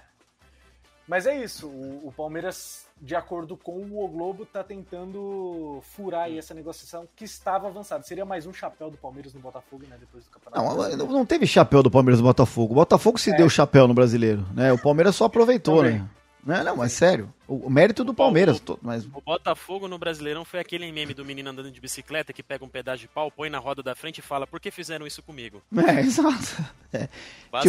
Mas 1.07 1.27
é 1.27 1.43
isso, 1.43 1.67
o, 1.67 2.07
o 2.07 2.11
Palmeiras, 2.15 2.85
de 3.05 3.15
acordo 3.15 3.57
com 3.57 3.73
o 3.81 4.03
O 4.03 4.07
Globo, 4.07 4.45
tá 4.45 4.63
tentando 4.63 5.79
furar 5.95 6.23
aí 6.23 6.37
essa 6.37 6.53
negociação 6.53 7.05
que 7.15 7.25
estava 7.25 7.67
avançada. 7.67 8.03
Seria 8.03 8.23
mais 8.25 8.45
um 8.45 8.53
chapéu 8.53 8.89
do 8.89 8.97
Palmeiras 8.97 9.33
no 9.33 9.39
Botafogo, 9.41 9.83
né? 9.89 9.97
Depois 9.99 10.23
do 10.23 10.29
campeonato. 10.29 10.97
Não, 10.97 11.07
não 11.07 11.25
teve 11.25 11.45
chapéu 11.45 11.83
do 11.83 11.91
Palmeiras 11.91 12.19
no 12.21 12.25
Botafogo. 12.27 12.71
O 12.73 12.75
Botafogo 12.75 13.17
se 13.19 13.35
deu 13.35 13.49
chapéu 13.49 13.87
no 13.87 13.93
brasileiro, 13.93 14.45
né? 14.53 14.71
O 14.71 14.77
Palmeiras 14.81 15.15
só 15.15 15.25
aproveitou, 15.25 15.77
Também. 15.83 15.99
né? 15.99 16.09
Não, 16.45 16.61
não, 16.63 16.75
mas 16.77 16.91
sério. 16.91 17.33
O, 17.47 17.67
o 17.67 17.69
mérito 17.69 18.03
do 18.03 18.13
Palmeiras. 18.13 18.59
to- 18.59 18.77
Mas, 18.81 19.05
O 19.05 19.21
Botafogo 19.21 19.87
no 19.87 19.97
Brasileirão 19.97 20.43
foi 20.43 20.59
aquele 20.59 20.91
meme 20.91 21.13
do 21.13 21.23
menino 21.23 21.49
andando 21.49 21.71
de 21.71 21.79
bicicleta 21.79 22.33
que 22.33 22.43
pega 22.43 22.65
um 22.65 22.69
pedaço 22.69 22.99
de 22.99 23.07
pau, 23.07 23.31
põe 23.31 23.49
na 23.49 23.59
roda 23.59 23.81
da 23.81 23.95
frente 23.95 24.17
e 24.17 24.21
fala: 24.21 24.45
Por 24.45 24.59
que 24.59 24.69
fizeram 24.69 25.07
isso 25.07 25.23
comigo? 25.23 25.61
é, 25.87 25.99
exato. 26.03 26.63
É. 26.91 27.07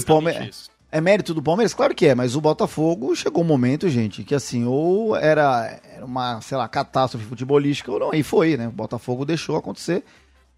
Palme- 0.04 0.48
isso. 0.48 0.70
É 0.94 1.00
mérito 1.00 1.34
do 1.34 1.42
Palmeiras? 1.42 1.74
Claro 1.74 1.92
que 1.92 2.06
é, 2.06 2.14
mas 2.14 2.36
o 2.36 2.40
Botafogo 2.40 3.16
chegou 3.16 3.42
um 3.42 3.46
momento, 3.46 3.88
gente, 3.88 4.22
que 4.22 4.32
assim, 4.32 4.64
ou 4.64 5.16
era, 5.16 5.76
uma, 6.00 6.40
sei 6.40 6.56
lá, 6.56 6.68
catástrofe 6.68 7.26
futebolística 7.26 7.90
ou 7.90 7.98
não, 7.98 8.12
aí 8.12 8.22
foi, 8.22 8.56
né? 8.56 8.68
O 8.68 8.70
Botafogo 8.70 9.24
deixou 9.24 9.56
acontecer. 9.56 10.04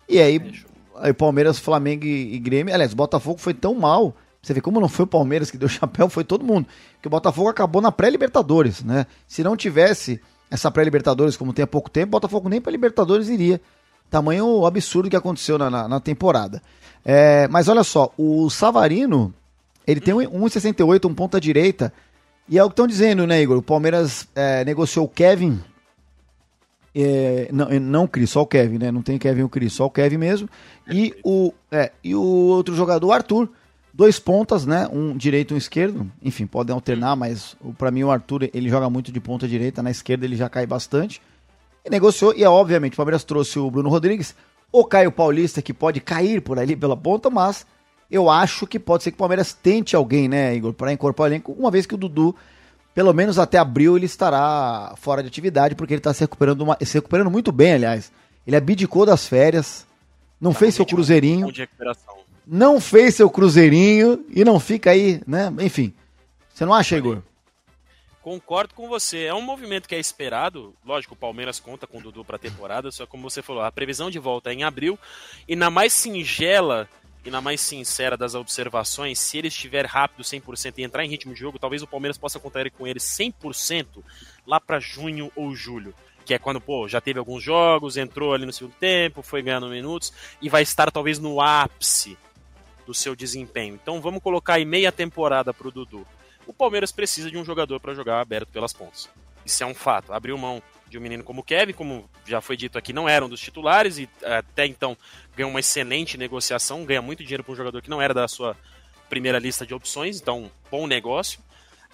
E 0.06 0.18
aí, 0.18 0.62
aí 0.96 1.14
Palmeiras, 1.14 1.58
Flamengo 1.58 2.04
e, 2.04 2.34
e 2.34 2.38
Grêmio. 2.38 2.74
Aliás, 2.74 2.92
Botafogo 2.92 3.38
foi 3.38 3.54
tão 3.54 3.74
mal. 3.76 4.14
Você 4.42 4.52
vê 4.52 4.60
como 4.60 4.78
não 4.78 4.90
foi 4.90 5.06
o 5.06 5.08
Palmeiras 5.08 5.50
que 5.50 5.56
deu 5.56 5.70
chapéu, 5.70 6.06
foi 6.10 6.22
todo 6.22 6.44
mundo. 6.44 6.68
Que 7.00 7.06
o 7.06 7.10
Botafogo 7.10 7.48
acabou 7.48 7.80
na 7.80 7.90
pré-Libertadores, 7.90 8.84
né? 8.84 9.06
Se 9.26 9.42
não 9.42 9.56
tivesse 9.56 10.20
essa 10.50 10.70
pré-Libertadores, 10.70 11.34
como 11.34 11.54
tem 11.54 11.62
há 11.62 11.66
pouco 11.66 11.88
tempo, 11.88 12.08
o 12.08 12.20
Botafogo 12.20 12.50
nem 12.50 12.60
para 12.60 12.72
Libertadores 12.72 13.30
iria. 13.30 13.58
Tamanho 14.10 14.66
absurdo 14.66 15.08
que 15.08 15.16
aconteceu 15.16 15.56
na, 15.56 15.70
na, 15.70 15.88
na 15.88 15.98
temporada. 15.98 16.62
É, 17.02 17.48
mas 17.48 17.68
olha 17.68 17.82
só, 17.82 18.12
o 18.18 18.50
Savarino, 18.50 19.32
ele 19.86 20.00
tem 20.00 20.14
1,68, 20.14 21.08
um 21.08 21.14
ponta 21.14 21.40
direita. 21.40 21.92
E 22.48 22.58
é 22.58 22.64
o 22.64 22.68
que 22.68 22.72
estão 22.72 22.86
dizendo, 22.86 23.26
né, 23.26 23.40
Igor? 23.40 23.58
O 23.58 23.62
Palmeiras 23.62 24.28
é, 24.34 24.64
negociou 24.64 25.06
o 25.06 25.08
Kevin. 25.08 25.60
É, 26.94 27.48
não, 27.52 27.68
não 27.80 28.04
o 28.04 28.08
Cris, 28.08 28.30
só 28.30 28.42
o 28.42 28.46
Kevin, 28.46 28.78
né? 28.78 28.90
Não 28.90 29.02
tem 29.02 29.18
Kevin 29.18 29.42
o 29.42 29.48
Cris, 29.48 29.72
só 29.72 29.86
o 29.86 29.90
Kevin 29.90 30.16
mesmo. 30.16 30.48
E 30.88 31.14
o, 31.22 31.52
é, 31.70 31.92
e 32.02 32.14
o 32.14 32.22
outro 32.22 32.74
jogador, 32.74 33.06
o 33.06 33.12
Arthur. 33.12 33.50
Dois 33.92 34.18
pontas, 34.18 34.66
né? 34.66 34.86
Um 34.92 35.16
direito 35.16 35.52
e 35.52 35.54
um 35.54 35.58
esquerdo. 35.58 36.10
Enfim, 36.22 36.46
podem 36.46 36.74
alternar, 36.74 37.16
mas 37.16 37.56
para 37.78 37.90
mim 37.90 38.04
o 38.04 38.10
Arthur 38.10 38.50
ele 38.52 38.68
joga 38.68 38.90
muito 38.90 39.10
de 39.10 39.20
ponta 39.20 39.48
direita. 39.48 39.82
Na 39.82 39.90
esquerda 39.90 40.26
ele 40.26 40.36
já 40.36 40.48
cai 40.48 40.66
bastante. 40.66 41.22
E 41.84 41.90
negociou, 41.90 42.34
e 42.36 42.44
obviamente 42.44 42.94
o 42.94 42.96
Palmeiras 42.96 43.24
trouxe 43.24 43.58
o 43.58 43.70
Bruno 43.70 43.88
Rodrigues, 43.88 44.34
o 44.70 44.84
Caio 44.84 45.12
Paulista, 45.12 45.62
que 45.62 45.72
pode 45.72 46.00
cair 46.00 46.42
por 46.42 46.58
ali 46.58 46.76
pela 46.76 46.96
ponta, 46.96 47.30
mas 47.30 47.64
eu 48.10 48.30
acho 48.30 48.66
que 48.66 48.78
pode 48.78 49.02
ser 49.02 49.10
que 49.10 49.16
o 49.16 49.18
Palmeiras 49.18 49.52
tente 49.52 49.96
alguém, 49.96 50.28
né, 50.28 50.54
Igor, 50.54 50.72
para 50.72 50.92
incorporar 50.92 51.30
o 51.30 51.34
elenco, 51.34 51.52
uma 51.52 51.70
vez 51.70 51.86
que 51.86 51.94
o 51.94 51.98
Dudu, 51.98 52.34
pelo 52.94 53.12
menos 53.12 53.38
até 53.38 53.58
abril, 53.58 53.96
ele 53.96 54.06
estará 54.06 54.94
fora 54.96 55.22
de 55.22 55.28
atividade, 55.28 55.74
porque 55.74 55.94
ele 55.94 56.00
está 56.00 56.14
se 56.14 56.20
recuperando, 56.20 56.62
uma, 56.62 56.76
se 56.80 56.94
recuperando 56.94 57.30
muito 57.30 57.50
bem, 57.50 57.74
aliás. 57.74 58.12
Ele 58.46 58.56
abdicou 58.56 59.04
das 59.04 59.26
férias, 59.26 59.86
não 60.40 60.52
tá 60.52 60.60
fez 60.60 60.74
seu 60.74 60.86
cruzeirinho, 60.86 61.48
não 62.46 62.80
fez 62.80 63.16
seu 63.16 63.28
cruzeirinho 63.28 64.24
e 64.30 64.44
não 64.44 64.60
fica 64.60 64.92
aí, 64.92 65.20
né? 65.26 65.52
Enfim, 65.60 65.92
você 66.54 66.64
não 66.64 66.72
acha, 66.72 66.96
Igor? 66.96 67.22
Concordo 68.22 68.74
com 68.74 68.88
você. 68.88 69.24
É 69.24 69.34
um 69.34 69.40
movimento 69.40 69.88
que 69.88 69.94
é 69.94 70.00
esperado. 70.00 70.74
Lógico, 70.84 71.14
o 71.14 71.16
Palmeiras 71.16 71.60
conta 71.60 71.86
com 71.86 71.98
o 71.98 72.00
Dudu 72.00 72.24
para 72.24 72.36
a 72.36 72.40
temporada, 72.40 72.90
só 72.90 73.06
como 73.06 73.28
você 73.28 73.42
falou, 73.42 73.62
a 73.62 73.70
previsão 73.70 74.10
de 74.10 74.18
volta 74.18 74.50
é 74.50 74.52
em 74.52 74.64
abril. 74.64 74.98
E 75.46 75.54
na 75.54 75.70
mais 75.70 75.92
singela 75.92 76.88
e 77.26 77.30
na 77.30 77.40
mais 77.40 77.60
sincera 77.60 78.16
das 78.16 78.36
observações, 78.36 79.18
se 79.18 79.36
ele 79.36 79.48
estiver 79.48 79.84
rápido 79.84 80.22
100% 80.22 80.74
e 80.78 80.84
entrar 80.84 81.04
em 81.04 81.08
ritmo 81.08 81.34
de 81.34 81.40
jogo, 81.40 81.58
talvez 81.58 81.82
o 81.82 81.86
Palmeiras 81.86 82.16
possa 82.16 82.38
contar 82.38 82.70
com 82.70 82.86
ele 82.86 83.00
100% 83.00 84.04
lá 84.46 84.60
para 84.60 84.78
junho 84.78 85.32
ou 85.34 85.52
julho. 85.52 85.92
Que 86.24 86.34
é 86.34 86.38
quando, 86.38 86.60
pô, 86.60 86.86
já 86.86 87.00
teve 87.00 87.18
alguns 87.18 87.42
jogos, 87.42 87.96
entrou 87.96 88.32
ali 88.32 88.46
no 88.46 88.52
segundo 88.52 88.74
tempo, 88.74 89.22
foi 89.22 89.42
ganhando 89.42 89.68
minutos 89.68 90.12
e 90.40 90.48
vai 90.48 90.62
estar 90.62 90.88
talvez 90.92 91.18
no 91.18 91.40
ápice 91.40 92.16
do 92.86 92.94
seu 92.94 93.16
desempenho. 93.16 93.74
Então 93.74 94.00
vamos 94.00 94.22
colocar 94.22 94.54
aí 94.54 94.64
meia 94.64 94.92
temporada 94.92 95.52
pro 95.52 95.72
Dudu. 95.72 96.06
O 96.46 96.52
Palmeiras 96.52 96.92
precisa 96.92 97.28
de 97.28 97.36
um 97.36 97.44
jogador 97.44 97.80
para 97.80 97.92
jogar 97.92 98.20
aberto 98.20 98.50
pelas 98.50 98.72
pontas. 98.72 99.10
Isso 99.44 99.64
é 99.64 99.66
um 99.66 99.74
fato. 99.74 100.12
Abriu 100.12 100.38
mão 100.38 100.62
de 100.88 100.98
um 100.98 101.00
menino 101.00 101.24
como 101.24 101.40
o 101.40 101.44
Kevin, 101.44 101.72
como 101.72 102.08
já 102.24 102.40
foi 102.40 102.56
dito 102.56 102.78
aqui, 102.78 102.92
não 102.92 103.08
era 103.08 103.24
um 103.24 103.28
dos 103.28 103.40
titulares 103.40 103.98
e 103.98 104.08
até 104.22 104.66
então 104.66 104.96
ganhou 105.36 105.50
uma 105.50 105.60
excelente 105.60 106.16
negociação, 106.16 106.84
ganha 106.84 107.02
muito 107.02 107.22
dinheiro 107.22 107.42
para 107.42 107.52
um 107.52 107.56
jogador 107.56 107.82
que 107.82 107.90
não 107.90 108.00
era 108.00 108.14
da 108.14 108.28
sua 108.28 108.56
primeira 109.08 109.38
lista 109.38 109.66
de 109.66 109.74
opções, 109.74 110.20
então 110.20 110.50
bom 110.70 110.86
negócio. 110.86 111.40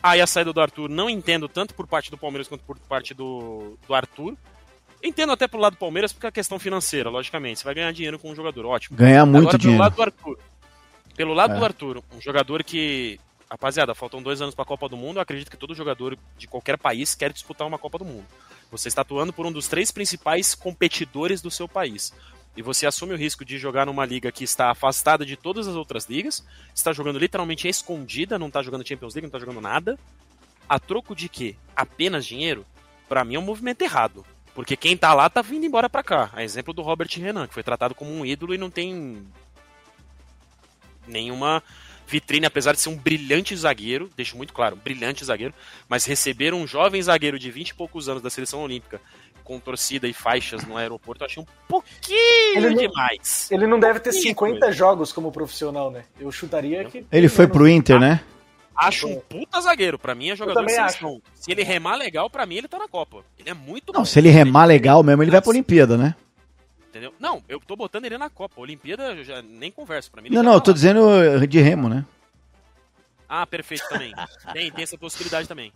Aí 0.02 0.20
a 0.20 0.26
saída 0.26 0.52
do 0.52 0.61
Arthur 0.61 0.88
não 0.88 1.09
entendo 1.09 1.48
tanto 1.48 1.74
por 1.74 1.87
parte 1.87 2.11
do 2.11 2.18
Palmeiras 2.18 2.48
quanto 2.48 2.64
por 2.64 2.78
parte 2.81 3.14
do, 3.14 3.78
do 3.87 3.94
Arthur. 3.94 4.37
Entendo 5.02 5.33
até 5.33 5.46
pro 5.46 5.61
lado 5.61 5.74
do 5.74 5.78
Palmeiras 5.78 6.12
porque 6.12 6.26
é 6.26 6.28
a 6.28 6.33
questão 6.33 6.59
financeira, 6.59 7.09
logicamente. 7.09 7.61
Você 7.61 7.64
vai 7.64 7.74
ganhar 7.74 7.92
dinheiro 7.92 8.18
com 8.18 8.31
um 8.31 8.35
jogador, 8.35 8.66
ótimo. 8.66 8.96
Ganhar 8.96 9.24
muito 9.24 9.48
Agora, 9.48 9.59
dinheiro. 9.59 9.78
Pelo 9.78 9.85
lado 9.85 9.96
do 9.96 10.02
Arthur. 10.02 10.38
Pelo 11.14 11.35
lado 11.35 11.55
é. 11.55 11.59
do 11.59 11.64
Arthur, 11.64 12.02
um 12.16 12.20
jogador 12.20 12.64
que 12.64 13.20
rapaziada, 13.52 13.94
faltam 13.94 14.22
dois 14.22 14.40
anos 14.40 14.55
para 14.55 14.62
a 14.62 14.66
Copa 14.66 14.88
do 14.88 14.96
Mundo. 14.96 15.18
Eu 15.18 15.22
acredito 15.22 15.50
que 15.50 15.57
todo 15.57 15.74
jogador 15.74 16.16
de 16.38 16.46
qualquer 16.46 16.78
país 16.78 17.14
quer 17.14 17.33
disputar 17.33 17.66
uma 17.66 17.78
Copa 17.78 17.98
do 17.98 18.05
Mundo. 18.05 18.24
Você 18.72 18.88
está 18.88 19.02
atuando 19.02 19.35
por 19.35 19.44
um 19.44 19.52
dos 19.52 19.68
três 19.68 19.90
principais 19.90 20.54
competidores 20.54 21.42
do 21.42 21.50
seu 21.50 21.68
país. 21.68 22.12
E 22.56 22.62
você 22.62 22.87
assume 22.87 23.12
o 23.12 23.16
risco 23.18 23.44
de 23.44 23.58
jogar 23.58 23.85
numa 23.85 24.04
liga 24.04 24.32
que 24.32 24.44
está 24.44 24.70
afastada 24.70 25.26
de 25.26 25.37
todas 25.37 25.68
as 25.68 25.74
outras 25.74 26.06
ligas, 26.06 26.42
está 26.74 26.90
jogando 26.90 27.18
literalmente 27.18 27.68
escondida, 27.68 28.38
não 28.38 28.48
está 28.48 28.62
jogando 28.62 28.87
Champions 28.87 29.14
League, 29.14 29.26
não 29.26 29.28
está 29.28 29.38
jogando 29.38 29.61
nada. 29.61 29.98
A 30.66 30.80
troco 30.80 31.14
de 31.14 31.28
quê? 31.28 31.54
Apenas 31.76 32.24
dinheiro? 32.24 32.64
Para 33.08 33.24
mim 33.24 33.35
é 33.35 33.38
um 33.38 33.42
movimento 33.42 33.82
errado. 33.82 34.24
Porque 34.54 34.74
quem 34.74 34.96
tá 34.96 35.12
lá 35.12 35.28
tá 35.28 35.42
vindo 35.42 35.66
embora 35.66 35.88
para 35.88 36.02
cá. 36.02 36.30
A 36.32 36.42
exemplo 36.42 36.72
do 36.72 36.80
Robert 36.80 37.11
Renan, 37.14 37.46
que 37.46 37.54
foi 37.54 37.62
tratado 37.62 37.94
como 37.94 38.11
um 38.11 38.24
ídolo 38.24 38.54
e 38.54 38.58
não 38.58 38.70
tem 38.70 39.26
nenhuma 41.06 41.62
vitrine, 42.12 42.44
apesar 42.44 42.72
de 42.72 42.81
ser 42.81 42.90
um 42.90 42.96
brilhante 42.96 43.57
zagueiro, 43.57 44.11
deixo 44.14 44.37
muito 44.37 44.53
claro, 44.53 44.77
um 44.77 44.79
brilhante 44.79 45.25
zagueiro, 45.25 45.55
mas 45.88 46.05
receber 46.05 46.53
um 46.53 46.66
jovem 46.66 47.01
zagueiro 47.01 47.38
de 47.38 47.51
20 47.51 47.70
e 47.70 47.75
poucos 47.75 48.09
anos 48.09 48.22
da 48.22 48.29
seleção 48.29 48.62
olímpica 48.62 49.01
com 49.42 49.59
torcida 49.59 50.07
e 50.07 50.12
faixas 50.12 50.64
no 50.64 50.77
aeroporto, 50.77 51.25
eu 51.25 51.27
achei 51.27 51.42
um 51.42 51.46
pouquinho 51.66 52.18
ele 52.57 52.70
não, 52.70 52.77
demais. 52.77 53.51
Ele 53.51 53.66
não 53.66 53.81
deve 53.81 53.98
ter 53.98 54.12
50 54.12 54.61
coisa. 54.61 54.72
jogos 54.72 55.12
como 55.12 55.33
profissional, 55.33 55.90
né? 55.90 56.05
Eu 56.20 56.31
chutaria 56.31 56.85
que. 56.85 57.05
Ele 57.11 57.29
foi 57.29 57.46
pro 57.48 57.66
Inter, 57.66 57.98
né? 57.98 58.20
Acho 58.77 59.09
um 59.09 59.20
puta 59.20 59.61
zagueiro. 59.61 59.98
Pra 59.98 60.14
mim 60.14 60.31
é 60.31 60.37
jogador 60.37 60.64
de 60.64 60.72
seleção. 60.72 61.20
Se 61.35 61.51
ele 61.51 61.62
remar 61.62 61.96
legal, 61.96 62.31
pra 62.31 62.46
mim 62.46 62.57
ele 62.57 62.68
tá 62.68 62.79
na 62.79 62.88
Copa. 62.88 63.25
Ele 63.38 63.51
é 63.51 63.55
muito 63.55 63.92
Não, 63.92 64.01
bom. 64.01 64.05
se 64.05 64.18
ele 64.18 64.31
remar 64.31 64.64
legal 64.64 65.03
mesmo, 65.03 65.22
ele 65.22 65.31
vai 65.31 65.40
pra 65.40 65.51
Olimpíada, 65.51 65.96
né? 65.98 66.14
Entendeu? 66.92 67.14
Não, 67.18 67.42
eu 67.48 67.59
tô 67.59 67.74
botando 67.74 68.05
ele 68.05 68.18
na 68.18 68.28
Copa. 68.28 68.61
Olimpíada 68.61 69.14
eu 69.14 69.24
já 69.24 69.40
nem 69.40 69.72
converso. 69.72 70.11
Pra 70.11 70.20
mim, 70.20 70.28
não, 70.28 70.42
não, 70.42 70.52
eu 70.52 70.61
tô 70.61 70.74
dizendo 70.74 71.46
de 71.46 71.59
remo, 71.59 71.88
né? 71.88 72.05
Ah, 73.26 73.46
perfeito 73.46 73.88
também. 73.88 74.12
tem, 74.52 74.70
tem 74.70 74.83
essa 74.83 74.98
possibilidade 74.98 75.48
também. 75.48 75.72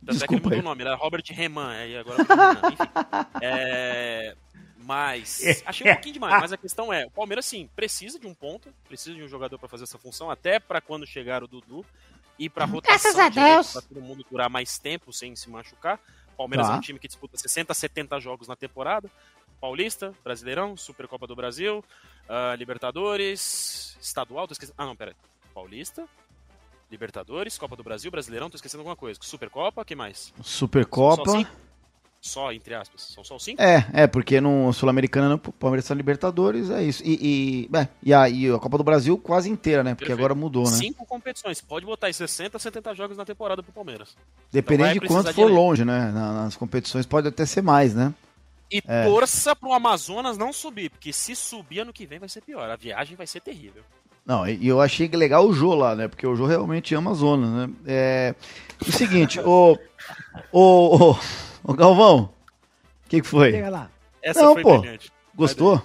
Tanto 0.00 0.16
Desculpa 0.18 0.24
é 0.24 0.26
que 0.26 0.34
ele 0.34 0.42
mudou 0.42 0.60
o 0.60 0.62
nome, 0.62 0.80
era 0.80 0.94
Robert 0.94 1.24
Reman, 1.28 1.68
aí 1.68 1.96
agora 1.96 2.22
Enfim. 2.22 2.90
É, 3.42 4.34
mas 4.78 5.62
achei 5.66 5.90
um 5.90 5.94
pouquinho 5.94 6.14
demais, 6.14 6.40
mas 6.40 6.52
a 6.54 6.56
questão 6.56 6.90
é, 6.90 7.04
o 7.04 7.10
Palmeiras 7.10 7.44
sim, 7.44 7.68
precisa 7.76 8.18
de 8.18 8.26
um 8.26 8.34
ponto, 8.34 8.72
precisa 8.88 9.14
de 9.14 9.22
um 9.22 9.28
jogador 9.28 9.58
para 9.58 9.68
fazer 9.68 9.84
essa 9.84 9.98
função, 9.98 10.30
até 10.30 10.58
para 10.58 10.80
quando 10.80 11.06
chegar 11.06 11.42
o 11.42 11.46
Dudu 11.46 11.84
e 12.38 12.48
para 12.48 12.64
rotação 12.64 13.12
Graças 13.12 13.18
a 13.18 13.28
Deus. 13.28 13.72
para 13.72 13.82
todo 13.82 14.00
mundo 14.00 14.24
durar 14.30 14.48
mais 14.48 14.78
tempo 14.78 15.12
sem 15.12 15.36
se 15.36 15.50
machucar. 15.50 16.00
Palmeiras 16.34 16.66
tá. 16.66 16.74
é 16.74 16.76
um 16.76 16.80
time 16.80 16.98
que 16.98 17.06
disputa 17.06 17.36
60, 17.36 17.72
70 17.72 18.20
jogos 18.20 18.48
na 18.48 18.56
temporada. 18.56 19.10
Paulista, 19.60 20.12
Brasileirão, 20.22 20.76
Supercopa 20.76 21.26
do 21.26 21.36
Brasil, 21.36 21.84
uh, 22.28 22.54
Libertadores, 22.56 23.96
Estadual, 24.00 24.46
tô 24.46 24.52
esquecendo. 24.52 24.76
Ah, 24.78 24.86
não, 24.86 24.96
pera. 24.96 25.14
Paulista, 25.54 26.06
Libertadores, 26.90 27.56
Copa 27.58 27.76
do 27.76 27.82
Brasil, 27.82 28.10
Brasileirão, 28.10 28.50
tô 28.50 28.56
esquecendo 28.56 28.80
alguma 28.80 28.96
coisa. 28.96 29.18
Supercopa, 29.22 29.84
que 29.84 29.94
mais? 29.94 30.32
Supercopa. 30.42 31.30
Só, 31.30 31.44
só, 32.20 32.52
entre 32.52 32.74
aspas. 32.74 33.02
São 33.02 33.22
só 33.22 33.36
os 33.36 33.44
cinco? 33.44 33.60
É, 33.60 33.86
é, 33.92 34.06
porque 34.06 34.40
no 34.40 34.72
Sul-Americana, 34.72 35.34
o 35.34 35.38
Palmeiras 35.38 35.84
está 35.84 35.94
Libertadores, 35.94 36.70
é 36.70 36.82
isso. 36.82 37.02
E, 37.04 37.68
e, 37.70 37.76
é, 37.76 37.88
e, 38.02 38.14
a, 38.14 38.28
e 38.28 38.50
a 38.50 38.58
Copa 38.58 38.78
do 38.78 38.84
Brasil 38.84 39.18
quase 39.18 39.50
inteira, 39.50 39.84
né? 39.84 39.90
Porque 39.90 40.06
Perfeito. 40.06 40.20
agora 40.20 40.34
mudou, 40.34 40.64
né? 40.64 40.70
Cinco 40.70 41.04
competições. 41.04 41.60
Pode 41.60 41.84
botar 41.84 42.06
aí 42.06 42.14
60, 42.14 42.58
70 42.58 42.94
jogos 42.94 43.16
na 43.16 43.24
temporada 43.24 43.62
pro 43.62 43.72
Palmeiras. 43.72 44.16
Dependendo 44.50 45.00
de 45.00 45.06
quanto 45.06 45.34
for 45.34 45.48
de 45.48 45.52
longe, 45.52 45.84
né? 45.84 46.10
Nas 46.12 46.56
competições 46.56 47.04
pode 47.04 47.28
até 47.28 47.44
ser 47.44 47.62
mais, 47.62 47.94
né? 47.94 48.14
E 48.74 48.82
é. 48.88 49.04
torça 49.04 49.54
pro 49.54 49.72
Amazonas 49.72 50.36
não 50.36 50.52
subir, 50.52 50.90
porque 50.90 51.12
se 51.12 51.36
subir 51.36 51.78
ano 51.78 51.92
que 51.92 52.06
vem 52.06 52.18
vai 52.18 52.28
ser 52.28 52.40
pior. 52.40 52.68
A 52.68 52.74
viagem 52.74 53.16
vai 53.16 53.24
ser 53.24 53.38
terrível. 53.38 53.84
Não, 54.26 54.44
e 54.48 54.66
eu 54.66 54.80
achei 54.80 55.08
que 55.08 55.16
legal 55.16 55.46
o 55.46 55.52
Jô 55.52 55.76
lá, 55.76 55.94
né? 55.94 56.08
Porque 56.08 56.26
o 56.26 56.34
Jô 56.34 56.44
realmente 56.44 56.92
ama 56.92 57.12
Amazonas, 57.12 57.50
né? 57.50 57.74
É. 57.86 58.34
O 58.84 58.90
seguinte, 58.90 59.38
o. 59.38 59.78
O. 60.50 61.12
O, 61.12 61.16
o 61.62 61.72
Galvão, 61.72 62.30
o 63.06 63.08
que, 63.08 63.20
que 63.20 63.28
foi? 63.28 63.52
Chega 63.52 63.70
lá. 63.70 63.90
Essa 64.20 64.42
não, 64.42 64.56
pô. 64.56 64.80
Brilhante. 64.80 65.12
Gostou? 65.36 65.80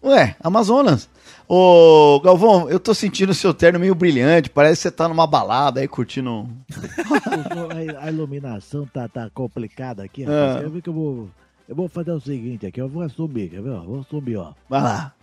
Ué, 0.00 0.36
Amazonas. 0.38 1.10
Ô, 1.48 2.20
Galvão, 2.22 2.70
eu 2.70 2.78
tô 2.78 2.94
sentindo 2.94 3.30
o 3.30 3.34
seu 3.34 3.52
terno 3.52 3.80
meio 3.80 3.96
brilhante, 3.96 4.48
parece 4.48 4.76
que 4.76 4.82
você 4.82 4.90
tá 4.92 5.08
numa 5.08 5.26
balada 5.26 5.80
aí 5.80 5.88
curtindo. 5.88 6.48
a 8.00 8.08
iluminação 8.08 8.86
tá, 8.86 9.08
tá 9.08 9.28
complicada 9.34 10.04
aqui, 10.04 10.22
rapaz. 10.22 10.56
Ah. 10.58 10.60
Eu 10.62 10.70
vi 10.70 10.80
que 10.80 10.88
eu 10.88 10.92
vou 10.92 11.28
eu 11.68 11.74
vou 11.74 11.86
fazer 11.86 12.12
o 12.12 12.20
seguinte 12.20 12.66
aqui, 12.66 12.80
eu 12.80 12.88
vou 12.88 13.02
assumir, 13.02 13.50
quer 13.50 13.60
ver? 13.60 13.78
Vou 13.80 14.00
assumir, 14.00 14.36
ó. 14.36 14.54
Vai 14.70 14.80
lá. 14.80 15.14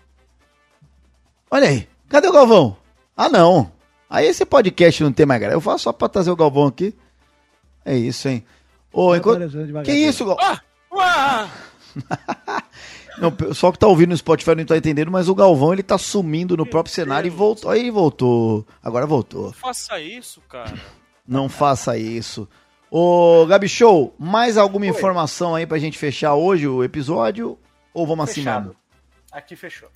Olha 1.49 1.69
aí, 1.69 1.87
cadê 2.07 2.27
o 2.27 2.31
Galvão? 2.31 2.77
Ah, 3.17 3.27
não. 3.27 3.71
Aí 4.07 4.27
esse 4.27 4.45
podcast 4.45 5.03
não 5.03 5.11
tem 5.11 5.25
mais 5.25 5.41
graça. 5.41 5.55
Eu 5.55 5.61
faço 5.61 5.85
só 5.85 5.91
pra 5.91 6.07
trazer 6.07 6.29
o 6.29 6.35
Galvão 6.35 6.67
aqui. 6.67 6.93
É 7.83 7.97
isso, 7.97 8.27
hein? 8.27 8.45
Ô, 8.93 9.15
enquanto... 9.15 9.49
Que 9.83 9.91
isso, 9.91 10.23
Galvão? 10.23 10.59
Ah! 10.93 11.49
não, 13.17 13.29
o 13.29 13.31
pessoal 13.31 13.73
que 13.73 13.79
tá 13.79 13.87
ouvindo 13.87 14.09
no 14.09 14.17
Spotify 14.17 14.53
não 14.53 14.65
tá 14.65 14.77
entendendo, 14.77 15.11
mas 15.11 15.27
o 15.27 15.33
Galvão 15.33 15.73
ele 15.73 15.81
tá 15.81 15.97
sumindo 15.97 16.55
no 16.55 16.65
próprio 16.65 16.93
cenário 16.93 17.27
e 17.27 17.31
voltou. 17.31 17.71
Aí 17.71 17.89
voltou. 17.89 18.67
Agora 18.83 19.07
voltou. 19.07 19.45
Não 19.45 19.53
faça 19.53 19.99
isso, 19.99 20.41
cara. 20.47 20.79
Não 21.27 21.49
faça 21.49 21.97
isso. 21.97 22.47
Ô, 22.89 23.45
Gabi 23.47 23.67
Show, 23.67 24.13
mais 24.17 24.57
alguma 24.57 24.85
Oi. 24.85 24.91
informação 24.91 25.55
aí 25.55 25.65
pra 25.65 25.77
gente 25.77 25.97
fechar 25.97 26.35
hoje 26.35 26.67
o 26.67 26.83
episódio? 26.83 27.57
Ou 27.93 28.05
vamos 28.05 28.33
Fechado. 28.33 28.75
aqui 29.31 29.55
fechou. 29.55 29.89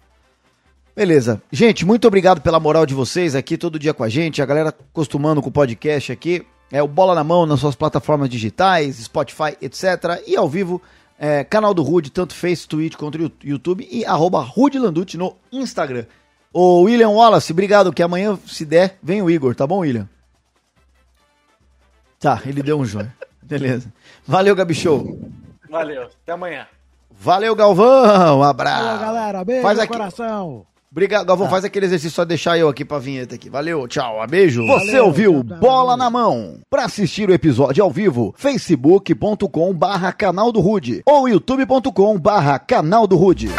Beleza. 0.95 1.41
Gente, 1.51 1.85
muito 1.85 2.07
obrigado 2.07 2.41
pela 2.41 2.59
moral 2.59 2.85
de 2.85 2.93
vocês 2.93 3.35
aqui 3.35 3.57
todo 3.57 3.79
dia 3.79 3.93
com 3.93 4.03
a 4.03 4.09
gente. 4.09 4.41
A 4.41 4.45
galera 4.45 4.69
acostumando 4.69 5.41
com 5.41 5.49
o 5.49 5.51
podcast 5.51 6.11
aqui. 6.11 6.45
É 6.71 6.83
o 6.83 6.87
Bola 6.87 7.15
na 7.15 7.23
Mão 7.23 7.45
nas 7.45 7.59
suas 7.61 7.75
plataformas 7.75 8.29
digitais, 8.29 8.97
Spotify, 8.97 9.57
etc. 9.61 10.21
E 10.27 10.35
ao 10.35 10.47
vivo, 10.47 10.81
é, 11.17 11.43
canal 11.43 11.73
do 11.73 11.81
Rude, 11.83 12.11
tanto 12.11 12.35
Face, 12.35 12.67
Twitch 12.67 12.95
quanto 12.95 13.31
YouTube. 13.43 13.87
E 13.89 14.05
arroba 14.05 14.41
Rude 14.41 14.77
Landucci 14.77 15.17
no 15.17 15.35
Instagram. 15.51 16.05
Ô 16.53 16.81
William 16.81 17.09
Wallace, 17.09 17.51
obrigado, 17.51 17.93
que 17.93 18.03
amanhã, 18.03 18.37
se 18.45 18.65
der, 18.65 18.97
vem 19.01 19.21
o 19.21 19.29
Igor, 19.29 19.55
tá 19.55 19.65
bom, 19.67 19.79
William? 19.79 20.07
Tá, 22.19 22.41
ele 22.45 22.61
deu 22.61 22.77
um 22.79 22.85
joio. 22.85 23.11
Beleza. 23.41 23.91
Valeu, 24.27 24.55
Gabi 24.55 24.73
Show. 24.73 25.19
Valeu, 25.69 26.03
até 26.03 26.31
amanhã. 26.33 26.67
Valeu, 27.19 27.55
Galvão. 27.55 28.39
Um 28.39 28.43
abraço. 28.43 28.83
Falou, 28.85 28.99
galera. 28.99 29.43
Beijo 29.45 29.61
Faz 29.61 29.77
no 29.77 29.83
aqui- 29.83 29.93
coração. 29.93 30.65
Obrigado, 30.91 31.25
Galvão. 31.27 31.47
Faz 31.49 31.63
aquele 31.63 31.85
exercício 31.85 32.15
só 32.15 32.25
deixar 32.25 32.57
eu 32.57 32.67
aqui 32.67 32.83
pra 32.83 32.97
vinheta 32.97 33.35
aqui. 33.35 33.47
Valeu, 33.49 33.87
tchau, 33.87 34.25
beijo. 34.27 34.65
Você 34.65 34.87
Valeu, 34.87 35.05
ouviu 35.05 35.33
tchau, 35.43 35.43
tchau, 35.43 35.57
Bola 35.59 35.91
valeu. 35.91 35.97
na 35.97 36.09
Mão. 36.09 36.55
Pra 36.69 36.85
assistir 36.85 37.29
o 37.29 37.33
episódio 37.33 37.83
ao 37.83 37.91
vivo, 37.91 38.33
facebook.com 38.35 39.71
barra 39.73 40.11
canal 40.11 40.51
do 40.51 40.59
Rude 40.59 41.03
ou 41.05 41.29
youtube.com 41.29 42.17
barra 42.19 42.57
canal 42.57 43.05
do 43.05 43.15
Rude. 43.15 43.49